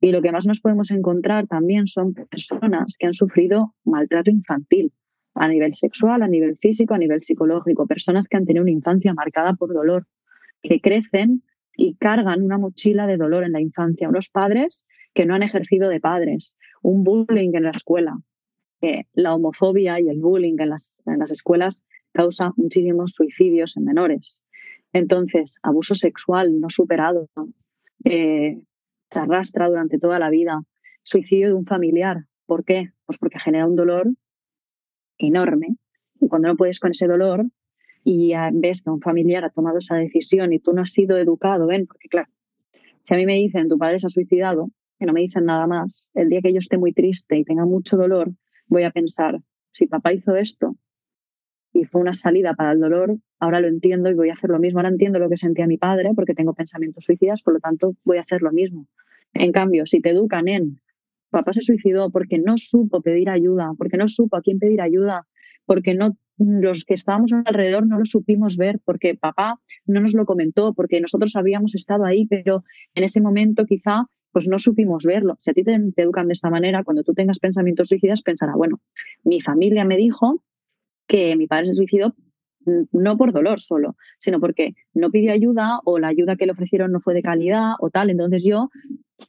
Y 0.00 0.12
lo 0.12 0.20
que 0.20 0.32
más 0.32 0.46
nos 0.46 0.60
podemos 0.60 0.90
encontrar 0.90 1.46
también 1.46 1.86
son 1.86 2.14
personas 2.14 2.96
que 2.98 3.06
han 3.06 3.14
sufrido 3.14 3.74
maltrato 3.84 4.30
infantil 4.30 4.92
a 5.34 5.48
nivel 5.48 5.74
sexual, 5.74 6.22
a 6.22 6.28
nivel 6.28 6.56
físico, 6.58 6.94
a 6.94 6.98
nivel 6.98 7.22
psicológico, 7.22 7.86
personas 7.86 8.28
que 8.28 8.36
han 8.36 8.44
tenido 8.44 8.62
una 8.62 8.70
infancia 8.70 9.14
marcada 9.14 9.54
por 9.54 9.72
dolor, 9.72 10.06
que 10.62 10.80
crecen 10.80 11.42
y 11.76 11.96
cargan 11.96 12.42
una 12.42 12.58
mochila 12.58 13.06
de 13.06 13.16
dolor 13.16 13.44
en 13.44 13.52
la 13.52 13.60
infancia, 13.60 14.08
unos 14.08 14.28
padres 14.28 14.86
que 15.12 15.26
no 15.26 15.34
han 15.34 15.42
ejercido 15.42 15.88
de 15.88 16.00
padres, 16.00 16.56
un 16.82 17.02
bullying 17.02 17.50
en 17.54 17.64
la 17.64 17.70
escuela, 17.70 18.18
que 18.80 19.06
la 19.14 19.34
homofobia 19.34 20.00
y 20.00 20.08
el 20.08 20.20
bullying 20.20 20.56
en 20.58 20.70
las, 20.70 21.02
en 21.06 21.18
las 21.18 21.30
escuelas 21.30 21.84
causa 22.12 22.52
muchísimos 22.56 23.12
suicidios 23.12 23.76
en 23.76 23.84
menores. 23.84 24.42
Entonces, 24.94 25.58
abuso 25.62 25.96
sexual 25.96 26.60
no 26.60 26.70
superado, 26.70 27.28
eh, 28.04 28.62
se 29.10 29.18
arrastra 29.18 29.68
durante 29.68 29.98
toda 29.98 30.20
la 30.20 30.30
vida, 30.30 30.62
suicidio 31.02 31.48
de 31.48 31.54
un 31.54 31.66
familiar. 31.66 32.26
¿Por 32.46 32.64
qué? 32.64 32.92
Pues 33.04 33.18
porque 33.18 33.40
genera 33.40 33.66
un 33.66 33.74
dolor 33.74 34.08
enorme. 35.18 35.76
Y 36.20 36.28
cuando 36.28 36.46
no 36.46 36.56
puedes 36.56 36.78
con 36.78 36.92
ese 36.92 37.08
dolor 37.08 37.44
y 38.04 38.34
ves 38.52 38.82
que 38.82 38.90
un 38.90 39.00
familiar 39.00 39.44
ha 39.44 39.50
tomado 39.50 39.78
esa 39.78 39.96
decisión 39.96 40.52
y 40.52 40.60
tú 40.60 40.72
no 40.72 40.82
has 40.82 40.92
sido 40.92 41.18
educado, 41.18 41.66
ven, 41.66 41.86
porque 41.86 42.08
claro, 42.08 42.28
si 43.02 43.14
a 43.14 43.16
mí 43.16 43.26
me 43.26 43.34
dicen 43.34 43.68
tu 43.68 43.76
padre 43.78 43.98
se 43.98 44.06
ha 44.06 44.10
suicidado, 44.10 44.70
que 44.98 45.06
no 45.06 45.12
me 45.12 45.22
dicen 45.22 45.44
nada 45.44 45.66
más, 45.66 46.08
el 46.14 46.28
día 46.28 46.40
que 46.40 46.52
yo 46.52 46.58
esté 46.58 46.78
muy 46.78 46.92
triste 46.92 47.36
y 47.36 47.44
tenga 47.44 47.64
mucho 47.64 47.96
dolor, 47.96 48.30
voy 48.68 48.84
a 48.84 48.92
pensar, 48.92 49.40
si 49.72 49.86
papá 49.86 50.12
hizo 50.12 50.36
esto, 50.36 50.76
y 51.72 51.84
fue 51.84 52.00
una 52.00 52.14
salida 52.14 52.54
para 52.54 52.72
el 52.72 52.80
dolor, 52.80 53.16
ahora 53.44 53.60
lo 53.60 53.68
entiendo 53.68 54.10
y 54.10 54.14
voy 54.14 54.30
a 54.30 54.34
hacer 54.34 54.50
lo 54.50 54.58
mismo. 54.58 54.80
Ahora 54.80 54.88
entiendo 54.88 55.18
lo 55.18 55.28
que 55.28 55.36
sentía 55.36 55.66
mi 55.66 55.78
padre 55.78 56.10
porque 56.14 56.34
tengo 56.34 56.54
pensamientos 56.54 57.04
suicidas, 57.04 57.42
por 57.42 57.54
lo 57.54 57.60
tanto 57.60 57.94
voy 58.04 58.18
a 58.18 58.22
hacer 58.22 58.42
lo 58.42 58.52
mismo. 58.52 58.88
En 59.32 59.52
cambio, 59.52 59.86
si 59.86 60.00
te 60.00 60.10
educan 60.10 60.48
en 60.48 60.80
papá 61.30 61.52
se 61.52 61.62
suicidó 61.62 62.10
porque 62.10 62.38
no 62.38 62.56
supo 62.56 63.02
pedir 63.02 63.28
ayuda, 63.28 63.72
porque 63.76 63.96
no 63.96 64.08
supo 64.08 64.36
a 64.36 64.42
quién 64.42 64.58
pedir 64.58 64.80
ayuda, 64.80 65.26
porque 65.66 65.94
no 65.94 66.16
los 66.38 66.84
que 66.84 66.94
estábamos 66.94 67.32
alrededor 67.32 67.86
no 67.86 67.98
lo 67.98 68.04
supimos 68.04 68.56
ver, 68.56 68.80
porque 68.84 69.14
papá 69.14 69.60
no 69.86 70.00
nos 70.00 70.14
lo 70.14 70.24
comentó, 70.24 70.74
porque 70.74 71.00
nosotros 71.00 71.36
habíamos 71.36 71.74
estado 71.74 72.04
ahí, 72.04 72.26
pero 72.26 72.64
en 72.94 73.04
ese 73.04 73.20
momento 73.20 73.66
quizá 73.66 74.06
pues 74.32 74.48
no 74.48 74.58
supimos 74.58 75.04
verlo. 75.04 75.36
Si 75.38 75.50
a 75.50 75.54
ti 75.54 75.62
te, 75.62 75.78
te 75.94 76.02
educan 76.02 76.26
de 76.26 76.32
esta 76.32 76.50
manera, 76.50 76.82
cuando 76.82 77.04
tú 77.04 77.14
tengas 77.14 77.38
pensamientos 77.38 77.86
suicidas, 77.86 78.22
pensará, 78.22 78.54
bueno, 78.56 78.80
mi 79.22 79.40
familia 79.40 79.84
me 79.84 79.96
dijo 79.96 80.42
que 81.06 81.36
mi 81.36 81.46
padre 81.46 81.66
se 81.66 81.74
suicidó 81.74 82.16
no 82.92 83.16
por 83.16 83.32
dolor 83.32 83.60
solo, 83.60 83.96
sino 84.18 84.40
porque 84.40 84.74
no 84.92 85.10
pidió 85.10 85.32
ayuda 85.32 85.80
o 85.84 85.98
la 85.98 86.08
ayuda 86.08 86.36
que 86.36 86.46
le 86.46 86.52
ofrecieron 86.52 86.92
no 86.92 87.00
fue 87.00 87.14
de 87.14 87.22
calidad 87.22 87.72
o 87.80 87.90
tal. 87.90 88.10
Entonces 88.10 88.44
yo, 88.44 88.70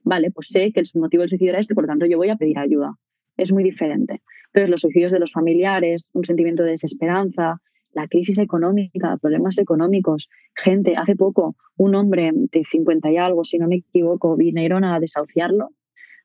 vale, 0.04 0.32
pues 0.32 0.48
sé 0.48 0.72
que 0.72 0.80
el 0.80 0.88
motivo 0.96 1.22
del 1.22 1.30
suicidio 1.30 1.52
era 1.52 1.60
este, 1.60 1.76
por 1.76 1.84
lo 1.84 1.88
tanto 1.88 2.06
yo 2.06 2.18
voy 2.18 2.30
a 2.30 2.36
pedir 2.36 2.58
ayuda. 2.58 2.96
Es 3.38 3.52
muy 3.52 3.64
diferente. 3.64 4.22
Entonces 4.48 4.70
los 4.70 4.82
suicidios 4.82 5.12
de 5.12 5.20
los 5.20 5.32
familiares, 5.32 6.12
un 6.14 6.24
sentimiento 6.24 6.64
de 6.64 6.72
desesperanza, 6.72 7.62
la 7.96 8.08
crisis 8.08 8.38
económica, 8.38 9.18
problemas 9.18 9.58
económicos. 9.58 10.30
Gente, 10.54 10.96
hace 10.96 11.16
poco 11.16 11.56
un 11.78 11.96
hombre 11.96 12.32
de 12.34 12.64
50 12.64 13.12
y 13.12 13.18
algo, 13.18 13.44
si 13.44 13.58
no 13.58 13.68
me 13.68 13.78
equivoco, 13.78 14.36
vinieron 14.36 14.84
a 14.84 15.00
desahuciarlo 15.00 15.72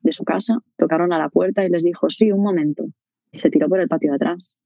de 0.03 0.13
su 0.13 0.25
casa, 0.25 0.59
tocaron 0.77 1.13
a 1.13 1.19
la 1.19 1.29
puerta 1.29 1.65
y 1.65 1.69
les 1.69 1.85
dijo, 1.85 2.11
sí, 2.11 2.33
un 2.33 2.43
momento. 2.43 2.85
Y 3.31 3.39
se 3.39 3.51
tiró 3.51 3.69
por 3.69 3.81
el 3.81 3.89
patio 3.89 4.11
de 4.11 4.17
atrás. 4.17 4.57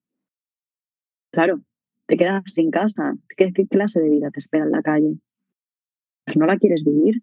Claro, 1.31 1.61
te 2.07 2.17
quedas 2.17 2.43
sin 2.47 2.71
casa. 2.71 3.15
¿Qué, 3.37 3.53
clase 3.53 4.01
de 4.01 4.11
vida 4.11 4.31
te 4.31 4.39
espera 4.39 4.65
en 4.65 4.71
la 4.71 4.83
calle? 4.83 5.17
Pues 6.25 6.37
no 6.37 6.47
la 6.47 6.59
quieres 6.59 6.85
vivir. 6.85 7.23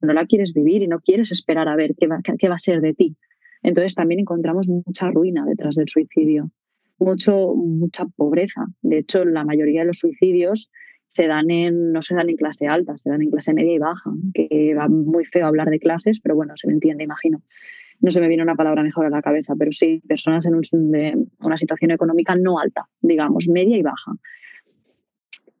No 0.00 0.12
la 0.12 0.26
quieres 0.26 0.52
vivir 0.52 0.82
y 0.82 0.88
no 0.88 1.00
quieres 1.00 1.32
esperar 1.32 1.68
a 1.68 1.76
ver 1.76 1.94
qué 1.98 2.06
va, 2.06 2.20
qué 2.22 2.48
va 2.48 2.56
a 2.56 2.58
ser 2.58 2.80
de 2.80 2.94
ti. 2.94 3.16
Entonces 3.62 3.94
también 3.94 4.20
encontramos 4.20 4.68
mucha 4.68 5.10
ruina 5.10 5.44
detrás 5.46 5.74
del 5.74 5.88
suicidio, 5.88 6.50
mucho, 6.98 7.54
mucha 7.54 8.06
pobreza. 8.06 8.66
De 8.82 8.98
hecho, 8.98 9.24
la 9.24 9.44
mayoría 9.44 9.80
de 9.80 9.86
los 9.86 9.98
suicidios 9.98 10.70
se 11.08 11.26
dan 11.26 11.50
en, 11.50 11.92
no 11.92 12.02
se 12.02 12.14
dan 12.14 12.28
en 12.28 12.36
clase 12.36 12.66
alta, 12.66 12.96
se 12.96 13.10
dan 13.10 13.22
en 13.22 13.30
clase 13.30 13.54
media 13.54 13.74
y 13.74 13.78
baja, 13.78 14.10
que 14.34 14.74
va 14.74 14.88
muy 14.88 15.24
feo 15.24 15.46
hablar 15.46 15.70
de 15.70 15.78
clases, 15.78 16.20
pero 16.20 16.34
bueno, 16.34 16.52
se 16.56 16.66
me 16.66 16.74
entiende, 16.74 17.04
imagino. 17.04 17.42
No 18.00 18.10
se 18.10 18.20
me 18.20 18.28
viene 18.28 18.42
una 18.42 18.54
palabra 18.54 18.82
mejor 18.82 19.06
a 19.06 19.10
la 19.10 19.22
cabeza, 19.22 19.54
pero 19.58 19.72
sí, 19.72 20.02
personas 20.06 20.46
en 20.46 20.54
una 21.40 21.56
situación 21.56 21.90
económica 21.90 22.34
no 22.36 22.58
alta, 22.58 22.86
digamos, 23.00 23.48
media 23.48 23.76
y 23.76 23.82
baja. 23.82 24.12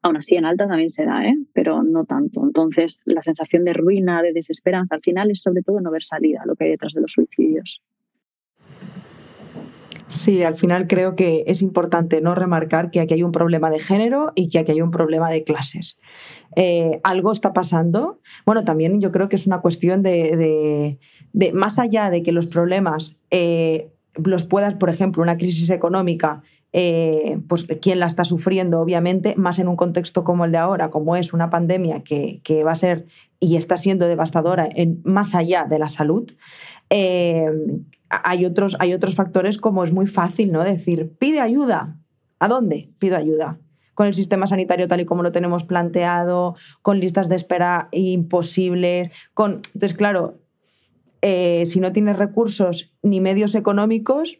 Aún 0.02 0.16
así, 0.16 0.36
en 0.36 0.44
alta 0.44 0.68
también 0.68 0.90
se 0.90 1.04
da, 1.04 1.26
¿eh? 1.26 1.34
pero 1.52 1.82
no 1.82 2.04
tanto. 2.04 2.44
Entonces, 2.44 3.02
la 3.06 3.22
sensación 3.22 3.64
de 3.64 3.72
ruina, 3.72 4.22
de 4.22 4.32
desesperanza, 4.32 4.94
al 4.94 5.00
final 5.00 5.32
es 5.32 5.42
sobre 5.42 5.62
todo 5.62 5.80
no 5.80 5.90
ver 5.90 6.04
salida, 6.04 6.42
lo 6.46 6.54
que 6.54 6.64
hay 6.64 6.70
detrás 6.70 6.92
de 6.92 7.00
los 7.00 7.12
suicidios. 7.12 7.82
Sí, 10.08 10.42
al 10.44 10.54
final 10.54 10.86
creo 10.86 11.16
que 11.16 11.42
es 11.46 11.62
importante 11.62 12.20
no 12.20 12.34
remarcar 12.34 12.90
que 12.90 13.00
aquí 13.00 13.14
hay 13.14 13.22
un 13.24 13.32
problema 13.32 13.70
de 13.70 13.80
género 13.80 14.32
y 14.36 14.48
que 14.48 14.60
aquí 14.60 14.72
hay 14.72 14.80
un 14.80 14.92
problema 14.92 15.30
de 15.30 15.42
clases. 15.42 15.98
Eh, 16.54 17.00
algo 17.02 17.32
está 17.32 17.52
pasando. 17.52 18.20
Bueno, 18.44 18.64
también 18.64 19.00
yo 19.00 19.10
creo 19.10 19.28
que 19.28 19.36
es 19.36 19.46
una 19.46 19.60
cuestión 19.60 20.02
de, 20.02 20.98
más 21.52 21.78
allá 21.78 22.10
de 22.10 22.22
que 22.22 22.30
los 22.30 22.46
problemas 22.46 23.16
eh, 23.30 23.90
los 24.24 24.44
puedas, 24.44 24.74
por 24.74 24.90
ejemplo, 24.90 25.22
una 25.22 25.36
crisis 25.36 25.70
económica, 25.70 26.42
eh, 26.72 27.38
pues 27.48 27.66
quién 27.80 28.00
la 28.00 28.06
está 28.06 28.24
sufriendo, 28.24 28.80
obviamente, 28.80 29.34
más 29.36 29.58
en 29.58 29.68
un 29.68 29.76
contexto 29.76 30.24
como 30.24 30.44
el 30.44 30.52
de 30.52 30.58
ahora, 30.58 30.90
como 30.90 31.16
es 31.16 31.32
una 31.32 31.50
pandemia 31.50 32.02
que, 32.02 32.42
va 32.64 32.72
a 32.72 32.76
ser 32.76 33.06
y 33.40 33.56
está 33.56 33.76
siendo 33.76 34.06
devastadora 34.06 34.68
en, 34.70 35.00
más 35.04 35.34
allá 35.34 35.64
de 35.64 35.78
la 35.78 35.88
salud. 35.88 36.30
Eh, 36.90 37.46
hay, 38.08 38.44
otros, 38.44 38.76
hay 38.78 38.94
otros 38.94 39.14
factores 39.14 39.58
como 39.58 39.84
es 39.84 39.92
muy 39.92 40.06
fácil, 40.06 40.52
¿no? 40.52 40.64
Decir, 40.64 41.12
pide 41.18 41.40
ayuda. 41.40 41.98
¿A 42.38 42.48
dónde 42.48 42.90
pido 42.98 43.16
ayuda? 43.16 43.58
Con 43.94 44.06
el 44.06 44.14
sistema 44.14 44.46
sanitario 44.46 44.88
tal 44.88 45.00
y 45.00 45.06
como 45.06 45.22
lo 45.22 45.32
tenemos 45.32 45.64
planteado, 45.64 46.54
con 46.82 47.00
listas 47.00 47.30
de 47.30 47.36
espera 47.36 47.88
imposibles, 47.92 49.10
con... 49.32 49.62
Entonces, 49.72 49.94
claro, 49.94 50.40
eh, 51.28 51.66
si 51.66 51.80
no 51.80 51.90
tienes 51.90 52.18
recursos 52.18 52.94
ni 53.02 53.20
medios 53.20 53.56
económicos, 53.56 54.38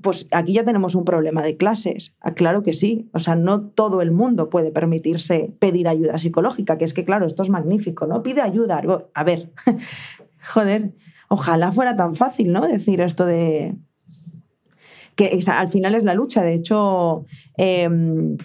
pues 0.00 0.26
aquí 0.30 0.54
ya 0.54 0.64
tenemos 0.64 0.94
un 0.94 1.04
problema 1.04 1.42
de 1.42 1.58
clases. 1.58 2.16
Ah, 2.22 2.32
claro 2.32 2.62
que 2.62 2.72
sí. 2.72 3.10
O 3.12 3.18
sea, 3.18 3.34
no 3.34 3.60
todo 3.60 4.00
el 4.00 4.10
mundo 4.10 4.48
puede 4.48 4.70
permitirse 4.70 5.52
pedir 5.58 5.86
ayuda 5.86 6.18
psicológica, 6.18 6.78
que 6.78 6.86
es 6.86 6.94
que, 6.94 7.04
claro, 7.04 7.26
esto 7.26 7.42
es 7.42 7.50
magnífico, 7.50 8.06
¿no? 8.06 8.22
Pide 8.22 8.40
ayuda. 8.40 8.80
A 9.12 9.22
ver, 9.22 9.52
joder, 10.54 10.94
ojalá 11.28 11.72
fuera 11.72 11.94
tan 11.94 12.14
fácil, 12.14 12.52
¿no? 12.52 12.66
Decir 12.66 13.02
esto 13.02 13.26
de... 13.26 13.76
que 15.14 15.38
al 15.46 15.68
final 15.68 15.94
es 15.94 16.04
la 16.04 16.14
lucha. 16.14 16.42
De 16.42 16.54
hecho, 16.54 17.26
em, 17.58 18.38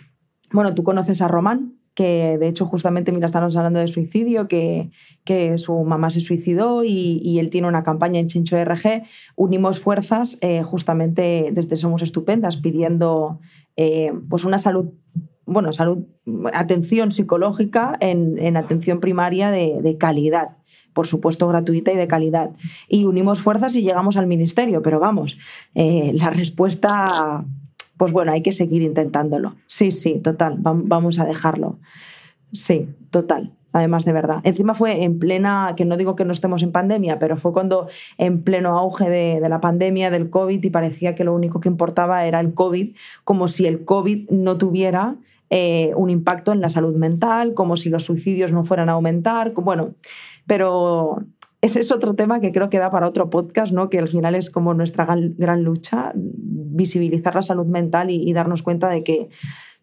bueno, 0.52 0.76
tú 0.76 0.84
conoces 0.84 1.22
a 1.22 1.30
Román, 1.30 1.73
que 1.94 2.38
de 2.38 2.48
hecho 2.48 2.66
justamente, 2.66 3.12
mira, 3.12 3.28
estamos 3.28 3.56
hablando 3.56 3.80
de 3.80 3.88
suicidio, 3.88 4.48
que, 4.48 4.92
que 5.24 5.58
su 5.58 5.84
mamá 5.84 6.10
se 6.10 6.22
suicidó 6.22 6.84
y, 6.84 7.38
él 7.40 7.50
tiene 7.50 7.68
una 7.68 7.84
campaña 7.84 8.20
en 8.20 8.28
Chincho 8.28 8.58
RG. 8.64 9.04
Unimos 9.36 9.80
fuerzas 9.80 10.38
eh, 10.42 10.64
justamente 10.64 11.50
desde 11.52 11.78
Somos 11.78 12.02
Estupendas 12.02 12.58
pidiendo 12.58 13.40
eh, 13.76 14.12
pues 14.30 14.46
una 14.46 14.58
salud, 14.58 14.92
bueno, 15.46 15.74
salud, 15.74 16.06
atención 16.54 17.12
psicológica 17.12 17.98
en, 18.00 18.56
atención 18.56 19.00
primaria 19.00 19.52
de, 19.52 19.98
calidad 20.00 20.58
por 20.94 21.08
supuesto 21.08 21.48
gratuita 21.48 21.92
y 21.92 21.98
de 21.98 22.08
calidad. 22.08 22.52
Y 22.88 23.06
unimos 23.06 23.42
fuerzas 23.42 23.76
y 23.76 23.82
llegamos 23.82 24.16
al 24.16 24.28
ministerio, 24.28 24.84
pero 24.84 25.00
vamos, 25.00 25.40
eh, 25.74 26.12
la 26.14 26.30
respuesta 26.30 27.46
pues 28.04 28.12
bueno, 28.12 28.34
hay 28.34 28.42
que 28.42 28.52
seguir 28.52 28.82
intentándolo. 28.82 29.56
Sí, 29.66 29.94
sí, 29.94 30.20
total, 30.20 30.58
vamos 30.60 31.20
a 31.20 31.24
dejarlo. 31.24 31.80
Sí, 32.52 32.90
total. 33.12 33.54
Además, 33.72 34.04
de 34.04 34.12
verdad. 34.12 34.42
Encima 34.44 34.74
fue 34.74 35.06
en 35.06 35.20
plena, 35.20 35.74
que 35.78 35.86
no 35.86 35.96
digo 35.96 36.18
que 36.18 36.26
no 36.26 36.34
estemos 36.34 36.64
en 36.64 36.74
pandemia, 36.74 37.18
pero 37.18 37.38
fue 37.38 37.54
cuando 37.54 37.88
en 38.18 38.44
pleno 38.44 38.78
auge 38.78 39.10
de, 39.10 39.48
la 39.48 39.62
pandemia, 39.62 40.12
del 40.12 40.30
COVID, 40.30 40.62
y 40.62 40.70
parecía 40.70 41.16
que 41.16 41.24
lo 41.24 41.34
único 41.34 41.62
que 41.62 41.70
importaba 41.70 42.26
era 42.26 42.42
el 42.42 42.54
COVID, 42.54 42.94
como 43.24 43.48
si 43.48 43.68
el 43.68 43.86
COVID 43.86 44.30
no 44.32 44.58
tuviera 44.58 45.16
eh, 45.50 45.94
un 45.96 46.10
impacto 46.10 46.52
en 46.52 46.60
la 46.60 46.68
salud 46.68 46.98
mental, 46.98 47.54
como 47.54 47.78
si 47.78 47.88
los 47.88 48.04
suicidios 48.04 48.52
no 48.52 48.64
fueran 48.64 48.90
a 48.90 48.94
aumentar. 48.94 49.54
Bueno, 49.54 49.94
pero 50.46 51.24
ese 51.64 51.80
es 51.80 51.94
otro 51.94 52.14
tema 52.14 52.42
que 52.42 52.52
creo 52.52 52.70
que 52.70 52.78
da 52.78 52.90
para 52.90 53.08
otro 53.08 53.30
podcast, 53.30 53.72
¿no? 53.72 53.90
que 53.90 53.98
al 53.98 54.10
final 54.10 54.36
es 54.36 54.50
como 54.50 54.74
nuestra 54.74 55.06
gran, 55.06 55.64
lucha, 55.64 56.12
visibilizar 56.14 57.36
la 57.36 57.42
salud 57.42 57.66
mental 57.66 58.10
y, 58.10 58.34
darnos 58.34 58.64
cuenta 58.64 58.90
de 58.90 59.02
que, 59.02 59.30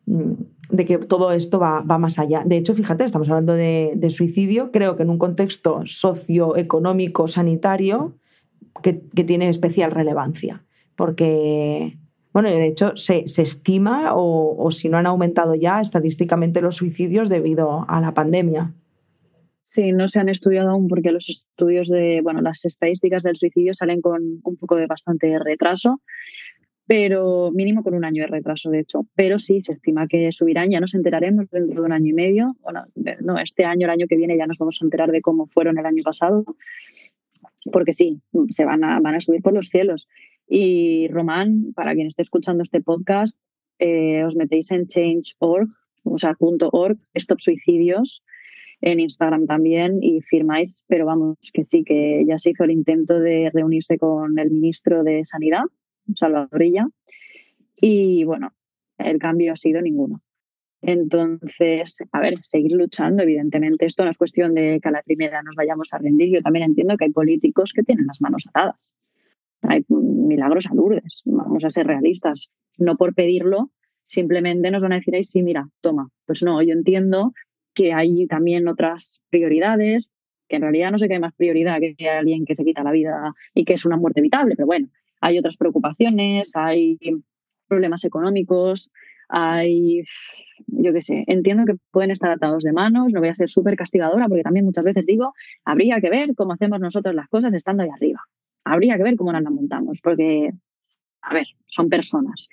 mm, 0.04 0.32
de 0.72 0.84
que 0.84 0.98
todo 0.98 1.32
esto 1.32 1.58
va, 1.58 1.82
más 1.82 2.18
allá. 2.18 2.42
De 2.44 2.58
hecho, 2.58 2.74
fíjate, 2.74 3.04
estamos 3.04 3.30
hablando 3.30 3.54
de, 3.54 4.10
suicidio, 4.10 4.72
creo 4.72 4.94
que 4.94 5.04
en 5.04 5.10
un 5.10 5.16
contexto 5.16 5.80
socioeconómico, 5.86 7.26
sanitario, 7.26 8.14
que, 8.82 8.92
tiene 8.92 9.48
especial 9.48 9.90
relevancia, 9.90 10.62
porque... 10.96 11.96
Bueno, 12.32 12.48
de 12.48 12.64
hecho, 12.66 12.92
se, 12.94 13.24
estima, 13.24 14.14
o, 14.14 14.54
o 14.56 14.70
si 14.70 14.88
no 14.88 14.98
han 14.98 15.06
aumentado 15.06 15.56
ya 15.56 15.80
estadísticamente 15.80 16.60
los 16.60 16.76
suicidios 16.76 17.28
debido 17.28 17.84
a 17.88 18.00
la 18.00 18.14
pandemia. 18.14 18.74
Sí, 19.70 19.92
no 19.92 20.08
se 20.08 20.18
han 20.18 20.28
estudiado 20.28 20.70
aún 20.70 20.88
porque 20.88 21.12
los 21.12 21.28
estudios 21.28 21.88
de, 21.88 22.22
bueno, 22.22 22.40
las 22.40 22.64
estadísticas 22.64 23.22
del 23.22 23.36
suicidio 23.36 23.72
salen 23.72 24.00
con 24.00 24.40
un 24.42 24.56
poco 24.56 24.74
de 24.74 24.88
bastante 24.88 25.38
retraso, 25.38 26.00
pero 26.88 27.52
mínimo 27.52 27.84
con 27.84 27.94
un 27.94 28.04
año 28.04 28.24
de 28.24 28.26
retraso, 28.26 28.68
de 28.68 28.80
hecho. 28.80 29.06
Pero 29.14 29.38
sí, 29.38 29.60
se 29.60 29.74
estima 29.74 30.08
que 30.08 30.32
subirán, 30.32 30.70
ya 30.70 30.80
nos 30.80 30.94
enteraremos 30.94 31.48
dentro 31.50 31.82
de 31.82 31.86
un 31.86 31.92
año 31.92 32.08
y 32.08 32.12
medio. 32.14 32.56
Bueno, 32.62 32.82
no, 33.20 33.38
este 33.38 33.64
año, 33.64 33.86
el 33.86 33.92
año 33.92 34.06
que 34.08 34.16
viene 34.16 34.36
ya 34.36 34.48
nos 34.48 34.58
vamos 34.58 34.78
a 34.80 34.84
enterar 34.84 35.12
de 35.12 35.20
cómo 35.20 35.46
fueron 35.46 35.78
el 35.78 35.86
año 35.86 36.02
pasado, 36.02 36.44
porque 37.70 37.92
sí, 37.92 38.20
se 38.50 38.64
van 38.64 38.82
a, 38.82 39.20
subir 39.20 39.40
por 39.40 39.52
los 39.52 39.68
cielos. 39.68 40.08
Y 40.48 41.06
Román, 41.12 41.74
para 41.76 41.94
quien 41.94 42.08
esté 42.08 42.22
escuchando 42.22 42.64
este 42.64 42.80
podcast, 42.80 43.38
eh, 43.78 44.24
os 44.24 44.34
metéis 44.34 44.72
en 44.72 44.88
change.org, 44.88 45.68
o 46.02 46.18
sea, 46.18 46.36
.org, 46.40 46.98
stop 47.14 47.38
suicidios, 47.38 48.24
en 48.80 49.00
Instagram 49.00 49.46
también 49.46 49.98
y 50.02 50.20
firmáis, 50.22 50.84
pero 50.88 51.06
vamos, 51.06 51.36
que 51.52 51.64
sí, 51.64 51.84
que 51.84 52.24
ya 52.26 52.38
se 52.38 52.50
hizo 52.50 52.64
el 52.64 52.70
intento 52.70 53.20
de 53.20 53.50
reunirse 53.52 53.98
con 53.98 54.38
el 54.38 54.50
ministro 54.50 55.04
de 55.04 55.24
Sanidad, 55.24 55.64
Salvadorilla, 56.14 56.88
y 57.76 58.24
bueno, 58.24 58.52
el 58.98 59.18
cambio 59.18 59.52
ha 59.52 59.56
sido 59.56 59.80
ninguno. 59.80 60.20
Entonces, 60.82 61.98
a 62.12 62.20
ver, 62.20 62.38
seguir 62.38 62.72
luchando, 62.72 63.22
evidentemente. 63.22 63.84
Esto 63.84 64.04
no 64.04 64.10
es 64.10 64.16
cuestión 64.16 64.54
de 64.54 64.80
que 64.80 64.88
a 64.88 64.92
la 64.92 65.02
primera 65.02 65.42
nos 65.42 65.54
vayamos 65.54 65.88
a 65.92 65.98
rendir. 65.98 66.32
Yo 66.32 66.42
también 66.42 66.64
entiendo 66.64 66.96
que 66.96 67.04
hay 67.04 67.10
políticos 67.10 67.72
que 67.74 67.82
tienen 67.82 68.06
las 68.06 68.20
manos 68.20 68.44
atadas. 68.48 68.92
Hay 69.62 69.84
milagros 69.88 70.66
a. 70.66 71.22
Vamos 71.26 71.64
a 71.64 71.70
ser 71.70 71.86
realistas. 71.86 72.50
No 72.78 72.96
por 72.96 73.14
pedirlo, 73.14 73.70
simplemente 74.06 74.70
nos 74.70 74.82
van 74.82 74.92
a 74.92 74.96
decir, 74.96 75.22
sí, 75.24 75.42
mira, 75.42 75.68
toma. 75.82 76.08
Pues 76.24 76.42
no, 76.42 76.62
yo 76.62 76.72
entiendo 76.72 77.34
que 77.80 77.94
hay 77.94 78.26
también 78.26 78.68
otras 78.68 79.22
prioridades, 79.30 80.10
que 80.48 80.56
en 80.56 80.62
realidad 80.62 80.90
no 80.90 80.98
sé 80.98 81.08
qué 81.08 81.14
hay 81.14 81.20
más 81.20 81.32
prioridad 81.32 81.78
que 81.80 82.10
alguien 82.10 82.44
que 82.44 82.54
se 82.54 82.62
quita 82.62 82.82
la 82.82 82.92
vida 82.92 83.32
y 83.54 83.64
que 83.64 83.72
es 83.72 83.86
una 83.86 83.96
muerte 83.96 84.20
evitable, 84.20 84.54
pero 84.54 84.66
bueno, 84.66 84.88
hay 85.22 85.38
otras 85.38 85.56
preocupaciones, 85.56 86.54
hay 86.56 86.98
problemas 87.68 88.04
económicos, 88.04 88.92
hay, 89.30 90.02
yo 90.66 90.92
qué 90.92 91.00
sé, 91.00 91.24
entiendo 91.26 91.64
que 91.64 91.78
pueden 91.90 92.10
estar 92.10 92.30
atados 92.30 92.64
de 92.64 92.72
manos, 92.72 93.14
no 93.14 93.20
voy 93.20 93.30
a 93.30 93.34
ser 93.34 93.48
súper 93.48 93.76
castigadora 93.76 94.28
porque 94.28 94.42
también 94.42 94.66
muchas 94.66 94.84
veces 94.84 95.06
digo, 95.06 95.32
habría 95.64 96.02
que 96.02 96.10
ver 96.10 96.34
cómo 96.36 96.52
hacemos 96.52 96.80
nosotros 96.80 97.14
las 97.14 97.28
cosas 97.28 97.54
estando 97.54 97.82
ahí 97.82 97.88
arriba, 97.88 98.20
habría 98.64 98.98
que 98.98 99.04
ver 99.04 99.16
cómo 99.16 99.32
nos 99.32 99.42
las 99.42 99.52
montamos, 99.52 100.00
porque, 100.02 100.50
a 101.22 101.34
ver, 101.34 101.46
son 101.66 101.88
personas, 101.88 102.48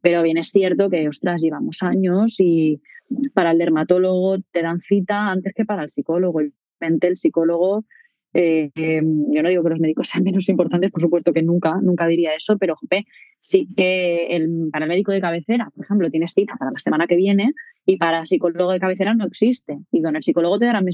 pero 0.00 0.22
bien 0.22 0.38
es 0.38 0.48
cierto 0.50 0.88
que, 0.90 1.08
ostras, 1.08 1.42
llevamos 1.42 1.82
años 1.82 2.36
y 2.38 2.80
para 3.34 3.50
el 3.50 3.58
dermatólogo 3.58 4.38
te 4.52 4.62
dan 4.62 4.80
cita 4.80 5.30
antes 5.30 5.52
que 5.54 5.64
para 5.64 5.82
el 5.82 5.88
psicólogo. 5.90 6.40
Y 6.42 6.52
el 6.80 7.16
psicólogo 7.16 7.84
Eh, 8.34 8.70
yo 8.74 9.42
no 9.42 9.48
digo 9.50 9.62
que 9.62 9.68
los 9.70 9.80
médicos 9.80 10.08
sean 10.08 10.24
menos 10.24 10.48
importantes, 10.48 10.90
por 10.90 11.02
supuesto 11.02 11.32
que 11.32 11.42
nunca, 11.42 11.78
nunca 11.82 12.06
diría 12.06 12.34
eso, 12.34 12.56
pero 12.58 12.76
sí 13.40 13.68
que 13.76 14.28
el, 14.36 14.70
para 14.72 14.86
el 14.86 14.88
médico 14.88 15.12
de 15.12 15.20
cabecera, 15.20 15.70
por 15.74 15.84
ejemplo, 15.84 16.10
tienes 16.10 16.32
cita 16.32 16.54
para 16.58 16.70
la 16.70 16.78
semana 16.78 17.06
que 17.06 17.16
viene 17.16 17.52
y 17.84 17.98
para 17.98 18.20
el 18.20 18.26
psicólogo 18.26 18.72
de 18.72 18.80
cabecera 18.80 19.14
no 19.14 19.26
existe. 19.26 19.78
Y 19.90 20.02
con 20.02 20.16
el 20.16 20.22
psicólogo 20.22 20.58
te 20.58 20.66
darán 20.66 20.86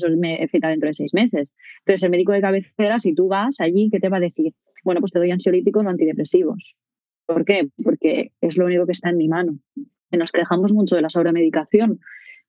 cita 0.51 0.69
dentro 0.69 0.89
de 0.89 0.95
seis 0.95 1.15
meses. 1.15 1.57
Entonces, 1.81 2.03
el 2.03 2.11
médico 2.11 2.33
de 2.33 2.41
cabecera, 2.41 2.99
si 2.99 3.15
tú 3.15 3.29
vas 3.29 3.61
allí, 3.61 3.89
¿qué 3.91 4.01
te 4.01 4.09
va 4.09 4.17
a 4.17 4.21
decir? 4.21 4.53
Bueno, 4.85 5.01
pues 5.01 5.13
te 5.13 5.19
doy 5.19 5.31
ansiolíticos 5.31 5.85
o 5.85 5.89
antidepresivos. 5.89 6.77
¿Por 7.29 7.45
qué? 7.45 7.69
Porque 7.85 8.33
es 8.41 8.57
lo 8.57 8.65
único 8.65 8.87
que 8.87 8.93
está 8.93 9.11
en 9.11 9.19
mi 9.19 9.29
mano. 9.29 9.59
Nos 10.11 10.33
quejamos 10.33 10.73
mucho 10.73 10.97
de 10.97 11.03
la 11.03 11.11
sobremedicación, 11.11 12.01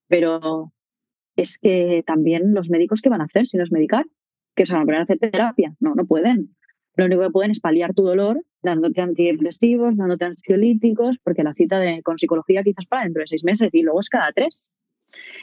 pero 0.07 0.71
es 1.35 1.57
que 1.57 2.01
también 2.07 2.53
los 2.53 2.69
médicos, 2.69 3.01
¿qué 3.01 3.09
van 3.09 3.19
a 3.19 3.25
hacer 3.25 3.45
si 3.45 3.57
no 3.57 3.63
es 3.65 3.73
medicar? 3.73 4.05
¿Que 4.55 4.65
se 4.65 4.73
van 4.73 4.83
a 4.83 4.85
poner 4.85 4.99
a 5.01 5.03
hacer 5.03 5.19
terapia? 5.19 5.75
No, 5.81 5.95
no 5.95 6.05
pueden. 6.05 6.55
Lo 6.95 7.05
único 7.05 7.23
que 7.23 7.29
pueden 7.29 7.51
es 7.51 7.59
paliar 7.59 7.93
tu 7.93 8.03
dolor 8.03 8.41
dándote 8.61 9.01
antidepresivos, 9.01 9.97
dándote 9.97 10.23
ansiolíticos, 10.23 11.17
porque 11.25 11.43
la 11.43 11.53
cita 11.53 11.77
de, 11.77 12.01
con 12.01 12.17
psicología 12.17 12.63
quizás 12.63 12.85
para 12.85 13.03
dentro 13.03 13.19
de 13.19 13.27
seis 13.27 13.43
meses 13.43 13.69
y 13.73 13.81
luego 13.81 13.99
es 13.99 14.07
cada 14.07 14.31
tres. 14.31 14.71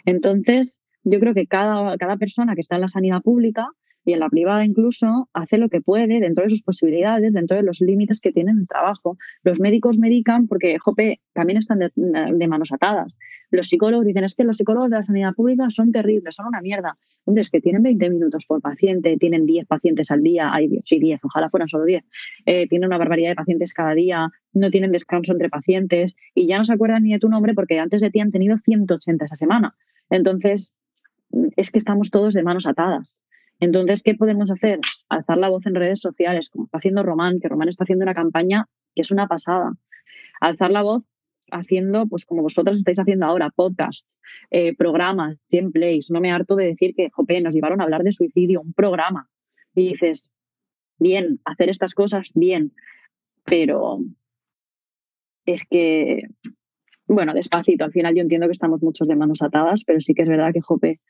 Entonces, 0.06 0.80
yo 1.04 1.20
creo 1.20 1.34
que 1.34 1.46
cada, 1.46 1.98
cada 1.98 2.16
persona 2.16 2.54
que 2.54 2.62
está 2.62 2.76
en 2.76 2.80
la 2.80 2.88
sanidad 2.88 3.20
pública 3.20 3.68
y 4.06 4.12
en 4.12 4.20
la 4.20 4.30
privada 4.30 4.64
incluso 4.64 5.28
hace 5.34 5.58
lo 5.58 5.68
que 5.68 5.80
puede 5.80 6.20
dentro 6.20 6.44
de 6.44 6.50
sus 6.50 6.62
posibilidades, 6.62 7.34
dentro 7.34 7.56
de 7.56 7.64
los 7.64 7.80
límites 7.80 8.20
que 8.20 8.32
tienen 8.32 8.60
el 8.60 8.68
trabajo. 8.68 9.18
Los 9.42 9.60
médicos 9.60 9.98
medican 9.98 10.46
porque, 10.46 10.78
jope, 10.78 11.20
también 11.34 11.58
están 11.58 11.80
de, 11.80 12.46
manos 12.46 12.72
atadas. 12.72 13.18
Los 13.50 13.68
psicólogos 13.68 14.06
dicen, 14.06 14.22
es 14.22 14.36
que 14.36 14.44
los 14.44 14.56
psicólogos 14.56 14.90
de 14.90 14.96
la 14.96 15.02
sanidad 15.02 15.34
pública 15.34 15.70
son 15.70 15.90
terribles, 15.90 16.36
son 16.36 16.46
una 16.46 16.60
mierda. 16.60 16.96
Hombre, 17.24 17.42
es 17.42 17.50
que 17.50 17.60
tienen 17.60 17.82
20 17.82 18.08
minutos 18.10 18.46
por 18.46 18.62
paciente, 18.62 19.16
tienen 19.18 19.44
10 19.44 19.66
pacientes 19.66 20.12
al 20.12 20.22
día, 20.22 20.50
ay 20.52 20.68
Dios, 20.68 20.84
sí, 20.86 21.00
10, 21.00 21.24
ojalá 21.24 21.50
fueran 21.50 21.68
solo 21.68 21.84
10. 21.84 22.04
Eh, 22.46 22.68
tienen 22.68 22.86
una 22.86 22.98
barbaridad 22.98 23.30
de 23.30 23.34
pacientes 23.34 23.72
cada 23.72 23.94
día, 23.94 24.30
no 24.52 24.70
tienen 24.70 24.92
descanso 24.92 25.32
entre 25.32 25.48
pacientes 25.48 26.14
y 26.32 26.46
ya 26.46 26.58
no 26.58 26.64
se 26.64 26.74
acuerdan 26.74 27.02
ni 27.02 27.12
de 27.12 27.18
tu 27.18 27.28
nombre 27.28 27.54
porque 27.54 27.80
antes 27.80 28.00
de 28.00 28.10
ti 28.10 28.20
han 28.20 28.30
tenido 28.30 28.56
180 28.58 29.24
esa 29.24 29.34
semana. 29.34 29.74
Entonces, 30.10 30.72
es 31.56 31.70
que 31.72 31.78
estamos 31.78 32.10
todos 32.10 32.34
de 32.34 32.44
manos 32.44 32.66
atadas. 32.66 33.18
Entonces, 33.60 34.02
¿qué 34.02 34.14
podemos 34.14 34.50
hacer? 34.50 34.80
Alzar 35.08 35.38
la 35.38 35.48
voz 35.48 35.66
en 35.66 35.74
redes 35.74 36.00
sociales, 36.00 36.50
como 36.50 36.64
está 36.64 36.78
haciendo 36.78 37.02
Román, 37.02 37.40
que 37.40 37.48
Román 37.48 37.68
está 37.68 37.84
haciendo 37.84 38.04
una 38.04 38.14
campaña 38.14 38.66
que 38.94 39.02
es 39.02 39.10
una 39.10 39.26
pasada. 39.26 39.72
Alzar 40.40 40.70
la 40.70 40.82
voz 40.82 41.04
haciendo, 41.50 42.06
pues 42.06 42.24
como 42.24 42.42
vosotros 42.42 42.76
estáis 42.76 42.98
haciendo 42.98 43.26
ahora, 43.26 43.50
podcasts, 43.50 44.20
eh, 44.50 44.74
programas, 44.76 45.38
gameplays. 45.50 46.10
No 46.10 46.20
me 46.20 46.32
harto 46.32 46.56
de 46.56 46.66
decir 46.66 46.94
que, 46.94 47.10
jope, 47.10 47.40
nos 47.40 47.54
llevaron 47.54 47.80
a 47.80 47.84
hablar 47.84 48.02
de 48.02 48.12
suicidio, 48.12 48.60
un 48.60 48.72
programa. 48.72 49.28
Y 49.74 49.90
dices, 49.90 50.32
bien, 50.98 51.40
hacer 51.44 51.68
estas 51.68 51.94
cosas, 51.94 52.30
bien, 52.34 52.72
pero 53.44 54.00
es 55.44 55.64
que, 55.68 56.22
bueno, 57.06 57.32
despacito, 57.32 57.84
al 57.84 57.92
final 57.92 58.14
yo 58.14 58.22
entiendo 58.22 58.48
que 58.48 58.52
estamos 58.52 58.82
muchos 58.82 59.06
de 59.06 59.16
manos 59.16 59.42
atadas, 59.42 59.84
pero 59.84 60.00
sí 60.00 60.14
que 60.14 60.22
es 60.22 60.28
verdad 60.28 60.52
que, 60.52 60.60
jope, 60.60 61.00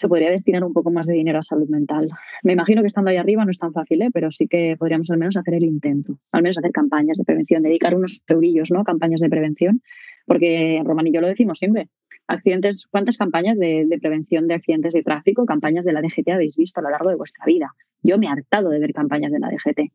se 0.00 0.08
podría 0.08 0.30
destinar 0.30 0.64
un 0.64 0.72
poco 0.72 0.90
más 0.90 1.06
de 1.06 1.12
dinero 1.12 1.38
a 1.38 1.42
salud 1.42 1.68
mental. 1.68 2.08
Me 2.42 2.54
imagino 2.54 2.80
que 2.80 2.86
estando 2.86 3.10
ahí 3.10 3.18
arriba 3.18 3.44
no 3.44 3.50
es 3.50 3.58
tan 3.58 3.74
fácil, 3.74 4.00
¿eh? 4.00 4.08
pero 4.10 4.30
sí 4.30 4.48
que 4.48 4.74
podríamos 4.78 5.10
al 5.10 5.18
menos 5.18 5.36
hacer 5.36 5.52
el 5.52 5.64
intento, 5.64 6.18
al 6.32 6.42
menos 6.42 6.56
hacer 6.56 6.72
campañas 6.72 7.18
de 7.18 7.24
prevención, 7.24 7.62
dedicar 7.62 7.94
unos 7.94 8.22
eurillos, 8.26 8.70
¿no? 8.70 8.82
Campañas 8.82 9.20
de 9.20 9.28
prevención, 9.28 9.82
porque 10.24 10.80
Román 10.86 11.06
y 11.06 11.12
yo 11.12 11.20
lo 11.20 11.26
decimos 11.26 11.58
siempre. 11.58 11.90
Accidentes, 12.26 12.86
¿cuántas 12.86 13.18
campañas 13.18 13.58
de, 13.58 13.86
prevención 14.00 14.48
de 14.48 14.54
accidentes 14.54 14.94
de 14.94 15.02
tráfico, 15.02 15.44
campañas 15.44 15.84
de 15.84 15.92
la 15.92 16.00
DGT 16.00 16.30
habéis 16.30 16.56
visto 16.56 16.80
a 16.80 16.82
lo 16.82 16.88
largo 16.88 17.10
de 17.10 17.16
vuestra 17.16 17.44
vida? 17.44 17.74
Yo 18.02 18.16
me 18.16 18.24
he 18.24 18.30
hartado 18.30 18.70
de 18.70 18.78
ver 18.78 18.94
campañas 18.94 19.32
de 19.32 19.38
la 19.38 19.50
DGT. 19.50 19.92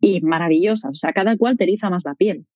Y 0.00 0.22
maravillosas, 0.22 0.92
o 0.92 0.94
sea, 0.94 1.12
cada 1.12 1.36
cual 1.36 1.58
teriza 1.58 1.90
más 1.90 2.04
la 2.06 2.14
piel. 2.14 2.46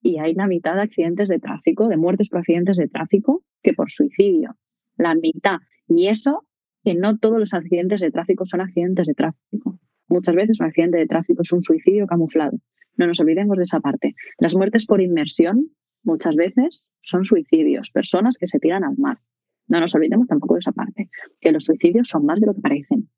Y 0.00 0.18
hay 0.18 0.32
la 0.32 0.46
mitad 0.46 0.76
de 0.76 0.82
accidentes 0.82 1.28
de 1.28 1.40
tráfico, 1.40 1.88
de 1.88 1.98
muertes 1.98 2.30
por 2.30 2.38
accidentes 2.38 2.78
de 2.78 2.88
tráfico, 2.88 3.42
que 3.62 3.74
por 3.74 3.90
suicidio. 3.90 4.56
La 4.96 5.14
mitad. 5.14 5.58
Y 5.90 6.06
eso, 6.06 6.46
que 6.84 6.94
no 6.94 7.18
todos 7.18 7.38
los 7.38 7.52
accidentes 7.52 8.00
de 8.00 8.12
tráfico 8.12 8.46
son 8.46 8.60
accidentes 8.60 9.08
de 9.08 9.14
tráfico. 9.14 9.78
Muchas 10.08 10.36
veces 10.36 10.60
un 10.60 10.66
accidente 10.66 10.98
de 10.98 11.06
tráfico 11.06 11.42
es 11.42 11.52
un 11.52 11.62
suicidio 11.62 12.06
camuflado. 12.06 12.58
No 12.96 13.08
nos 13.08 13.18
olvidemos 13.18 13.56
de 13.56 13.64
esa 13.64 13.80
parte. 13.80 14.14
Las 14.38 14.54
muertes 14.54 14.86
por 14.86 15.00
inmersión 15.00 15.70
muchas 16.04 16.36
veces 16.36 16.92
son 17.02 17.24
suicidios, 17.24 17.90
personas 17.90 18.38
que 18.38 18.46
se 18.46 18.60
tiran 18.60 18.84
al 18.84 18.96
mar. 18.98 19.18
No 19.66 19.80
nos 19.80 19.94
olvidemos 19.94 20.28
tampoco 20.28 20.54
de 20.54 20.60
esa 20.60 20.72
parte, 20.72 21.10
que 21.40 21.50
los 21.50 21.64
suicidios 21.64 22.08
son 22.08 22.24
más 22.24 22.40
de 22.40 22.46
lo 22.46 22.54
que 22.54 22.60
parecen. 22.60 23.08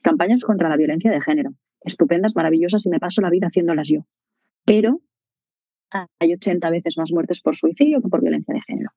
Campañas 0.00 0.42
contra 0.42 0.70
la 0.70 0.76
violencia 0.76 1.10
de 1.10 1.20
género, 1.20 1.54
estupendas, 1.82 2.34
maravillosas 2.34 2.86
y 2.86 2.88
me 2.88 3.00
paso 3.00 3.20
la 3.20 3.30
vida 3.30 3.48
haciéndolas 3.48 3.88
yo. 3.88 4.06
Pero 4.64 5.02
hay 5.90 6.32
80 6.32 6.70
veces 6.70 6.96
más 6.96 7.12
muertes 7.12 7.42
por 7.42 7.56
suicidio 7.56 8.00
que 8.00 8.08
por 8.08 8.22
violencia 8.22 8.54
de 8.54 8.62
género. 8.62 8.90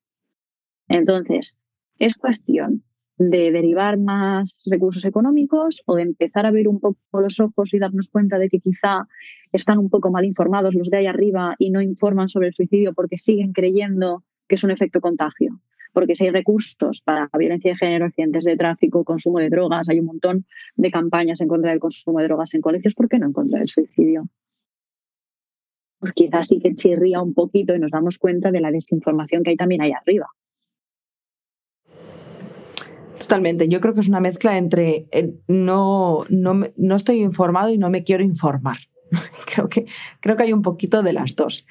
Entonces, 0.87 1.57
es 1.99 2.15
cuestión 2.15 2.83
de 3.17 3.51
derivar 3.51 3.97
más 3.97 4.61
recursos 4.65 5.03
económicos 5.05 5.81
o 5.85 5.95
de 5.95 6.03
empezar 6.03 6.45
a 6.45 6.49
abrir 6.49 6.67
un 6.67 6.79
poco 6.79 6.97
los 7.19 7.39
ojos 7.39 7.73
y 7.73 7.79
darnos 7.79 8.09
cuenta 8.09 8.37
de 8.37 8.49
que 8.49 8.59
quizá 8.59 9.07
están 9.51 9.79
un 9.79 9.89
poco 9.89 10.11
mal 10.11 10.25
informados 10.25 10.75
los 10.75 10.89
de 10.89 10.97
ahí 10.97 11.05
arriba 11.07 11.55
y 11.57 11.71
no 11.71 11.81
informan 11.81 12.29
sobre 12.29 12.47
el 12.47 12.53
suicidio 12.53 12.93
porque 12.93 13.17
siguen 13.17 13.53
creyendo 13.53 14.23
que 14.47 14.55
es 14.55 14.63
un 14.63 14.71
efecto 14.71 15.01
contagio. 15.01 15.59
Porque 15.93 16.13
si 16.13 16.25
hay 16.25 16.29
recursos 16.29 17.01
para 17.01 17.27
violencia 17.39 17.71
de 17.71 17.77
género, 17.77 18.05
accidentes 18.05 18.43
de 18.43 18.55
tráfico, 18.55 19.03
consumo 19.03 19.39
de 19.39 19.49
drogas, 19.49 19.89
hay 19.89 19.99
un 19.99 20.05
montón 20.05 20.45
de 20.75 20.91
campañas 20.91 21.41
en 21.41 21.47
contra 21.47 21.71
del 21.71 21.79
consumo 21.79 22.19
de 22.19 22.25
drogas 22.25 22.53
en 22.53 22.61
colegios, 22.61 22.93
¿por 22.93 23.09
qué 23.09 23.17
no 23.17 23.25
en 23.25 23.33
contra 23.33 23.57
del 23.57 23.67
suicidio? 23.67 24.27
Pues 25.99 26.13
quizás 26.13 26.47
sí 26.47 26.59
que 26.59 26.75
chirría 26.75 27.19
un 27.21 27.33
poquito 27.33 27.73
y 27.73 27.79
nos 27.79 27.89
damos 27.89 28.19
cuenta 28.19 28.51
de 28.51 28.61
la 28.61 28.69
desinformación 28.69 29.41
que 29.41 29.49
hay 29.51 29.55
también 29.55 29.81
ahí 29.81 29.91
arriba. 29.91 30.27
Totalmente. 33.19 33.67
Yo 33.67 33.81
creo 33.81 33.93
que 33.93 34.01
es 34.01 34.07
una 34.07 34.19
mezcla 34.19 34.57
entre 34.57 35.07
eh, 35.11 35.33
no, 35.47 36.25
no, 36.29 36.61
no 36.75 36.95
estoy 36.95 37.21
informado 37.21 37.69
y 37.69 37.77
no 37.77 37.89
me 37.89 38.03
quiero 38.03 38.23
informar. 38.23 38.77
creo, 39.53 39.69
que, 39.69 39.85
creo 40.19 40.35
que 40.35 40.43
hay 40.43 40.53
un 40.53 40.61
poquito 40.61 41.03
de 41.03 41.13
las 41.13 41.35
dos. 41.35 41.65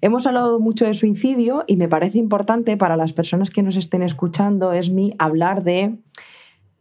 Hemos 0.00 0.26
hablado 0.26 0.58
mucho 0.60 0.86
de 0.86 0.94
suicidio 0.94 1.64
y 1.66 1.76
me 1.76 1.88
parece 1.88 2.18
importante 2.18 2.76
para 2.76 2.96
las 2.96 3.12
personas 3.12 3.50
que 3.50 3.62
nos 3.62 3.76
estén 3.76 4.02
escuchando, 4.02 4.72
es 4.72 4.90
mi 4.90 5.14
hablar 5.18 5.62
de 5.62 5.98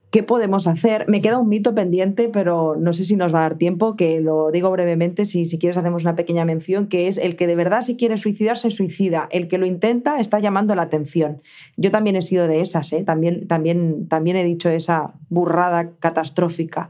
¿Qué 0.10 0.24
podemos 0.24 0.68
hacer? 0.68 1.06
Me 1.10 1.22
queda 1.22 1.38
un 1.38 1.50
mito 1.50 1.76
pendiente, 1.76 2.30
pero 2.30 2.78
no 2.78 2.94
sé 2.94 3.04
si 3.04 3.18
nos 3.18 3.34
va 3.34 3.40
a 3.40 3.42
dar 3.42 3.58
tiempo, 3.58 3.98
que 3.98 4.22
lo 4.22 4.52
digo 4.52 4.72
brevemente, 4.72 5.26
si, 5.26 5.44
si 5.44 5.60
quieres 5.60 5.76
hacemos 5.76 6.04
una 6.04 6.16
pequeña 6.16 6.46
mención, 6.46 6.88
que 6.88 7.08
es 7.08 7.18
el 7.18 7.36
que 7.36 7.46
de 7.46 7.56
verdad 7.56 7.82
si 7.82 7.98
quiere 7.98 8.16
suicidarse, 8.16 8.72
suicida. 8.72 9.28
El 9.32 9.50
que 9.50 9.58
lo 9.58 9.66
intenta 9.66 10.20
está 10.20 10.40
llamando 10.40 10.76
la 10.76 10.84
atención. 10.84 11.42
Yo 11.76 11.92
también 11.92 12.16
he 12.16 12.22
sido 12.22 12.48
de 12.48 12.62
esas, 12.62 12.94
¿eh? 12.94 13.04
también, 13.04 13.48
también, 13.48 14.08
también 14.08 14.38
he 14.38 14.46
dicho 14.46 14.70
esa 14.70 15.14
burrada 15.30 15.92
catastrófica. 16.00 16.90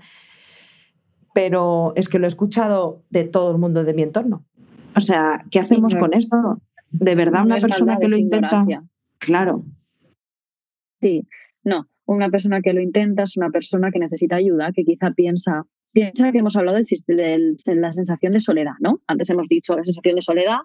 Pero 1.34 1.93
es 1.95 2.10
que 2.10 2.19
lo 2.19 2.25
he 2.25 2.27
escuchado 2.27 3.03
de 3.10 3.23
todo 3.23 3.51
el 3.51 3.58
mundo 3.58 3.84
de 3.84 3.95
mi 3.95 4.03
entorno. 4.03 4.45
O 4.95 4.99
sea, 4.99 5.43
¿qué 5.49 5.60
hacemos 5.60 5.95
con 5.95 6.13
esto? 6.13 6.62
¿De 6.91 7.15
verdad 7.15 7.45
una 7.45 7.58
persona 7.58 7.97
que 7.97 8.10
lo 8.10 8.17
intenta? 8.17 8.63
Claro. 9.19 9.63
Sí, 11.01 11.27
no, 11.63 11.88
una 12.08 12.30
persona 12.30 12.62
que 12.62 12.74
lo 12.74 12.82
intenta 12.82 13.24
es 13.24 13.38
una 13.38 13.50
persona 13.50 13.91
que 13.91 14.00
necesita 14.00 14.38
ayuda, 14.38 14.72
que 14.74 14.84
quizá 14.84 15.12
piensa, 15.12 15.65
piensa 15.91 16.32
que 16.32 16.39
hemos 16.39 16.56
hablado 16.56 16.78
de 16.78 17.54
la 17.76 17.91
sensación 17.91 18.32
de 18.32 18.39
soledad, 18.39 18.74
¿no? 18.80 19.02
Antes 19.08 19.30
hemos 19.30 19.48
dicho 19.48 19.76
la 19.76 19.84
sensación 19.84 20.15
de 20.15 20.22
soledad 20.22 20.58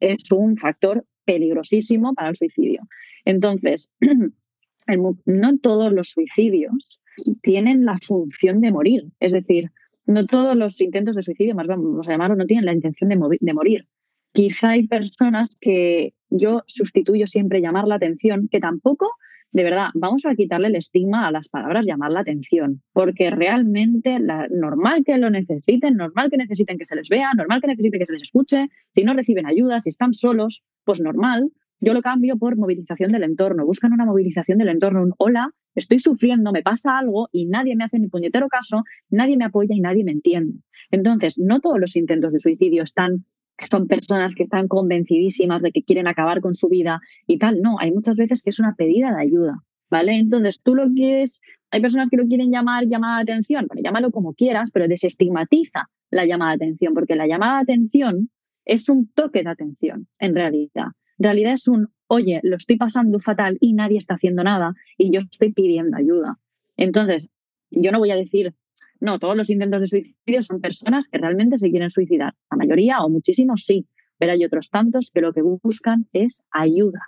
es 0.00 0.30
un 0.30 0.56
factor 0.56 1.04
peligrosísimo 1.24 2.14
para 2.14 2.30
el 2.30 2.36
suicidio. 2.36 2.82
Entonces, 3.24 3.92
no 5.26 5.58
todos 5.58 5.92
los 5.92 6.08
suicidios 6.10 7.00
tienen 7.42 7.84
la 7.84 7.98
función 7.98 8.60
de 8.60 8.72
morir. 8.72 9.04
Es 9.20 9.32
decir, 9.32 9.70
no 10.06 10.26
todos 10.26 10.56
los 10.56 10.80
intentos 10.80 11.14
de 11.14 11.22
suicidio, 11.22 11.54
más 11.54 11.66
vamos 11.66 12.08
a 12.08 12.12
llamarlo, 12.12 12.36
no 12.36 12.46
tienen 12.46 12.64
la 12.66 12.72
intención 12.72 13.10
de, 13.10 13.38
de 13.40 13.54
morir. 13.54 13.86
Quizá 14.32 14.70
hay 14.70 14.86
personas 14.88 15.56
que 15.60 16.14
yo 16.30 16.64
sustituyo 16.66 17.26
siempre 17.26 17.60
llamar 17.60 17.86
la 17.86 17.96
atención, 17.96 18.48
que 18.50 18.60
tampoco 18.60 19.10
de 19.50 19.64
verdad, 19.64 19.88
vamos 19.94 20.26
a 20.26 20.34
quitarle 20.34 20.68
el 20.68 20.76
estigma 20.76 21.26
a 21.26 21.32
las 21.32 21.48
palabras 21.48 21.86
llamar 21.86 22.10
la 22.10 22.20
atención, 22.20 22.82
porque 22.92 23.30
realmente 23.30 24.18
la, 24.18 24.46
normal 24.50 25.02
que 25.04 25.16
lo 25.16 25.30
necesiten, 25.30 25.96
normal 25.96 26.30
que 26.30 26.36
necesiten 26.36 26.76
que 26.76 26.84
se 26.84 26.94
les 26.94 27.08
vea, 27.08 27.32
normal 27.34 27.60
que 27.60 27.68
necesiten 27.68 27.98
que 27.98 28.06
se 28.06 28.12
les 28.12 28.22
escuche, 28.22 28.68
si 28.90 29.04
no 29.04 29.14
reciben 29.14 29.46
ayuda, 29.46 29.80
si 29.80 29.88
están 29.88 30.12
solos, 30.12 30.64
pues 30.84 31.00
normal. 31.00 31.50
Yo 31.80 31.94
lo 31.94 32.02
cambio 32.02 32.36
por 32.36 32.56
movilización 32.56 33.12
del 33.12 33.22
entorno. 33.22 33.64
Buscan 33.64 33.92
una 33.92 34.04
movilización 34.04 34.58
del 34.58 34.68
entorno, 34.68 35.02
un 35.02 35.14
hola, 35.16 35.50
estoy 35.76 36.00
sufriendo, 36.00 36.52
me 36.52 36.62
pasa 36.62 36.98
algo 36.98 37.28
y 37.32 37.46
nadie 37.46 37.76
me 37.76 37.84
hace 37.84 37.98
ni 37.98 38.08
puñetero 38.08 38.48
caso, 38.48 38.82
nadie 39.10 39.36
me 39.36 39.44
apoya 39.44 39.74
y 39.74 39.80
nadie 39.80 40.04
me 40.04 40.12
entiende. 40.12 40.58
Entonces, 40.90 41.38
no 41.38 41.60
todos 41.60 41.78
los 41.78 41.96
intentos 41.96 42.32
de 42.32 42.40
suicidio 42.40 42.82
están 42.82 43.24
son 43.66 43.88
personas 43.88 44.34
que 44.34 44.42
están 44.42 44.68
convencidísimas 44.68 45.62
de 45.62 45.72
que 45.72 45.82
quieren 45.82 46.06
acabar 46.06 46.40
con 46.40 46.54
su 46.54 46.68
vida 46.68 47.00
y 47.26 47.38
tal. 47.38 47.60
No, 47.60 47.76
hay 47.80 47.92
muchas 47.92 48.16
veces 48.16 48.42
que 48.42 48.50
es 48.50 48.58
una 48.58 48.74
pedida 48.74 49.14
de 49.14 49.22
ayuda. 49.22 49.62
¿vale? 49.90 50.16
Entonces, 50.16 50.60
tú 50.62 50.74
lo 50.74 50.88
quieres, 50.92 51.40
hay 51.70 51.80
personas 51.80 52.08
que 52.10 52.16
lo 52.16 52.26
quieren 52.26 52.50
llamar 52.50 52.86
llamada 52.86 53.18
de 53.18 53.32
atención, 53.32 53.66
bueno, 53.68 53.82
llámalo 53.82 54.10
como 54.10 54.34
quieras, 54.34 54.70
pero 54.72 54.88
desestigmatiza 54.88 55.88
la 56.10 56.26
llamada 56.26 56.52
de 56.52 56.64
atención, 56.64 56.94
porque 56.94 57.14
la 57.14 57.26
llamada 57.26 57.58
de 57.58 57.72
atención 57.72 58.30
es 58.64 58.88
un 58.88 59.08
toque 59.08 59.42
de 59.42 59.50
atención, 59.50 60.08
en 60.18 60.34
realidad. 60.34 60.88
En 61.18 61.24
realidad 61.24 61.54
es 61.54 61.68
un, 61.68 61.88
oye, 62.06 62.40
lo 62.42 62.56
estoy 62.56 62.76
pasando 62.76 63.18
fatal 63.18 63.58
y 63.60 63.72
nadie 63.72 63.98
está 63.98 64.14
haciendo 64.14 64.44
nada 64.44 64.74
y 64.96 65.10
yo 65.10 65.20
estoy 65.20 65.52
pidiendo 65.52 65.96
ayuda. 65.96 66.38
Entonces, 66.76 67.30
yo 67.70 67.92
no 67.92 67.98
voy 67.98 68.10
a 68.10 68.16
decir, 68.16 68.54
no, 69.00 69.18
todos 69.18 69.36
los 69.36 69.50
intentos 69.50 69.80
de 69.80 69.86
suicidio 69.86 70.42
son 70.42 70.60
personas 70.60 71.08
que 71.08 71.18
realmente 71.18 71.58
se 71.58 71.70
quieren 71.70 71.90
suicidar. 71.90 72.34
La 72.50 72.56
mayoría 72.56 73.00
o 73.00 73.08
muchísimos 73.08 73.64
sí, 73.64 73.86
pero 74.18 74.32
hay 74.32 74.44
otros 74.44 74.70
tantos 74.70 75.10
que 75.12 75.20
lo 75.20 75.32
que 75.32 75.42
buscan 75.42 76.06
es 76.12 76.42
ayuda. 76.50 77.00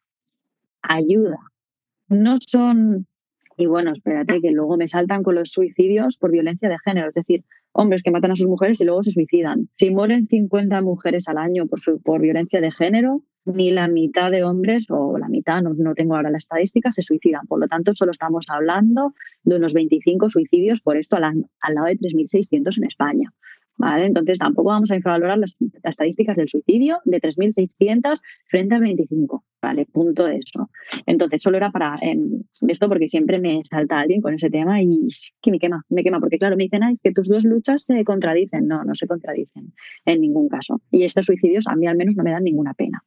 Ayuda. 0.83 1.39
No 2.09 2.37
son, 2.39 3.07
y 3.57 3.67
bueno, 3.67 3.93
espérate, 3.93 4.41
que 4.41 4.53
luego 4.53 4.77
me 4.77 4.89
saltan 4.89 5.23
con 5.23 5.35
los 5.35 5.51
suicidios 5.51 6.17
por 6.17 6.31
violencia 6.31 6.69
de 6.69 6.79
género, 6.85 7.09
es 7.09 7.15
decir, 7.15 7.45
hombres 7.73 8.03
que 8.03 8.11
matan 8.11 8.33
a 8.33 8.37
sus 8.37 8.49
mujeres 8.49 8.81
y 8.81 8.85
luego 8.85 9.03
se 9.03 9.11
suicidan. 9.13 9.69
Si 9.77 9.91
mueren 9.91 10.27
50 10.27 10.81
mujeres 10.83 11.29
al 11.29 11.39
año 11.39 11.67
por, 11.67 11.81
por 12.03 12.21
violencia 12.21 12.61
de 12.61 12.71
género, 12.71 13.23
ni 13.45 13.71
la 13.71 13.89
mitad 13.89 14.31
de 14.31 14.45
hombres, 14.45 14.87
o 14.91 15.19
la 15.19 15.29
mitad, 15.29 15.63
no, 15.63 15.75
no, 15.75 15.95
tengo 15.95 16.17
ahora 16.17 16.31
la 16.31 16.39
estadística, 16.39 16.93
se 16.93 17.03
suicidan. 17.03 17.47
Por 17.47 17.61
lo 17.61 17.69
tanto, 17.69 17.95
solo 17.95 18.13
estamos 18.13 18.47
hablando 18.49 19.15
de 19.45 19.57
unos 19.57 19.75
25 19.75 20.29
suicidios 20.29 20.81
por 20.81 20.97
esto 20.97 21.17
al 21.17 21.25
año, 21.25 21.45
al 21.61 21.75
lado 21.75 21.87
de 21.87 21.99
3.600 21.99 22.79
en 22.79 22.85
España. 22.85 23.33
¿Vale? 23.81 24.05
Entonces 24.05 24.39
tampoco 24.39 24.69
vamos 24.69 24.91
a 24.91 24.97
infravalorar 24.97 25.39
las, 25.39 25.57
estadísticas 25.83 26.37
del 26.37 26.49
suicidio 26.49 26.99
de 27.07 27.19
3.600 27.19 28.21
frente 28.47 28.75
a 28.75 28.79
25. 28.79 29.43
Vale, 29.63 29.87
punto 29.87 30.29
eso. 30.29 30.69
Entonces 31.07 31.41
solo 31.41 31.57
era 31.57 31.71
para 31.71 31.97
em, 32.03 32.43
esto 32.69 32.89
porque 32.89 33.09
siempre 33.09 33.39
me 33.39 33.63
salta 33.65 34.01
alguien 34.01 34.21
con 34.21 34.35
ese 34.35 34.51
tema 34.51 34.83
y 34.83 35.07
que 35.41 35.51
me 35.51 35.59
quema, 35.59 35.83
me 35.89 36.03
quema, 36.03 36.21
porque 36.21 36.39
claro, 36.39 36.59
me 36.59 36.65
dicen, 36.65 36.83
es 36.83 37.01
que 37.01 37.13
tus 37.13 37.27
dos 37.27 37.45
luchas 37.45 37.85
se 37.87 38.05
contradicen. 38.05 38.69
No, 38.69 38.85
no 38.85 38.95
se 38.95 39.07
contradicen 39.07 39.73
en 40.05 40.21
ningún 40.21 40.51
caso. 40.51 40.83
Y 40.91 41.05
estos 41.05 41.25
suicidios 41.25 41.67
a 41.67 41.75
mí 41.75 41.87
al 41.87 41.97
menos 41.97 42.17
no 42.17 42.23
me 42.23 42.33
dan 42.33 42.45
ninguna 42.45 42.75
pena. 42.75 43.03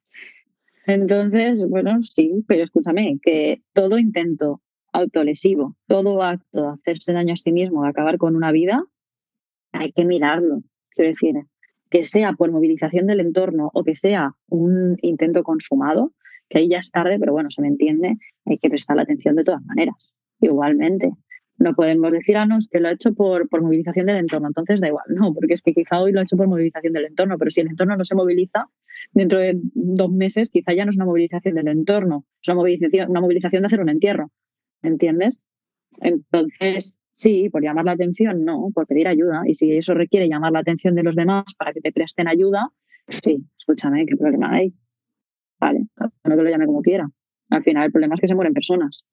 Entonces, 0.87 1.63
bueno, 1.69 2.01
sí, 2.01 2.43
pero 2.47 2.63
escúchame, 2.63 3.19
que 3.21 3.61
todo 3.73 3.99
intento 3.99 4.61
autolesivo, 4.91 5.75
todo 5.87 6.23
acto 6.23 6.61
de 6.61 6.67
hacerse 6.69 7.13
daño 7.13 7.33
a 7.33 7.37
sí 7.37 7.51
mismo, 7.51 7.83
de 7.83 7.89
acabar 7.89 8.17
con 8.17 8.35
una 8.35 8.51
vida, 8.51 8.83
hay 9.73 9.91
que 9.91 10.05
mirarlo. 10.05 10.61
Quiero 10.91 11.11
decir, 11.11 11.35
que 11.89 12.03
sea 12.03 12.33
por 12.33 12.51
movilización 12.51 13.07
del 13.07 13.19
entorno 13.19 13.69
o 13.73 13.83
que 13.83 13.95
sea 13.95 14.31
un 14.47 14.97
intento 15.01 15.43
consumado, 15.43 16.13
que 16.49 16.59
ahí 16.59 16.69
ya 16.69 16.79
es 16.79 16.91
tarde, 16.91 17.19
pero 17.19 17.33
bueno, 17.33 17.51
se 17.51 17.61
me 17.61 17.67
entiende, 17.67 18.17
hay 18.45 18.57
que 18.57 18.69
prestar 18.69 18.95
la 18.95 19.03
atención 19.03 19.35
de 19.35 19.43
todas 19.43 19.63
maneras. 19.65 20.13
Igualmente. 20.39 21.11
No 21.59 21.75
podemos 21.75 22.11
decir, 22.11 22.35
ah, 22.37 22.45
no, 22.45 22.57
que 22.71 22.79
lo 22.79 22.87
ha 22.87 22.93
hecho 22.93 23.13
por, 23.13 23.47
por 23.47 23.61
movilización 23.61 24.07
del 24.07 24.17
entorno, 24.17 24.47
entonces 24.47 24.81
da 24.81 24.87
igual. 24.87 25.05
No, 25.09 25.33
porque 25.33 25.53
es 25.53 25.61
que 25.61 25.73
quizá 25.73 26.01
hoy 26.01 26.11
lo 26.11 26.19
ha 26.19 26.23
hecho 26.23 26.35
por 26.35 26.47
movilización 26.47 26.93
del 26.93 27.05
entorno, 27.05 27.37
pero 27.37 27.51
si 27.51 27.61
el 27.61 27.67
entorno 27.67 27.95
no 27.95 28.03
se 28.03 28.15
moviliza, 28.15 28.67
dentro 29.11 29.39
de 29.39 29.59
dos 29.73 30.11
meses 30.11 30.49
quizá 30.49 30.73
ya 30.73 30.85
no 30.85 30.89
es 30.91 30.97
una 30.97 31.05
movilización 31.05 31.55
del 31.55 31.67
entorno, 31.67 32.25
es 32.41 32.47
una 32.49 32.55
movilización, 32.55 33.11
una 33.11 33.21
movilización 33.21 33.61
de 33.61 33.67
hacer 33.67 33.81
un 33.81 33.89
entierro. 33.89 34.31
¿Entiendes? 34.81 35.45
Entonces, 36.01 36.99
Sí, 37.13 37.47
por 37.49 37.61
llamar 37.61 37.85
la 37.85 37.91
atención, 37.91 38.43
no, 38.43 38.69
por 38.73 38.87
pedir 38.87 39.07
ayuda. 39.07 39.43
Y 39.45 39.53
si 39.53 39.71
eso 39.71 39.93
requiere 39.93 40.27
llamar 40.27 40.51
la 40.51 40.59
atención 40.59 40.95
de 40.95 41.03
los 41.03 41.15
demás 41.15 41.45
para 41.57 41.71
que 41.71 41.79
te 41.79 41.91
presten 41.91 42.27
ayuda, 42.27 42.69
sí, 43.07 43.45
escúchame, 43.57 44.05
¿qué 44.07 44.17
problema 44.17 44.51
hay? 44.51 44.73
Vale, 45.59 45.85
no 46.23 46.35
que 46.35 46.43
lo 46.43 46.49
llame 46.49 46.65
como 46.65 46.81
quiera. 46.81 47.07
Al 47.51 47.63
final 47.63 47.85
el 47.85 47.91
problema 47.91 48.15
es 48.15 48.21
que 48.21 48.27
se 48.27 48.33
mueren 48.33 48.53
personas. 48.53 49.05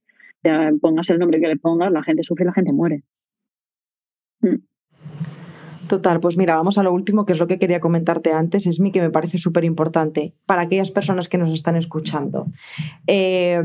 Ya 0.42 0.70
pongas 0.80 1.10
el 1.10 1.18
nombre 1.18 1.40
que 1.40 1.46
le 1.46 1.58
pongas, 1.58 1.92
la 1.92 2.02
gente 2.02 2.22
sufre 2.22 2.44
y 2.44 2.46
la 2.46 2.54
gente 2.54 2.72
muere. 2.72 3.02
Mm. 4.40 4.56
Total, 5.86 6.20
pues 6.20 6.38
mira, 6.38 6.56
vamos 6.56 6.78
a 6.78 6.82
lo 6.82 6.94
último, 6.94 7.26
que 7.26 7.34
es 7.34 7.38
lo 7.38 7.48
que 7.48 7.58
quería 7.58 7.80
comentarte 7.80 8.32
antes, 8.32 8.66
es 8.66 8.80
mi 8.80 8.92
que 8.92 9.02
me 9.02 9.10
parece 9.10 9.36
súper 9.36 9.64
importante 9.64 10.32
para 10.46 10.62
aquellas 10.62 10.90
personas 10.90 11.28
que 11.28 11.36
nos 11.36 11.50
están 11.50 11.76
escuchando. 11.76 12.46
Eh, 13.06 13.62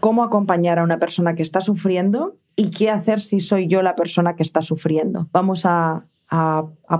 cómo 0.00 0.24
acompañar 0.24 0.78
a 0.78 0.84
una 0.84 0.98
persona 0.98 1.34
que 1.34 1.42
está 1.42 1.60
sufriendo 1.60 2.36
y 2.56 2.70
qué 2.70 2.90
hacer 2.90 3.20
si 3.20 3.40
soy 3.40 3.68
yo 3.68 3.82
la 3.82 3.94
persona 3.94 4.34
que 4.34 4.42
está 4.42 4.62
sufriendo. 4.62 5.28
Vamos 5.32 5.62
a, 5.64 6.06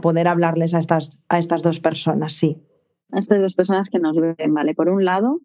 poder 0.03 0.29
hablarles 0.29 0.75
a 0.75 0.79
estas, 0.79 1.21
a 1.29 1.39
estas 1.39 1.63
dos 1.63 1.81
personas, 1.81 2.35
sí. 2.35 2.59
A 3.13 3.19
estas 3.19 3.41
dos 3.41 3.55
personas 3.55 3.91
que 3.91 3.99
nos 3.99 4.17
ven, 4.17 4.55
¿vale? 4.55 4.75
Por 4.75 4.89
un 4.89 5.05
lado, 5.05 5.41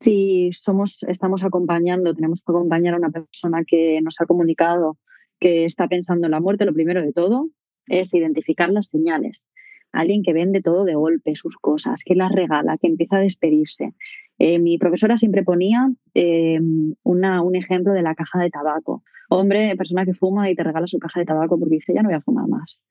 si 0.00 0.50
somos, 0.52 1.02
estamos 1.04 1.44
acompañando, 1.44 2.14
tenemos 2.14 2.40
que 2.40 2.52
acompañar 2.52 2.94
a 2.94 2.98
una 2.98 3.10
persona 3.10 3.64
que 3.66 4.00
nos 4.02 4.20
ha 4.20 4.26
comunicado 4.26 4.98
que 5.40 5.64
está 5.64 5.88
pensando 5.88 6.26
en 6.26 6.32
la 6.32 6.40
muerte, 6.40 6.64
lo 6.64 6.72
primero 6.72 7.02
de 7.02 7.12
todo 7.12 7.48
es 7.86 8.14
identificar 8.14 8.70
las 8.70 8.88
señales. 8.88 9.48
Alguien 9.92 10.22
que 10.22 10.32
vende 10.32 10.62
todo 10.62 10.84
de 10.84 10.94
golpe, 10.94 11.36
sus 11.36 11.56
cosas, 11.56 12.02
que 12.04 12.14
las 12.14 12.32
regala, 12.32 12.78
que 12.78 12.88
empieza 12.88 13.16
a 13.16 13.20
despedirse, 13.20 13.94
eh, 14.38 14.58
mi 14.58 14.78
profesora 14.78 15.16
siempre 15.16 15.44
ponía 15.44 15.90
eh, 16.14 16.60
un 17.02 17.56
ejemplo 17.56 17.92
de 17.92 18.02
la 18.02 18.14
caja 18.14 18.40
de 18.40 18.50
tabaco. 18.50 19.02
Hombre, 19.28 19.76
persona 19.76 20.04
que 20.04 20.14
fuma 20.14 20.50
y 20.50 20.54
te 20.54 20.62
regala 20.62 20.86
su 20.86 20.98
caja 20.98 21.20
de 21.20 21.26
tabaco 21.26 21.58
porque 21.58 21.76
dice, 21.76 21.94
ya 21.94 22.02
no 22.02 22.08
voy 22.08 22.16
a 22.16 22.20
fumar 22.20 22.48
más. 22.48 22.82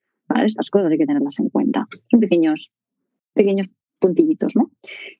Estas 0.45 0.69
cosas 0.69 0.91
hay 0.91 0.97
que 0.97 1.05
tenerlas 1.05 1.39
en 1.39 1.49
cuenta. 1.49 1.87
Son 2.09 2.19
pequeños, 2.19 2.71
pequeños 3.33 3.69
puntillitos, 3.99 4.55
¿no? 4.55 4.71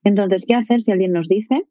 Entonces, 0.04 0.46
¿qué 0.48 0.56
hacer 0.56 0.82
si 0.82 0.92
alguien 0.92 1.12
nos 1.12 1.28
dice 1.28 1.66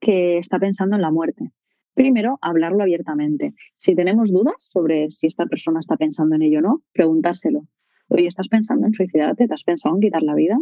que 0.00 0.38
está 0.38 0.58
pensando 0.58 0.96
en 0.96 1.02
la 1.02 1.10
muerte? 1.10 1.50
Primero, 1.94 2.38
hablarlo 2.40 2.82
abiertamente. 2.82 3.54
Si 3.78 3.94
tenemos 3.94 4.32
dudas 4.32 4.54
sobre 4.58 5.10
si 5.10 5.26
esta 5.26 5.46
persona 5.46 5.80
está 5.80 5.96
pensando 5.96 6.36
en 6.36 6.42
ello 6.42 6.58
o 6.58 6.62
no, 6.62 6.82
preguntárselo. 6.92 7.66
Oye, 8.08 8.26
¿estás 8.26 8.48
pensando 8.48 8.86
en 8.86 8.94
suicidarte? 8.94 9.46
¿Te 9.46 9.54
has 9.54 9.64
pensado 9.64 9.94
en 9.94 10.00
quitar 10.00 10.22
la 10.22 10.34
vida? 10.34 10.58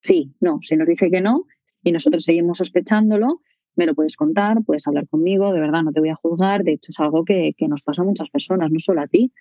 Sí, 0.00 0.34
no. 0.40 0.60
Si 0.62 0.76
nos 0.76 0.86
dice 0.86 1.10
que 1.10 1.20
no, 1.20 1.44
y 1.86 1.92
nosotros 1.92 2.24
seguimos 2.24 2.58
sospechándolo, 2.58 3.42
me 3.76 3.86
lo 3.86 3.94
puedes 3.94 4.16
contar, 4.16 4.64
puedes 4.64 4.88
hablar 4.88 5.06
conmigo, 5.06 5.52
de 5.52 5.60
verdad 5.60 5.84
no 5.84 5.92
te 5.92 6.00
voy 6.00 6.08
a 6.08 6.16
juzgar, 6.16 6.64
de 6.64 6.72
hecho 6.72 6.90
es 6.90 6.98
algo 6.98 7.24
que, 7.24 7.54
nos 7.68 7.84
pasa 7.84 8.02
a 8.02 8.04
muchas 8.04 8.28
personas, 8.28 8.72
no 8.72 8.80
solo 8.80 9.02
a 9.02 9.06
ti. 9.06 9.32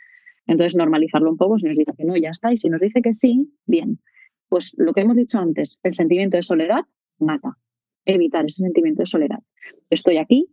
Entonces 0.46 0.76
normalizarlo 0.76 1.32
un 1.32 1.38
poco, 1.38 1.58
si 1.58 1.66
nos 1.66 1.76
dice 1.76 1.94
que 1.98 2.06
no, 2.06 2.16
ya 2.16 2.30
está, 2.30 2.54
y 2.54 2.58
si 2.58 2.70
nos 2.70 2.80
dice 2.80 3.02
que 3.02 3.14
sí, 3.14 3.52
bien. 3.66 4.00
Pues 4.48 4.76
lo 4.78 4.94
que 4.94 5.02
hemos 5.02 5.18
dicho 5.18 5.40
antes, 5.40 5.80
el 5.82 5.96
sentimiento 5.96 6.38
de 6.38 6.44
soledad 6.44 6.82
mata, 7.18 7.58
evitar 8.06 8.46
ese 8.46 8.62
sentimiento 8.62 9.02
de 9.02 9.08
soledad. 9.08 9.40
Estoy 9.90 10.18
aquí, 10.18 10.48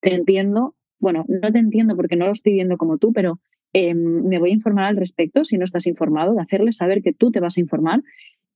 te 0.00 0.14
entiendo, 0.14 0.74
bueno, 0.98 1.24
no 1.28 1.52
te 1.52 1.60
entiendo 1.60 1.94
porque 1.94 2.16
no 2.16 2.26
lo 2.26 2.32
estoy 2.32 2.54
viendo 2.54 2.76
como 2.78 2.98
tú, 2.98 3.12
pero 3.12 3.38
em, 3.72 4.26
me 4.26 4.40
voy 4.40 4.50
a 4.50 4.54
informar 4.54 4.86
al 4.86 4.96
respecto 4.96 5.44
si 5.44 5.56
no 5.56 5.64
estás 5.64 5.86
informado, 5.86 6.34
de 6.34 6.40
hacerle 6.40 6.72
saber 6.72 7.00
que 7.00 7.12
tú 7.12 7.30
te 7.30 7.38
vas 7.38 7.58
a 7.58 7.60
informar 7.60 8.02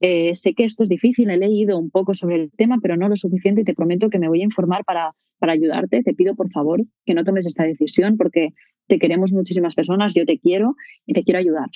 eh, 0.03 0.35
sé 0.35 0.53
que 0.55 0.65
esto 0.65 0.83
es 0.83 0.89
difícil, 0.89 1.31
he 1.31 1.37
leído 1.37 1.79
un 1.79 1.89
poco 1.89 2.13
sobre 2.13 2.35
el 2.35 2.51
tema, 2.51 2.79
pero 2.83 2.97
no 2.97 3.09
lo 3.09 3.15
suficiente 3.15 3.61
y 3.61 3.65
te 3.65 3.73
prometo 3.73 4.11
que 4.11 4.19
me 4.19 4.29
voy 4.29 4.41
a 4.41 4.45
informar 4.45 4.85
para, 4.85 5.13
para 5.39 5.53
ayudarte. 5.53 6.03
Te 6.03 6.13
pido, 6.13 6.35
por 6.35 6.51
favor, 6.51 6.83
que 7.07 7.15
no 7.15 7.23
tomes 7.23 7.47
esta 7.47 7.63
decisión 7.63 8.17
porque 8.17 8.49
te 8.89 8.99
queremos 8.99 9.33
muchísimas 9.33 9.77
personas, 9.77 10.13
yo 10.13 10.27
te 10.27 10.41
quiero 10.41 10.75
y 11.07 11.15
te 11.15 11.23
quiero 11.23 11.39
ayudar. 11.39 11.69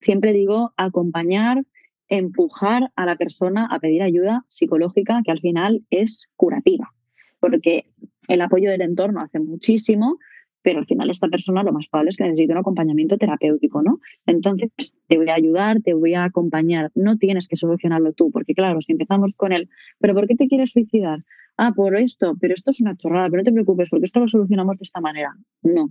Siempre 0.00 0.32
digo 0.32 0.72
acompañar, 0.78 1.64
empujar 2.08 2.90
a 2.96 3.04
la 3.04 3.16
persona 3.16 3.68
a 3.70 3.78
pedir 3.78 4.02
ayuda 4.02 4.46
psicológica 4.48 5.20
que 5.22 5.30
al 5.30 5.40
final 5.40 5.84
es 5.90 6.28
curativa, 6.34 6.94
porque 7.40 7.90
el 8.26 8.40
apoyo 8.40 8.70
del 8.70 8.80
entorno 8.80 9.20
hace 9.20 9.38
muchísimo, 9.38 10.16
pero 10.68 10.80
al 10.80 10.86
final 10.86 11.08
esta 11.08 11.28
persona 11.28 11.62
lo 11.62 11.72
más 11.72 11.86
probable 11.88 12.10
es 12.10 12.16
que 12.18 12.24
necesite 12.24 12.52
un 12.52 12.58
acompañamiento 12.58 13.16
terapéutico, 13.16 13.80
¿no? 13.82 14.00
Entonces, 14.26 14.68
te 15.06 15.16
voy 15.16 15.30
a 15.30 15.34
ayudar, 15.34 15.80
te 15.80 15.94
voy 15.94 16.12
a 16.12 16.24
acompañar, 16.24 16.92
no 16.94 17.16
tienes 17.16 17.48
que 17.48 17.56
solucionarlo 17.56 18.12
tú, 18.12 18.30
porque 18.30 18.52
claro, 18.52 18.82
si 18.82 18.92
empezamos 18.92 19.32
con 19.32 19.52
él, 19.52 19.70
pero 19.98 20.12
¿por 20.12 20.26
qué 20.26 20.36
te 20.36 20.46
quieres 20.46 20.72
suicidar? 20.72 21.24
Ah, 21.56 21.72
por 21.74 21.96
esto, 21.96 22.36
pero 22.38 22.52
esto 22.52 22.70
es 22.70 22.82
una 22.82 22.94
chorrada, 22.98 23.30
pero 23.30 23.40
no 23.40 23.44
te 23.44 23.52
preocupes, 23.52 23.88
porque 23.88 24.04
esto 24.04 24.20
lo 24.20 24.28
solucionamos 24.28 24.76
de 24.76 24.82
esta 24.82 25.00
manera. 25.00 25.34
No. 25.62 25.90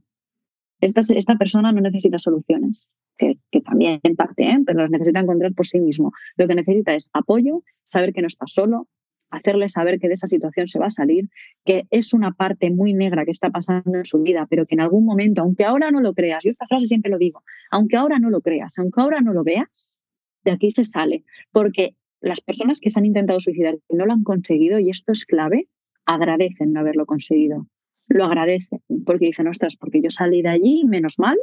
Esta, 0.80 1.02
esta 1.02 1.38
persona 1.38 1.72
no 1.72 1.82
necesita 1.82 2.20
soluciones, 2.20 2.92
que, 3.18 3.40
que 3.50 3.62
también 3.62 4.00
en 4.04 4.16
parte, 4.16 4.44
¿eh? 4.44 4.60
pero 4.64 4.82
las 4.82 4.92
necesita 4.92 5.22
encontrar 5.22 5.56
por 5.56 5.66
sí 5.66 5.80
mismo. 5.80 6.12
Lo 6.36 6.48
que 6.48 6.54
necesita 6.54 6.94
es 6.94 7.10
apoyo, 7.14 7.64
saber 7.84 8.14
que 8.14 8.22
no 8.22 8.28
está 8.28 8.46
solo, 8.46 8.88
hacerle 9.30 9.70
saber 9.70 10.00
que 10.00 10.08
de 10.08 10.14
esa 10.14 10.28
situación 10.28 10.68
se 10.68 10.80
va 10.80 10.88
a 10.88 10.92
salir, 10.92 11.30
que 11.66 11.84
es 11.90 12.14
una 12.14 12.32
parte 12.32 12.70
muy 12.70 12.94
negra 12.94 13.26
que 13.26 13.32
está 13.32 13.50
pasando 13.50 13.98
en 13.98 14.06
su 14.06 14.22
vida, 14.22 14.48
pero 14.50 14.66
que 14.66 14.76
en 14.76 14.82
algún 14.82 15.06
momento, 15.06 15.42
aunque 15.42 15.66
ahora 15.66 15.92
no 15.92 16.02
lo 16.02 16.14
creas, 16.14 16.44
yo 16.44 16.52
esta 16.52 16.68
frase 16.68 16.86
siempre 16.86 17.12
lo 17.12 17.18
digo, 17.18 17.44
aunque 17.72 17.98
ahora 17.98 18.20
no 18.20 18.30
lo 18.30 18.42
creas, 18.42 18.74
aunque 18.78 19.02
ahora 19.02 19.22
no 19.22 19.34
lo 19.34 19.44
veas, 19.44 19.98
de 20.44 20.52
aquí 20.52 20.72
se 20.72 20.86
sale, 20.86 21.24
porque 21.52 21.96
las 22.22 22.42
personas 22.42 22.80
que 22.80 22.90
se 22.90 23.00
han 23.00 23.06
intentado 23.06 23.40
suicidar 23.40 23.78
y 23.90 23.96
no 23.96 24.06
lo 24.06 24.14
han 24.14 24.24
conseguido, 24.24 24.80
y 24.80 24.90
esto 24.90 25.12
es 25.12 25.26
clave, 25.26 25.68
agradecen 26.06 26.74
no 26.74 26.80
haberlo 26.80 27.06
conseguido. 27.06 27.68
Lo 28.08 28.24
agradecen, 28.24 28.82
porque 29.06 29.26
dicen, 29.26 29.48
ostras, 29.48 29.76
porque 29.76 30.02
yo 30.02 30.10
salí 30.10 30.42
de 30.42 30.50
allí, 30.50 30.84
menos 30.86 31.20
mal 31.20 31.38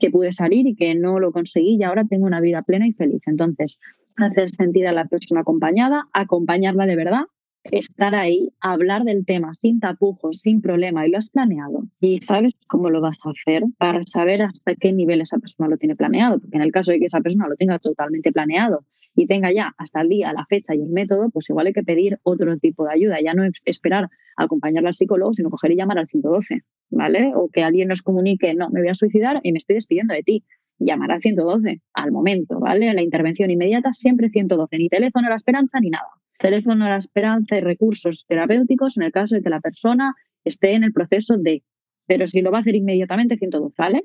que 0.00 0.10
pude 0.10 0.32
salir 0.32 0.66
y 0.66 0.74
que 0.74 0.94
no 0.94 1.20
lo 1.20 1.30
conseguí 1.32 1.76
y 1.76 1.82
ahora 1.84 2.04
tengo 2.04 2.26
una 2.26 2.40
vida 2.40 2.62
plena 2.62 2.88
y 2.88 2.92
feliz. 2.92 3.22
Entonces, 3.26 3.78
hacer 4.16 4.48
sentir 4.48 4.86
a 4.86 4.92
la 4.92 5.04
persona 5.04 5.42
acompañada, 5.42 6.08
acompañarla 6.12 6.86
de 6.86 6.96
verdad, 6.96 7.22
estar 7.64 8.14
ahí, 8.14 8.50
hablar 8.60 9.04
del 9.04 9.24
tema 9.24 9.52
sin 9.54 9.80
tapujos, 9.80 10.40
sin 10.40 10.60
problema, 10.62 11.06
y 11.06 11.10
lo 11.10 11.18
has 11.18 11.30
planeado. 11.30 11.84
Y 12.00 12.18
sabes 12.18 12.54
cómo 12.68 12.90
lo 12.90 13.00
vas 13.00 13.18
a 13.24 13.30
hacer 13.30 13.64
para 13.78 14.02
saber 14.04 14.42
hasta 14.42 14.74
qué 14.74 14.92
nivel 14.92 15.20
esa 15.20 15.38
persona 15.38 15.68
lo 15.68 15.76
tiene 15.76 15.94
planeado. 15.94 16.40
Porque 16.40 16.56
en 16.56 16.62
el 16.62 16.72
caso 16.72 16.90
de 16.90 16.98
que 16.98 17.06
esa 17.06 17.20
persona 17.20 17.48
lo 17.48 17.56
tenga 17.56 17.78
totalmente 17.78 18.32
planeado 18.32 18.84
y 19.14 19.26
tenga 19.26 19.52
ya 19.52 19.72
hasta 19.76 20.00
el 20.00 20.08
día, 20.08 20.32
la 20.32 20.46
fecha 20.46 20.74
y 20.74 20.80
el 20.80 20.88
método, 20.88 21.30
pues 21.30 21.50
igual 21.50 21.66
hay 21.66 21.72
que 21.72 21.82
pedir 21.82 22.18
otro 22.22 22.56
tipo 22.58 22.84
de 22.84 22.92
ayuda. 22.94 23.18
Ya 23.22 23.34
no 23.34 23.44
esperar 23.64 24.04
a 24.36 24.44
acompañarla 24.44 24.90
al 24.90 24.94
psicólogo, 24.94 25.32
sino 25.32 25.50
coger 25.50 25.72
y 25.72 25.76
llamar 25.76 25.98
al 25.98 26.06
112, 26.06 26.62
¿vale? 26.90 27.32
O 27.34 27.48
que 27.48 27.62
alguien 27.62 27.88
nos 27.88 28.02
comunique, 28.02 28.54
no, 28.54 28.70
me 28.70 28.80
voy 28.80 28.88
a 28.88 28.94
suicidar 28.94 29.40
y 29.42 29.52
me 29.52 29.58
estoy 29.58 29.74
despidiendo 29.74 30.14
de 30.14 30.22
ti 30.22 30.44
llamar 30.78 31.12
al 31.12 31.20
112 31.20 31.82
al 31.92 32.12
momento, 32.12 32.58
¿vale? 32.58 32.92
La 32.94 33.02
intervención 33.02 33.50
inmediata 33.50 33.92
siempre 33.92 34.30
112, 34.30 34.78
ni 34.78 34.88
teléfono 34.88 35.26
a 35.26 35.30
la 35.30 35.36
esperanza 35.36 35.78
ni 35.80 35.90
nada 35.90 36.08
teléfono 36.40 36.86
a 36.86 36.88
la 36.88 36.96
esperanza 36.96 37.56
y 37.56 37.60
recursos 37.60 38.24
terapéuticos 38.26 38.96
en 38.96 39.04
el 39.04 39.12
caso 39.12 39.36
de 39.36 39.42
que 39.42 39.50
la 39.50 39.60
persona 39.60 40.14
esté 40.44 40.72
en 40.72 40.82
el 40.82 40.92
proceso 40.92 41.36
de, 41.36 41.62
pero 42.06 42.26
si 42.26 42.40
lo 42.40 42.50
va 42.50 42.58
a 42.58 42.60
hacer 42.62 42.74
inmediatamente, 42.74 43.36
112, 43.36 43.74
¿vale? 43.78 44.04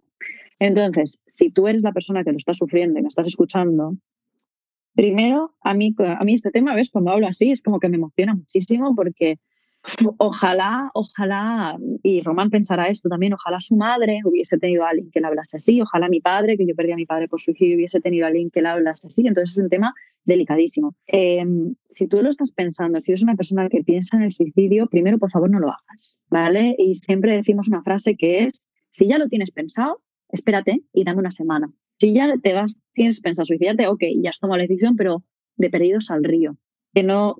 Entonces, 0.59 1.19
si 1.25 1.49
tú 1.49 1.67
eres 1.67 1.81
la 1.81 1.91
persona 1.91 2.23
que 2.23 2.31
lo 2.31 2.37
está 2.37 2.53
sufriendo 2.53 2.99
y 2.99 3.01
me 3.01 3.07
estás 3.07 3.27
escuchando, 3.27 3.97
primero, 4.95 5.55
a 5.61 5.73
mí, 5.73 5.95
a 5.99 6.23
mí 6.23 6.33
este 6.33 6.51
tema, 6.51 6.75
¿ves? 6.75 6.89
Cuando 6.89 7.11
hablo 7.11 7.27
así 7.27 7.51
es 7.51 7.61
como 7.61 7.79
que 7.79 7.89
me 7.89 7.97
emociona 7.97 8.33
muchísimo 8.33 8.95
porque 8.95 9.39
Ojalá, 10.17 10.89
ojalá, 10.93 11.77
y 12.01 12.21
Román 12.21 12.49
pensará 12.49 12.87
esto 12.87 13.07
también, 13.07 13.33
ojalá 13.33 13.59
su 13.59 13.75
madre 13.75 14.19
hubiese 14.23 14.57
tenido 14.57 14.83
a 14.83 14.89
alguien 14.89 15.11
que 15.11 15.21
le 15.21 15.27
hablase 15.27 15.57
así, 15.57 15.81
ojalá 15.81 16.09
mi 16.09 16.21
padre, 16.21 16.57
que 16.57 16.65
yo 16.65 16.75
perdí 16.75 16.91
a 16.91 16.95
mi 16.95 17.05
padre 17.05 17.27
por 17.27 17.39
suicidio, 17.39 17.75
hubiese 17.75 17.99
tenido 18.01 18.25
a 18.25 18.29
alguien 18.29 18.49
que 18.49 18.61
le 18.61 18.69
hablase 18.69 19.07
así. 19.07 19.25
Entonces 19.27 19.57
es 19.57 19.63
un 19.63 19.69
tema 19.69 19.93
delicadísimo. 20.23 20.95
Em, 21.05 21.75
si 21.87 22.07
tú 22.07 22.21
lo 22.21 22.29
estás 22.29 22.51
pensando, 22.51 22.99
si 22.99 23.11
eres 23.11 23.23
una 23.23 23.35
persona 23.35 23.69
que 23.69 23.83
piensa 23.83 24.17
en 24.17 24.23
el 24.23 24.31
suicidio, 24.31 24.87
primero, 24.87 25.19
por 25.19 25.31
favor, 25.31 25.49
no 25.49 25.59
lo 25.59 25.69
hagas, 25.69 26.17
¿vale? 26.29 26.75
Y 26.77 26.95
siempre 26.95 27.35
decimos 27.35 27.67
una 27.67 27.83
frase 27.83 28.15
que 28.15 28.45
es, 28.45 28.67
si 28.91 29.07
ya 29.07 29.17
lo 29.17 29.27
tienes 29.27 29.51
pensado, 29.51 30.01
espérate 30.29 30.81
y 30.93 31.03
dame 31.03 31.19
una 31.19 31.31
semana. 31.31 31.71
Si 31.99 32.13
ya 32.13 32.33
te 32.41 32.53
vas, 32.53 32.83
tienes 32.93 33.21
pensado 33.21 33.45
suicidarte, 33.45 33.87
ok, 33.87 34.03
ya 34.21 34.29
has 34.29 34.39
tomado 34.39 34.57
la 34.57 34.63
decisión, 34.63 34.95
pero 34.95 35.23
de 35.55 35.69
perdidos 35.69 36.11
al 36.11 36.23
río. 36.23 36.57
Que 36.93 37.03
no, 37.03 37.35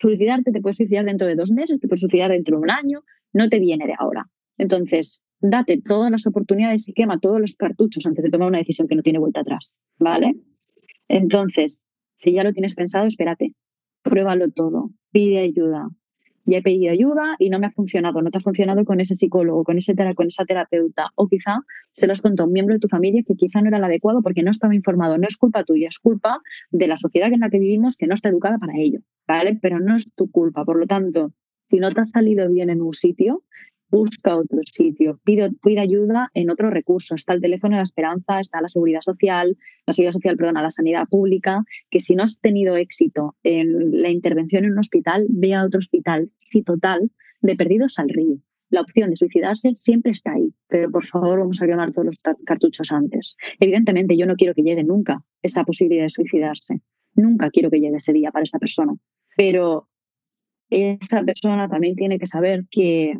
Suicidarte 0.00 0.52
te 0.52 0.60
puedes 0.60 0.76
suicidar 0.76 1.04
dentro 1.04 1.26
de 1.26 1.34
dos 1.34 1.50
meses, 1.50 1.80
te 1.80 1.88
puedes 1.88 2.00
suicidar 2.00 2.30
dentro 2.30 2.56
de 2.56 2.62
un 2.62 2.70
año, 2.70 3.04
no 3.32 3.48
te 3.48 3.58
viene 3.58 3.86
de 3.86 3.94
ahora. 3.98 4.28
Entonces, 4.58 5.22
date 5.40 5.80
todas 5.80 6.10
las 6.10 6.26
oportunidades 6.26 6.88
y 6.88 6.92
quema 6.92 7.20
todos 7.20 7.40
los 7.40 7.56
cartuchos 7.56 8.04
antes 8.06 8.24
de 8.24 8.30
tomar 8.30 8.48
una 8.48 8.58
decisión 8.58 8.88
que 8.88 8.96
no 8.96 9.02
tiene 9.02 9.18
vuelta 9.18 9.40
atrás, 9.40 9.78
¿vale? 9.98 10.34
Entonces, 11.08 11.84
si 12.18 12.32
ya 12.32 12.44
lo 12.44 12.52
tienes 12.52 12.74
pensado, 12.74 13.06
espérate, 13.06 13.54
pruébalo 14.02 14.50
todo, 14.50 14.90
pide 15.10 15.38
ayuda, 15.38 15.88
ya 16.44 16.58
he 16.58 16.62
pedido 16.62 16.92
ayuda 16.92 17.36
y 17.38 17.50
no 17.50 17.58
me 17.58 17.66
ha 17.66 17.70
funcionado, 17.70 18.22
no 18.22 18.30
te 18.30 18.38
ha 18.38 18.40
funcionado 18.40 18.84
con 18.84 19.00
ese 19.00 19.14
psicólogo, 19.14 19.64
con, 19.64 19.78
ese 19.78 19.94
con 20.14 20.26
esa 20.26 20.44
terapeuta, 20.44 21.10
o 21.14 21.28
quizá 21.28 21.60
se 21.92 22.06
lo 22.06 22.12
has 22.12 22.20
contado 22.20 22.44
a 22.44 22.46
un 22.46 22.52
miembro 22.52 22.74
de 22.74 22.80
tu 22.80 22.88
familia 22.88 23.22
que 23.26 23.34
quizá 23.34 23.60
no 23.60 23.68
era 23.68 23.78
el 23.78 23.84
adecuado 23.84 24.22
porque 24.22 24.42
no 24.42 24.50
estaba 24.50 24.74
informado. 24.74 25.18
No 25.18 25.26
es 25.26 25.36
culpa 25.36 25.64
tuya, 25.64 25.88
es 25.88 25.98
culpa 25.98 26.40
de 26.70 26.86
la 26.86 26.96
sociedad 26.96 27.32
en 27.32 27.40
la 27.40 27.50
que 27.50 27.58
vivimos 27.58 27.96
que 27.96 28.06
no 28.06 28.14
está 28.14 28.28
educada 28.28 28.58
para 28.58 28.74
ello, 28.76 29.00
¿vale? 29.26 29.58
Pero 29.60 29.80
no 29.80 29.96
es 29.96 30.12
tu 30.14 30.30
culpa. 30.30 30.64
Por 30.64 30.78
lo 30.78 30.86
tanto, 30.86 31.32
si 31.70 31.78
no 31.78 31.92
te 31.92 32.00
has 32.00 32.10
salido 32.10 32.48
bien 32.50 32.70
en 32.70 32.82
un 32.82 32.92
sitio, 32.92 33.42
busca 33.94 34.36
otro 34.36 34.58
sitio, 34.64 35.20
pide, 35.22 35.80
ayuda 35.80 36.28
en 36.34 36.50
otro 36.50 36.68
recurso. 36.68 37.14
Está 37.14 37.32
el 37.32 37.40
teléfono 37.40 37.76
de 37.76 37.78
la 37.78 37.84
esperanza, 37.84 38.40
está 38.40 38.60
la 38.60 38.66
seguridad 38.66 39.00
social, 39.00 39.56
la 39.86 39.92
seguridad 39.92 40.12
social, 40.12 40.36
perdón, 40.36 40.54
la 40.54 40.70
sanidad 40.72 41.06
pública, 41.08 41.62
que 41.90 42.00
si 42.00 42.16
no 42.16 42.24
has 42.24 42.40
tenido 42.40 42.76
éxito 42.76 43.36
en 43.44 44.02
la 44.02 44.10
intervención 44.10 44.64
en 44.64 44.72
un 44.72 44.80
hospital, 44.80 45.26
ve 45.28 45.54
a 45.54 45.64
otro 45.64 45.78
hospital. 45.78 46.28
Sí, 46.38 46.62
total, 46.62 47.12
de 47.40 47.54
perdidos 47.54 48.00
al 48.00 48.08
río. 48.08 48.38
La 48.70 48.80
opción 48.80 49.10
de 49.10 49.16
suicidarse 49.16 49.72
siempre 49.76 50.10
está 50.10 50.32
ahí, 50.32 50.52
pero 50.66 50.90
por 50.90 51.06
favor 51.06 51.38
vamos 51.38 51.62
a 51.62 51.66
quemar 51.66 51.92
todos 51.92 52.06
los 52.06 52.18
cartuchos 52.44 52.90
antes. 52.90 53.36
Evidentemente 53.60 54.16
yo 54.16 54.26
no 54.26 54.34
quiero 54.34 54.54
que 54.54 54.62
llegue 54.62 54.82
nunca 54.82 55.22
esa 55.40 55.62
posibilidad 55.62 56.02
de 56.02 56.08
suicidarse. 56.08 56.80
Nunca 57.14 57.48
quiero 57.50 57.70
que 57.70 57.78
llegue 57.78 57.98
ese 57.98 58.12
día 58.12 58.32
para 58.32 58.42
esta 58.42 58.58
persona. 58.58 58.94
Pero 59.36 59.86
esa 60.68 61.22
persona 61.22 61.68
también 61.68 61.94
tiene 61.94 62.18
que 62.18 62.26
saber 62.26 62.64
que 62.68 63.14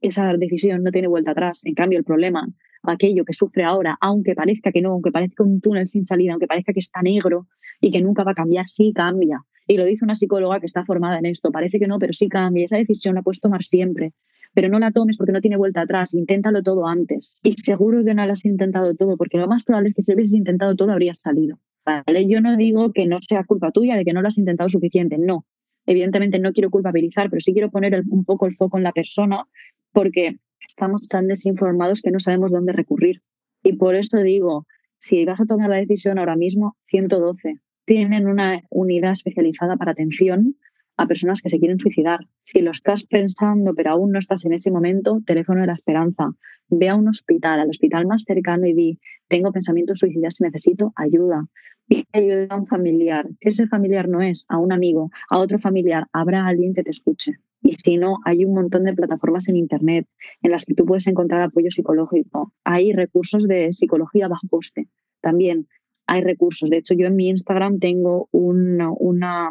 esa 0.00 0.32
decisión 0.34 0.82
no 0.82 0.90
tiene 0.90 1.08
vuelta 1.08 1.32
atrás. 1.32 1.60
En 1.64 1.74
cambio, 1.74 1.98
el 1.98 2.04
problema, 2.04 2.48
aquello 2.82 3.24
que 3.24 3.32
sufre 3.32 3.64
ahora, 3.64 3.96
aunque 4.00 4.34
parezca 4.34 4.72
que 4.72 4.80
no, 4.80 4.90
aunque 4.90 5.10
parezca 5.10 5.42
un 5.42 5.60
túnel 5.60 5.86
sin 5.86 6.04
salida, 6.04 6.32
aunque 6.32 6.46
parezca 6.46 6.72
que 6.72 6.80
está 6.80 7.02
negro 7.02 7.46
y 7.80 7.90
que 7.90 8.00
nunca 8.00 8.24
va 8.24 8.32
a 8.32 8.34
cambiar, 8.34 8.68
sí 8.68 8.92
cambia. 8.94 9.42
Y 9.66 9.76
lo 9.76 9.84
dice 9.84 10.04
una 10.04 10.14
psicóloga 10.14 10.60
que 10.60 10.66
está 10.66 10.84
formada 10.84 11.18
en 11.18 11.26
esto. 11.26 11.52
Parece 11.52 11.78
que 11.78 11.86
no, 11.86 11.98
pero 11.98 12.12
sí 12.12 12.28
cambia. 12.28 12.64
Esa 12.64 12.78
decisión 12.78 13.14
la 13.14 13.22
puedes 13.22 13.40
tomar 13.40 13.62
siempre. 13.64 14.12
Pero 14.54 14.70
no 14.70 14.78
la 14.78 14.92
tomes 14.92 15.18
porque 15.18 15.32
no 15.32 15.42
tiene 15.42 15.58
vuelta 15.58 15.82
atrás. 15.82 16.14
Inténtalo 16.14 16.62
todo 16.62 16.86
antes. 16.86 17.38
Y 17.42 17.52
seguro 17.52 18.02
que 18.02 18.14
no 18.14 18.24
lo 18.24 18.32
has 18.32 18.44
intentado 18.46 18.94
todo, 18.94 19.18
porque 19.18 19.36
lo 19.36 19.46
más 19.46 19.64
probable 19.64 19.88
es 19.88 19.94
que 19.94 20.02
si 20.02 20.14
hubieses 20.14 20.34
intentado 20.34 20.74
todo, 20.74 20.90
habrías 20.90 21.20
salido. 21.20 21.58
¿vale? 21.84 22.26
Yo 22.26 22.40
no 22.40 22.56
digo 22.56 22.92
que 22.92 23.06
no 23.06 23.18
sea 23.20 23.44
culpa 23.44 23.70
tuya 23.70 23.96
de 23.96 24.04
que 24.04 24.14
no 24.14 24.22
lo 24.22 24.28
has 24.28 24.38
intentado 24.38 24.70
suficiente. 24.70 25.18
No. 25.18 25.44
Evidentemente 25.86 26.38
no 26.38 26.52
quiero 26.52 26.70
culpabilizar, 26.70 27.30
pero 27.30 27.40
sí 27.40 27.52
quiero 27.52 27.70
poner 27.70 28.02
un 28.08 28.24
poco 28.24 28.46
el 28.46 28.56
foco 28.56 28.78
en 28.78 28.84
la 28.84 28.92
persona 28.92 29.44
porque 29.92 30.36
estamos 30.66 31.08
tan 31.08 31.26
desinformados 31.26 32.02
que 32.02 32.10
no 32.10 32.20
sabemos 32.20 32.52
dónde 32.52 32.72
recurrir. 32.72 33.22
Y 33.62 33.74
por 33.74 33.94
eso 33.94 34.18
digo, 34.18 34.66
si 35.00 35.24
vas 35.24 35.40
a 35.40 35.46
tomar 35.46 35.70
la 35.70 35.76
decisión 35.76 36.18
ahora 36.18 36.36
mismo, 36.36 36.76
112. 36.86 37.60
Tienen 37.84 38.26
una 38.26 38.62
unidad 38.70 39.12
especializada 39.12 39.76
para 39.76 39.92
atención 39.92 40.56
a 40.96 41.06
personas 41.06 41.40
que 41.40 41.48
se 41.48 41.58
quieren 41.58 41.78
suicidar. 41.78 42.20
Si 42.44 42.60
lo 42.60 42.72
estás 42.72 43.06
pensando, 43.06 43.72
pero 43.74 43.90
aún 43.90 44.10
no 44.12 44.18
estás 44.18 44.44
en 44.44 44.52
ese 44.52 44.70
momento, 44.70 45.22
teléfono 45.24 45.60
de 45.60 45.68
la 45.68 45.74
esperanza. 45.74 46.32
Ve 46.68 46.88
a 46.88 46.96
un 46.96 47.08
hospital, 47.08 47.60
al 47.60 47.70
hospital 47.70 48.06
más 48.06 48.24
cercano 48.24 48.66
y 48.66 48.74
di, 48.74 48.98
tengo 49.28 49.52
pensamientos 49.52 50.00
suicidas 50.00 50.40
y 50.40 50.44
necesito 50.44 50.92
ayuda. 50.96 51.46
Pide 51.86 52.04
ayuda 52.12 52.48
a 52.50 52.56
un 52.56 52.66
familiar. 52.66 53.26
Ese 53.40 53.68
familiar 53.68 54.08
no 54.08 54.20
es 54.20 54.44
a 54.48 54.58
un 54.58 54.72
amigo, 54.72 55.10
a 55.30 55.38
otro 55.38 55.58
familiar. 55.58 56.06
Habrá 56.12 56.46
alguien 56.46 56.74
que 56.74 56.82
te 56.82 56.90
escuche. 56.90 57.38
Y 57.62 57.74
si 57.74 57.96
no, 57.96 58.18
hay 58.24 58.44
un 58.44 58.54
montón 58.54 58.84
de 58.84 58.94
plataformas 58.94 59.48
en 59.48 59.56
Internet 59.56 60.06
en 60.42 60.50
las 60.50 60.64
que 60.64 60.74
tú 60.74 60.84
puedes 60.84 61.06
encontrar 61.06 61.42
apoyo 61.42 61.70
psicológico. 61.70 62.52
Hay 62.64 62.92
recursos 62.92 63.48
de 63.48 63.72
psicología 63.72 64.28
bajo 64.28 64.46
coste. 64.48 64.88
También 65.20 65.68
hay 66.06 66.22
recursos. 66.22 66.70
De 66.70 66.78
hecho, 66.78 66.94
yo 66.94 67.06
en 67.06 67.16
mi 67.16 67.28
Instagram 67.28 67.80
tengo 67.80 68.28
una, 68.30 68.90
una, 68.92 69.50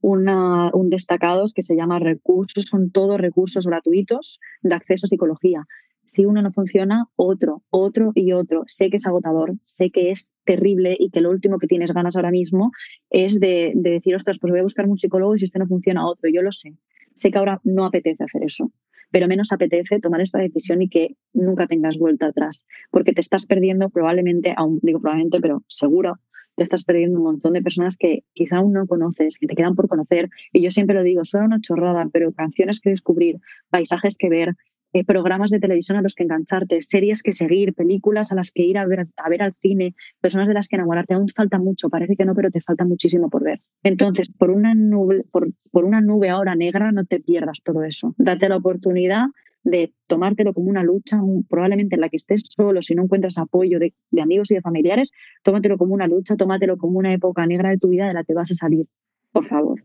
una, 0.00 0.70
un 0.74 0.90
destacados 0.90 1.54
que 1.54 1.62
se 1.62 1.74
llama 1.74 1.98
recursos. 1.98 2.64
Son 2.64 2.90
todos 2.90 3.20
recursos 3.20 3.66
gratuitos 3.66 4.38
de 4.62 4.74
acceso 4.74 5.06
a 5.06 5.08
psicología 5.08 5.66
si 6.12 6.24
uno 6.24 6.42
no 6.42 6.52
funciona, 6.52 7.06
otro, 7.16 7.62
otro 7.70 8.10
y 8.14 8.32
otro. 8.32 8.64
Sé 8.66 8.90
que 8.90 8.96
es 8.96 9.06
agotador, 9.06 9.54
sé 9.66 9.90
que 9.90 10.10
es 10.10 10.32
terrible 10.44 10.96
y 10.98 11.10
que 11.10 11.20
lo 11.20 11.30
último 11.30 11.58
que 11.58 11.68
tienes 11.68 11.92
ganas 11.92 12.16
ahora 12.16 12.30
mismo 12.30 12.72
es 13.10 13.38
de, 13.38 13.72
decir, 13.74 14.16
ostras, 14.16 14.38
pues 14.40 14.50
voy 14.50 14.60
a 14.60 14.64
buscar 14.64 14.88
un 14.88 14.96
psicólogo 14.96 15.36
y 15.36 15.38
si 15.38 15.44
este 15.44 15.58
no 15.58 15.66
funciona, 15.66 16.06
otro. 16.06 16.28
Yo 16.32 16.42
lo 16.42 16.50
sé. 16.50 16.74
Sé 17.20 17.30
que 17.30 17.36
ahora 17.36 17.60
no 17.64 17.84
apetece 17.84 18.24
hacer 18.24 18.42
eso, 18.44 18.72
pero 19.10 19.28
menos 19.28 19.52
apetece 19.52 20.00
tomar 20.00 20.22
esta 20.22 20.38
decisión 20.38 20.80
y 20.80 20.88
que 20.88 21.16
nunca 21.34 21.66
tengas 21.66 21.98
vuelta 21.98 22.28
atrás, 22.28 22.64
porque 22.90 23.12
te 23.12 23.20
estás 23.20 23.44
perdiendo 23.44 23.90
probablemente, 23.90 24.54
aún 24.56 24.80
digo 24.82 25.00
probablemente, 25.00 25.38
pero 25.38 25.62
seguro, 25.68 26.14
te 26.56 26.64
estás 26.64 26.82
perdiendo 26.84 27.18
un 27.18 27.24
montón 27.24 27.52
de 27.52 27.60
personas 27.60 27.98
que 27.98 28.24
quizá 28.32 28.56
aún 28.56 28.72
no 28.72 28.86
conoces, 28.86 29.36
que 29.36 29.46
te 29.46 29.54
quedan 29.54 29.74
por 29.74 29.86
conocer. 29.86 30.30
Y 30.50 30.62
yo 30.62 30.70
siempre 30.70 30.96
lo 30.96 31.02
digo, 31.02 31.26
son 31.26 31.44
una 31.44 31.60
chorrada, 31.60 32.08
pero 32.10 32.32
canciones 32.32 32.80
que 32.80 32.88
descubrir, 32.88 33.36
paisajes 33.68 34.16
que 34.16 34.30
ver, 34.30 34.54
eh, 34.92 35.04
programas 35.04 35.50
de 35.50 35.60
televisión 35.60 35.98
a 35.98 36.02
los 36.02 36.14
que 36.14 36.24
engancharte, 36.24 36.82
series 36.82 37.22
que 37.22 37.30
seguir, 37.30 37.74
películas 37.74 38.32
a 38.32 38.34
las 38.34 38.50
que 38.50 38.64
ir 38.64 38.76
a 38.76 38.86
ver, 38.86 39.06
a 39.16 39.28
ver 39.28 39.42
al 39.42 39.54
cine, 39.60 39.94
personas 40.20 40.48
de 40.48 40.54
las 40.54 40.66
que 40.66 40.76
enamorarte. 40.76 41.14
Aún 41.14 41.28
falta 41.28 41.58
mucho, 41.58 41.88
parece 41.88 42.16
que 42.16 42.24
no, 42.24 42.34
pero 42.34 42.50
te 42.50 42.60
falta 42.60 42.84
muchísimo 42.84 43.30
por 43.30 43.44
ver. 43.44 43.60
Entonces, 43.84 44.34
por 44.34 44.50
una 44.50 44.74
nube, 44.74 45.24
por, 45.30 45.84
una 45.84 46.00
nube 46.00 46.28
ahora 46.28 46.56
negra, 46.56 46.90
no 46.90 47.04
te 47.04 47.20
pierdas 47.20 47.60
todo 47.62 47.84
eso. 47.84 48.14
Date 48.18 48.48
la 48.48 48.56
oportunidad 48.56 49.26
de 49.62 49.92
tomártelo 50.08 50.54
como 50.54 50.70
una 50.70 50.82
lucha, 50.82 51.20
probablemente 51.48 51.94
en 51.94 52.00
la 52.00 52.08
que 52.08 52.16
estés 52.16 52.42
solo, 52.48 52.82
si 52.82 52.94
no 52.94 53.04
encuentras 53.04 53.38
apoyo 53.38 53.78
de, 53.78 53.94
de, 54.10 54.22
amigos 54.22 54.50
y 54.50 54.54
de 54.54 54.62
familiares, 54.62 55.12
tómatelo 55.44 55.76
como 55.78 55.94
una 55.94 56.08
lucha, 56.08 56.36
tómatelo 56.36 56.78
como 56.78 56.98
una 56.98 57.12
época 57.12 57.46
negra 57.46 57.70
de 57.70 57.78
tu 57.78 57.88
vida 57.90 58.08
de 58.08 58.14
la 58.14 58.24
que 58.24 58.34
vas 58.34 58.50
a 58.50 58.54
salir, 58.54 58.86
por 59.32 59.46
favor. 59.46 59.84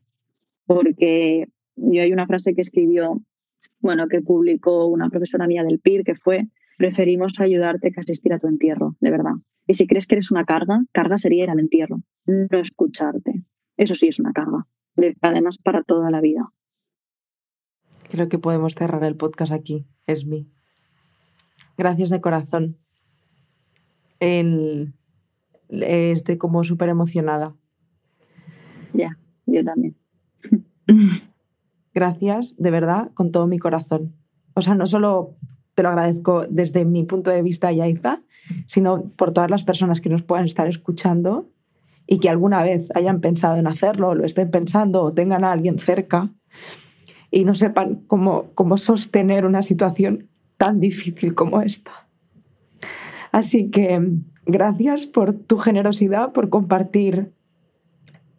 Porque 0.65 1.47
yo 1.75 2.01
hay 2.01 2.11
una 2.11 2.25
frase 2.25 2.55
que 2.55 2.61
escribió 2.61 3.21
bueno, 3.79 4.07
que 4.07 4.21
publicó 4.21 4.85
una 4.87 5.09
profesora 5.09 5.47
mía 5.47 5.63
del 5.63 5.79
PIR, 5.79 6.03
que 6.03 6.15
fue, 6.15 6.47
preferimos 6.77 7.39
ayudarte 7.39 7.91
que 7.91 7.99
asistir 7.99 8.33
a 8.33 8.39
tu 8.39 8.47
entierro, 8.47 8.95
de 8.99 9.11
verdad. 9.11 9.33
Y 9.67 9.73
si 9.75 9.87
crees 9.87 10.07
que 10.07 10.15
eres 10.15 10.31
una 10.31 10.45
carga, 10.45 10.83
carga 10.91 11.17
sería 11.17 11.43
ir 11.43 11.49
al 11.49 11.59
entierro, 11.59 12.01
no 12.25 12.59
escucharte. 12.59 13.43
Eso 13.77 13.95
sí 13.95 14.07
es 14.07 14.19
una 14.19 14.31
carga, 14.31 14.67
además 15.21 15.57
para 15.57 15.83
toda 15.83 16.11
la 16.11 16.21
vida. 16.21 16.51
Creo 18.09 18.29
que 18.29 18.39
podemos 18.39 18.75
cerrar 18.75 19.03
el 19.03 19.15
podcast 19.15 19.51
aquí, 19.51 19.87
Esmi. 20.05 20.47
Gracias 21.77 22.09
de 22.09 22.21
corazón. 22.21 22.77
estoy 25.69 26.37
como 26.37 26.63
súper 26.63 26.89
emocionada. 26.89 27.55
Ya, 28.93 29.17
yo 29.45 29.63
también. 29.63 29.95
gracias, 31.95 32.55
de 32.57 32.69
verdad, 32.69 33.09
con 33.13 33.31
todo 33.31 33.47
mi 33.47 33.57
corazón. 33.57 34.13
O 34.53 34.61
sea, 34.61 34.75
no 34.75 34.85
solo 34.85 35.35
te 35.73 35.81
lo 35.83 35.89
agradezco 35.89 36.45
desde 36.49 36.85
mi 36.85 37.03
punto 37.03 37.31
de 37.31 37.41
vista, 37.41 37.71
Yaiza, 37.71 38.21
sino 38.67 39.09
por 39.15 39.31
todas 39.31 39.49
las 39.49 39.63
personas 39.63 40.01
que 40.01 40.09
nos 40.09 40.21
puedan 40.21 40.45
estar 40.45 40.67
escuchando 40.67 41.49
y 42.05 42.19
que 42.19 42.29
alguna 42.29 42.61
vez 42.61 42.89
hayan 42.95 43.19
pensado 43.19 43.57
en 43.57 43.67
hacerlo, 43.67 44.13
lo 44.13 44.25
estén 44.25 44.51
pensando 44.51 45.01
o 45.01 45.13
tengan 45.13 45.43
a 45.43 45.51
alguien 45.51 45.79
cerca 45.79 46.29
y 47.31 47.45
no 47.45 47.55
sepan 47.55 48.03
cómo, 48.07 48.51
cómo 48.53 48.77
sostener 48.77 49.45
una 49.45 49.63
situación 49.63 50.29
tan 50.57 50.79
difícil 50.79 51.33
como 51.33 51.61
esta. 51.61 52.07
Así 53.31 53.69
que 53.69 53.99
gracias 54.45 55.07
por 55.07 55.33
tu 55.33 55.57
generosidad, 55.57 56.31
por 56.31 56.49
compartir 56.49 57.33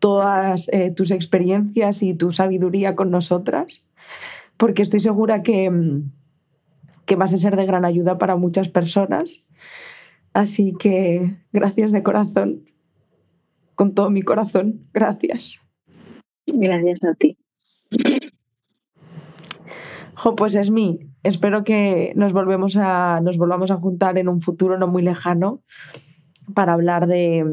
todas 0.07 0.69
eh, 0.69 0.93
tus 0.93 1.11
experiencias 1.11 2.01
y 2.05 2.15
tu 2.15 2.31
sabiduría 2.31 2.95
con 2.95 3.11
nosotras, 3.11 3.83
porque 4.57 4.83
estoy 4.83 5.01
segura 5.01 5.43
que, 5.43 5.69
que 7.07 7.17
vas 7.17 7.33
a 7.33 7.39
ser 7.39 7.57
de 7.57 7.67
gran 7.67 7.85
ayuda 7.85 8.17
para 8.17 8.37
muchas 8.37 8.69
personas. 8.69 9.43
Así 10.33 10.75
que 10.79 11.39
gracias 11.53 11.91
de 11.91 12.05
corazón, 12.05 12.71
con 13.75 13.95
todo 13.95 14.11
mi 14.11 14.23
corazón, 14.23 14.87
gracias. 14.95 15.59
Gracias 16.47 17.03
a 17.03 17.15
ti. 17.15 17.37
Jo, 20.15 20.37
pues 20.37 20.55
es 20.55 20.71
mi. 20.71 21.01
Espero 21.25 21.65
que 21.65 22.13
nos, 22.15 22.33
volvemos 22.33 22.77
a, 22.77 23.21
nos 23.25 23.39
volvamos 23.39 23.73
a 23.73 23.77
juntar 23.79 24.19
en 24.19 24.29
un 24.29 24.41
futuro 24.41 24.79
no 24.79 24.87
muy 24.87 25.03
lejano 25.03 25.65
para 26.55 26.75
hablar 26.75 27.09
de, 27.09 27.45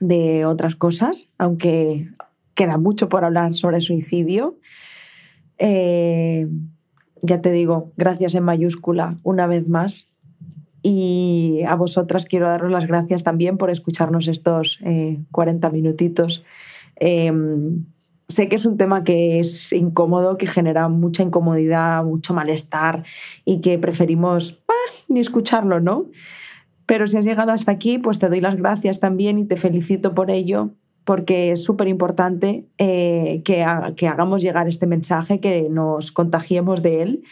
de 0.00 0.46
otras 0.46 0.74
cosas, 0.74 1.30
aunque 1.38 2.08
queda 2.54 2.78
mucho 2.78 3.08
por 3.08 3.24
hablar 3.24 3.54
sobre 3.54 3.80
suicidio. 3.80 4.58
Eh, 5.58 6.48
ya 7.22 7.40
te 7.40 7.52
digo, 7.52 7.92
gracias 7.96 8.34
en 8.34 8.44
mayúscula 8.44 9.16
una 9.22 9.46
vez 9.46 9.68
más. 9.68 10.10
Y 10.82 11.60
a 11.68 11.74
vosotras 11.74 12.24
quiero 12.24 12.46
daros 12.46 12.70
las 12.70 12.86
gracias 12.86 13.22
también 13.22 13.58
por 13.58 13.70
escucharnos 13.70 14.28
estos 14.28 14.80
40 15.30 15.68
eh, 15.68 15.70
minutitos. 15.70 16.42
Em, 16.96 17.84
sé 18.28 18.48
que 18.48 18.56
es 18.56 18.64
un 18.64 18.78
tema 18.78 19.04
que 19.04 19.40
es 19.40 19.72
incómodo, 19.74 20.38
que 20.38 20.46
genera 20.46 20.88
mucha 20.88 21.22
incomodidad, 21.22 22.02
mucho 22.04 22.32
malestar 22.32 23.04
y 23.44 23.60
que 23.60 23.78
preferimos 23.78 24.62
ni 25.08 25.20
escucharlo, 25.20 25.80
¿no? 25.80 26.06
Pero 26.90 27.06
si 27.06 27.16
has 27.16 27.24
llegado 27.24 27.52
hasta 27.52 27.70
aquí, 27.70 27.98
pues 27.98 28.18
te 28.18 28.28
doy 28.28 28.40
las 28.40 28.56
gracias 28.56 28.98
también 28.98 29.38
y 29.38 29.44
te 29.44 29.56
felicito 29.56 30.12
por 30.12 30.28
ello, 30.28 30.70
porque 31.04 31.52
es 31.52 31.62
súper 31.62 31.86
importante 31.86 32.66
eh, 32.78 33.42
que, 33.44 33.64
que 33.94 34.08
hagamos 34.08 34.42
llegar 34.42 34.66
este 34.66 34.88
mensaje, 34.88 35.38
que 35.38 35.68
nos 35.70 36.10
contagiemos 36.10 36.82
de 36.82 37.02
él. 37.02 37.22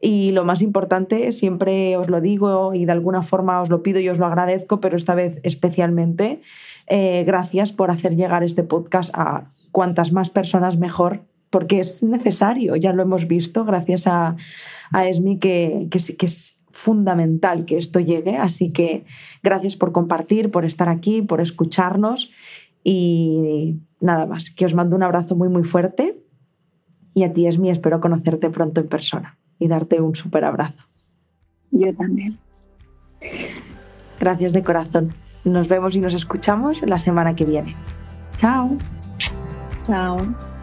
Y 0.00 0.32
lo 0.32 0.44
más 0.44 0.62
importante, 0.62 1.30
siempre 1.30 1.96
os 1.96 2.10
lo 2.10 2.20
digo 2.20 2.74
y 2.74 2.86
de 2.86 2.90
alguna 2.90 3.22
forma 3.22 3.60
os 3.60 3.70
lo 3.70 3.84
pido 3.84 4.00
y 4.00 4.08
os 4.08 4.18
lo 4.18 4.26
agradezco, 4.26 4.80
pero 4.80 4.96
esta 4.96 5.14
vez 5.14 5.38
especialmente, 5.44 6.40
eh, 6.88 7.22
gracias 7.24 7.70
por 7.72 7.92
hacer 7.92 8.16
llegar 8.16 8.42
este 8.42 8.64
podcast 8.64 9.14
a 9.14 9.44
cuantas 9.70 10.10
más 10.10 10.30
personas 10.30 10.76
mejor, 10.76 11.22
porque 11.50 11.78
es 11.78 12.02
necesario, 12.02 12.74
ya 12.74 12.92
lo 12.92 13.04
hemos 13.04 13.28
visto, 13.28 13.64
gracias 13.64 14.08
a, 14.08 14.34
a 14.90 15.06
Esmi, 15.06 15.38
que, 15.38 15.86
que, 15.88 16.00
que 16.16 16.26
fundamental 16.74 17.64
que 17.64 17.78
esto 17.78 18.00
llegue. 18.00 18.36
Así 18.36 18.72
que 18.72 19.04
gracias 19.42 19.76
por 19.76 19.92
compartir, 19.92 20.50
por 20.50 20.64
estar 20.64 20.88
aquí, 20.88 21.22
por 21.22 21.40
escucharnos 21.40 22.30
y 22.82 23.76
nada 24.00 24.26
más, 24.26 24.50
que 24.50 24.66
os 24.66 24.74
mando 24.74 24.96
un 24.96 25.02
abrazo 25.02 25.36
muy 25.36 25.48
muy 25.48 25.62
fuerte 25.62 26.20
y 27.14 27.22
a 27.22 27.32
ti, 27.32 27.46
Esmi, 27.46 27.70
espero 27.70 28.00
conocerte 28.00 28.50
pronto 28.50 28.80
en 28.80 28.88
persona 28.88 29.38
y 29.58 29.68
darte 29.68 30.00
un 30.00 30.16
súper 30.16 30.44
abrazo. 30.44 30.84
Yo 31.70 31.94
también. 31.94 32.38
Gracias 34.18 34.52
de 34.52 34.62
corazón. 34.62 35.14
Nos 35.44 35.68
vemos 35.68 35.94
y 35.94 36.00
nos 36.00 36.14
escuchamos 36.14 36.82
la 36.82 36.98
semana 36.98 37.36
que 37.36 37.44
viene. 37.44 37.74
Chao. 38.36 38.76
Chao. 39.86 40.53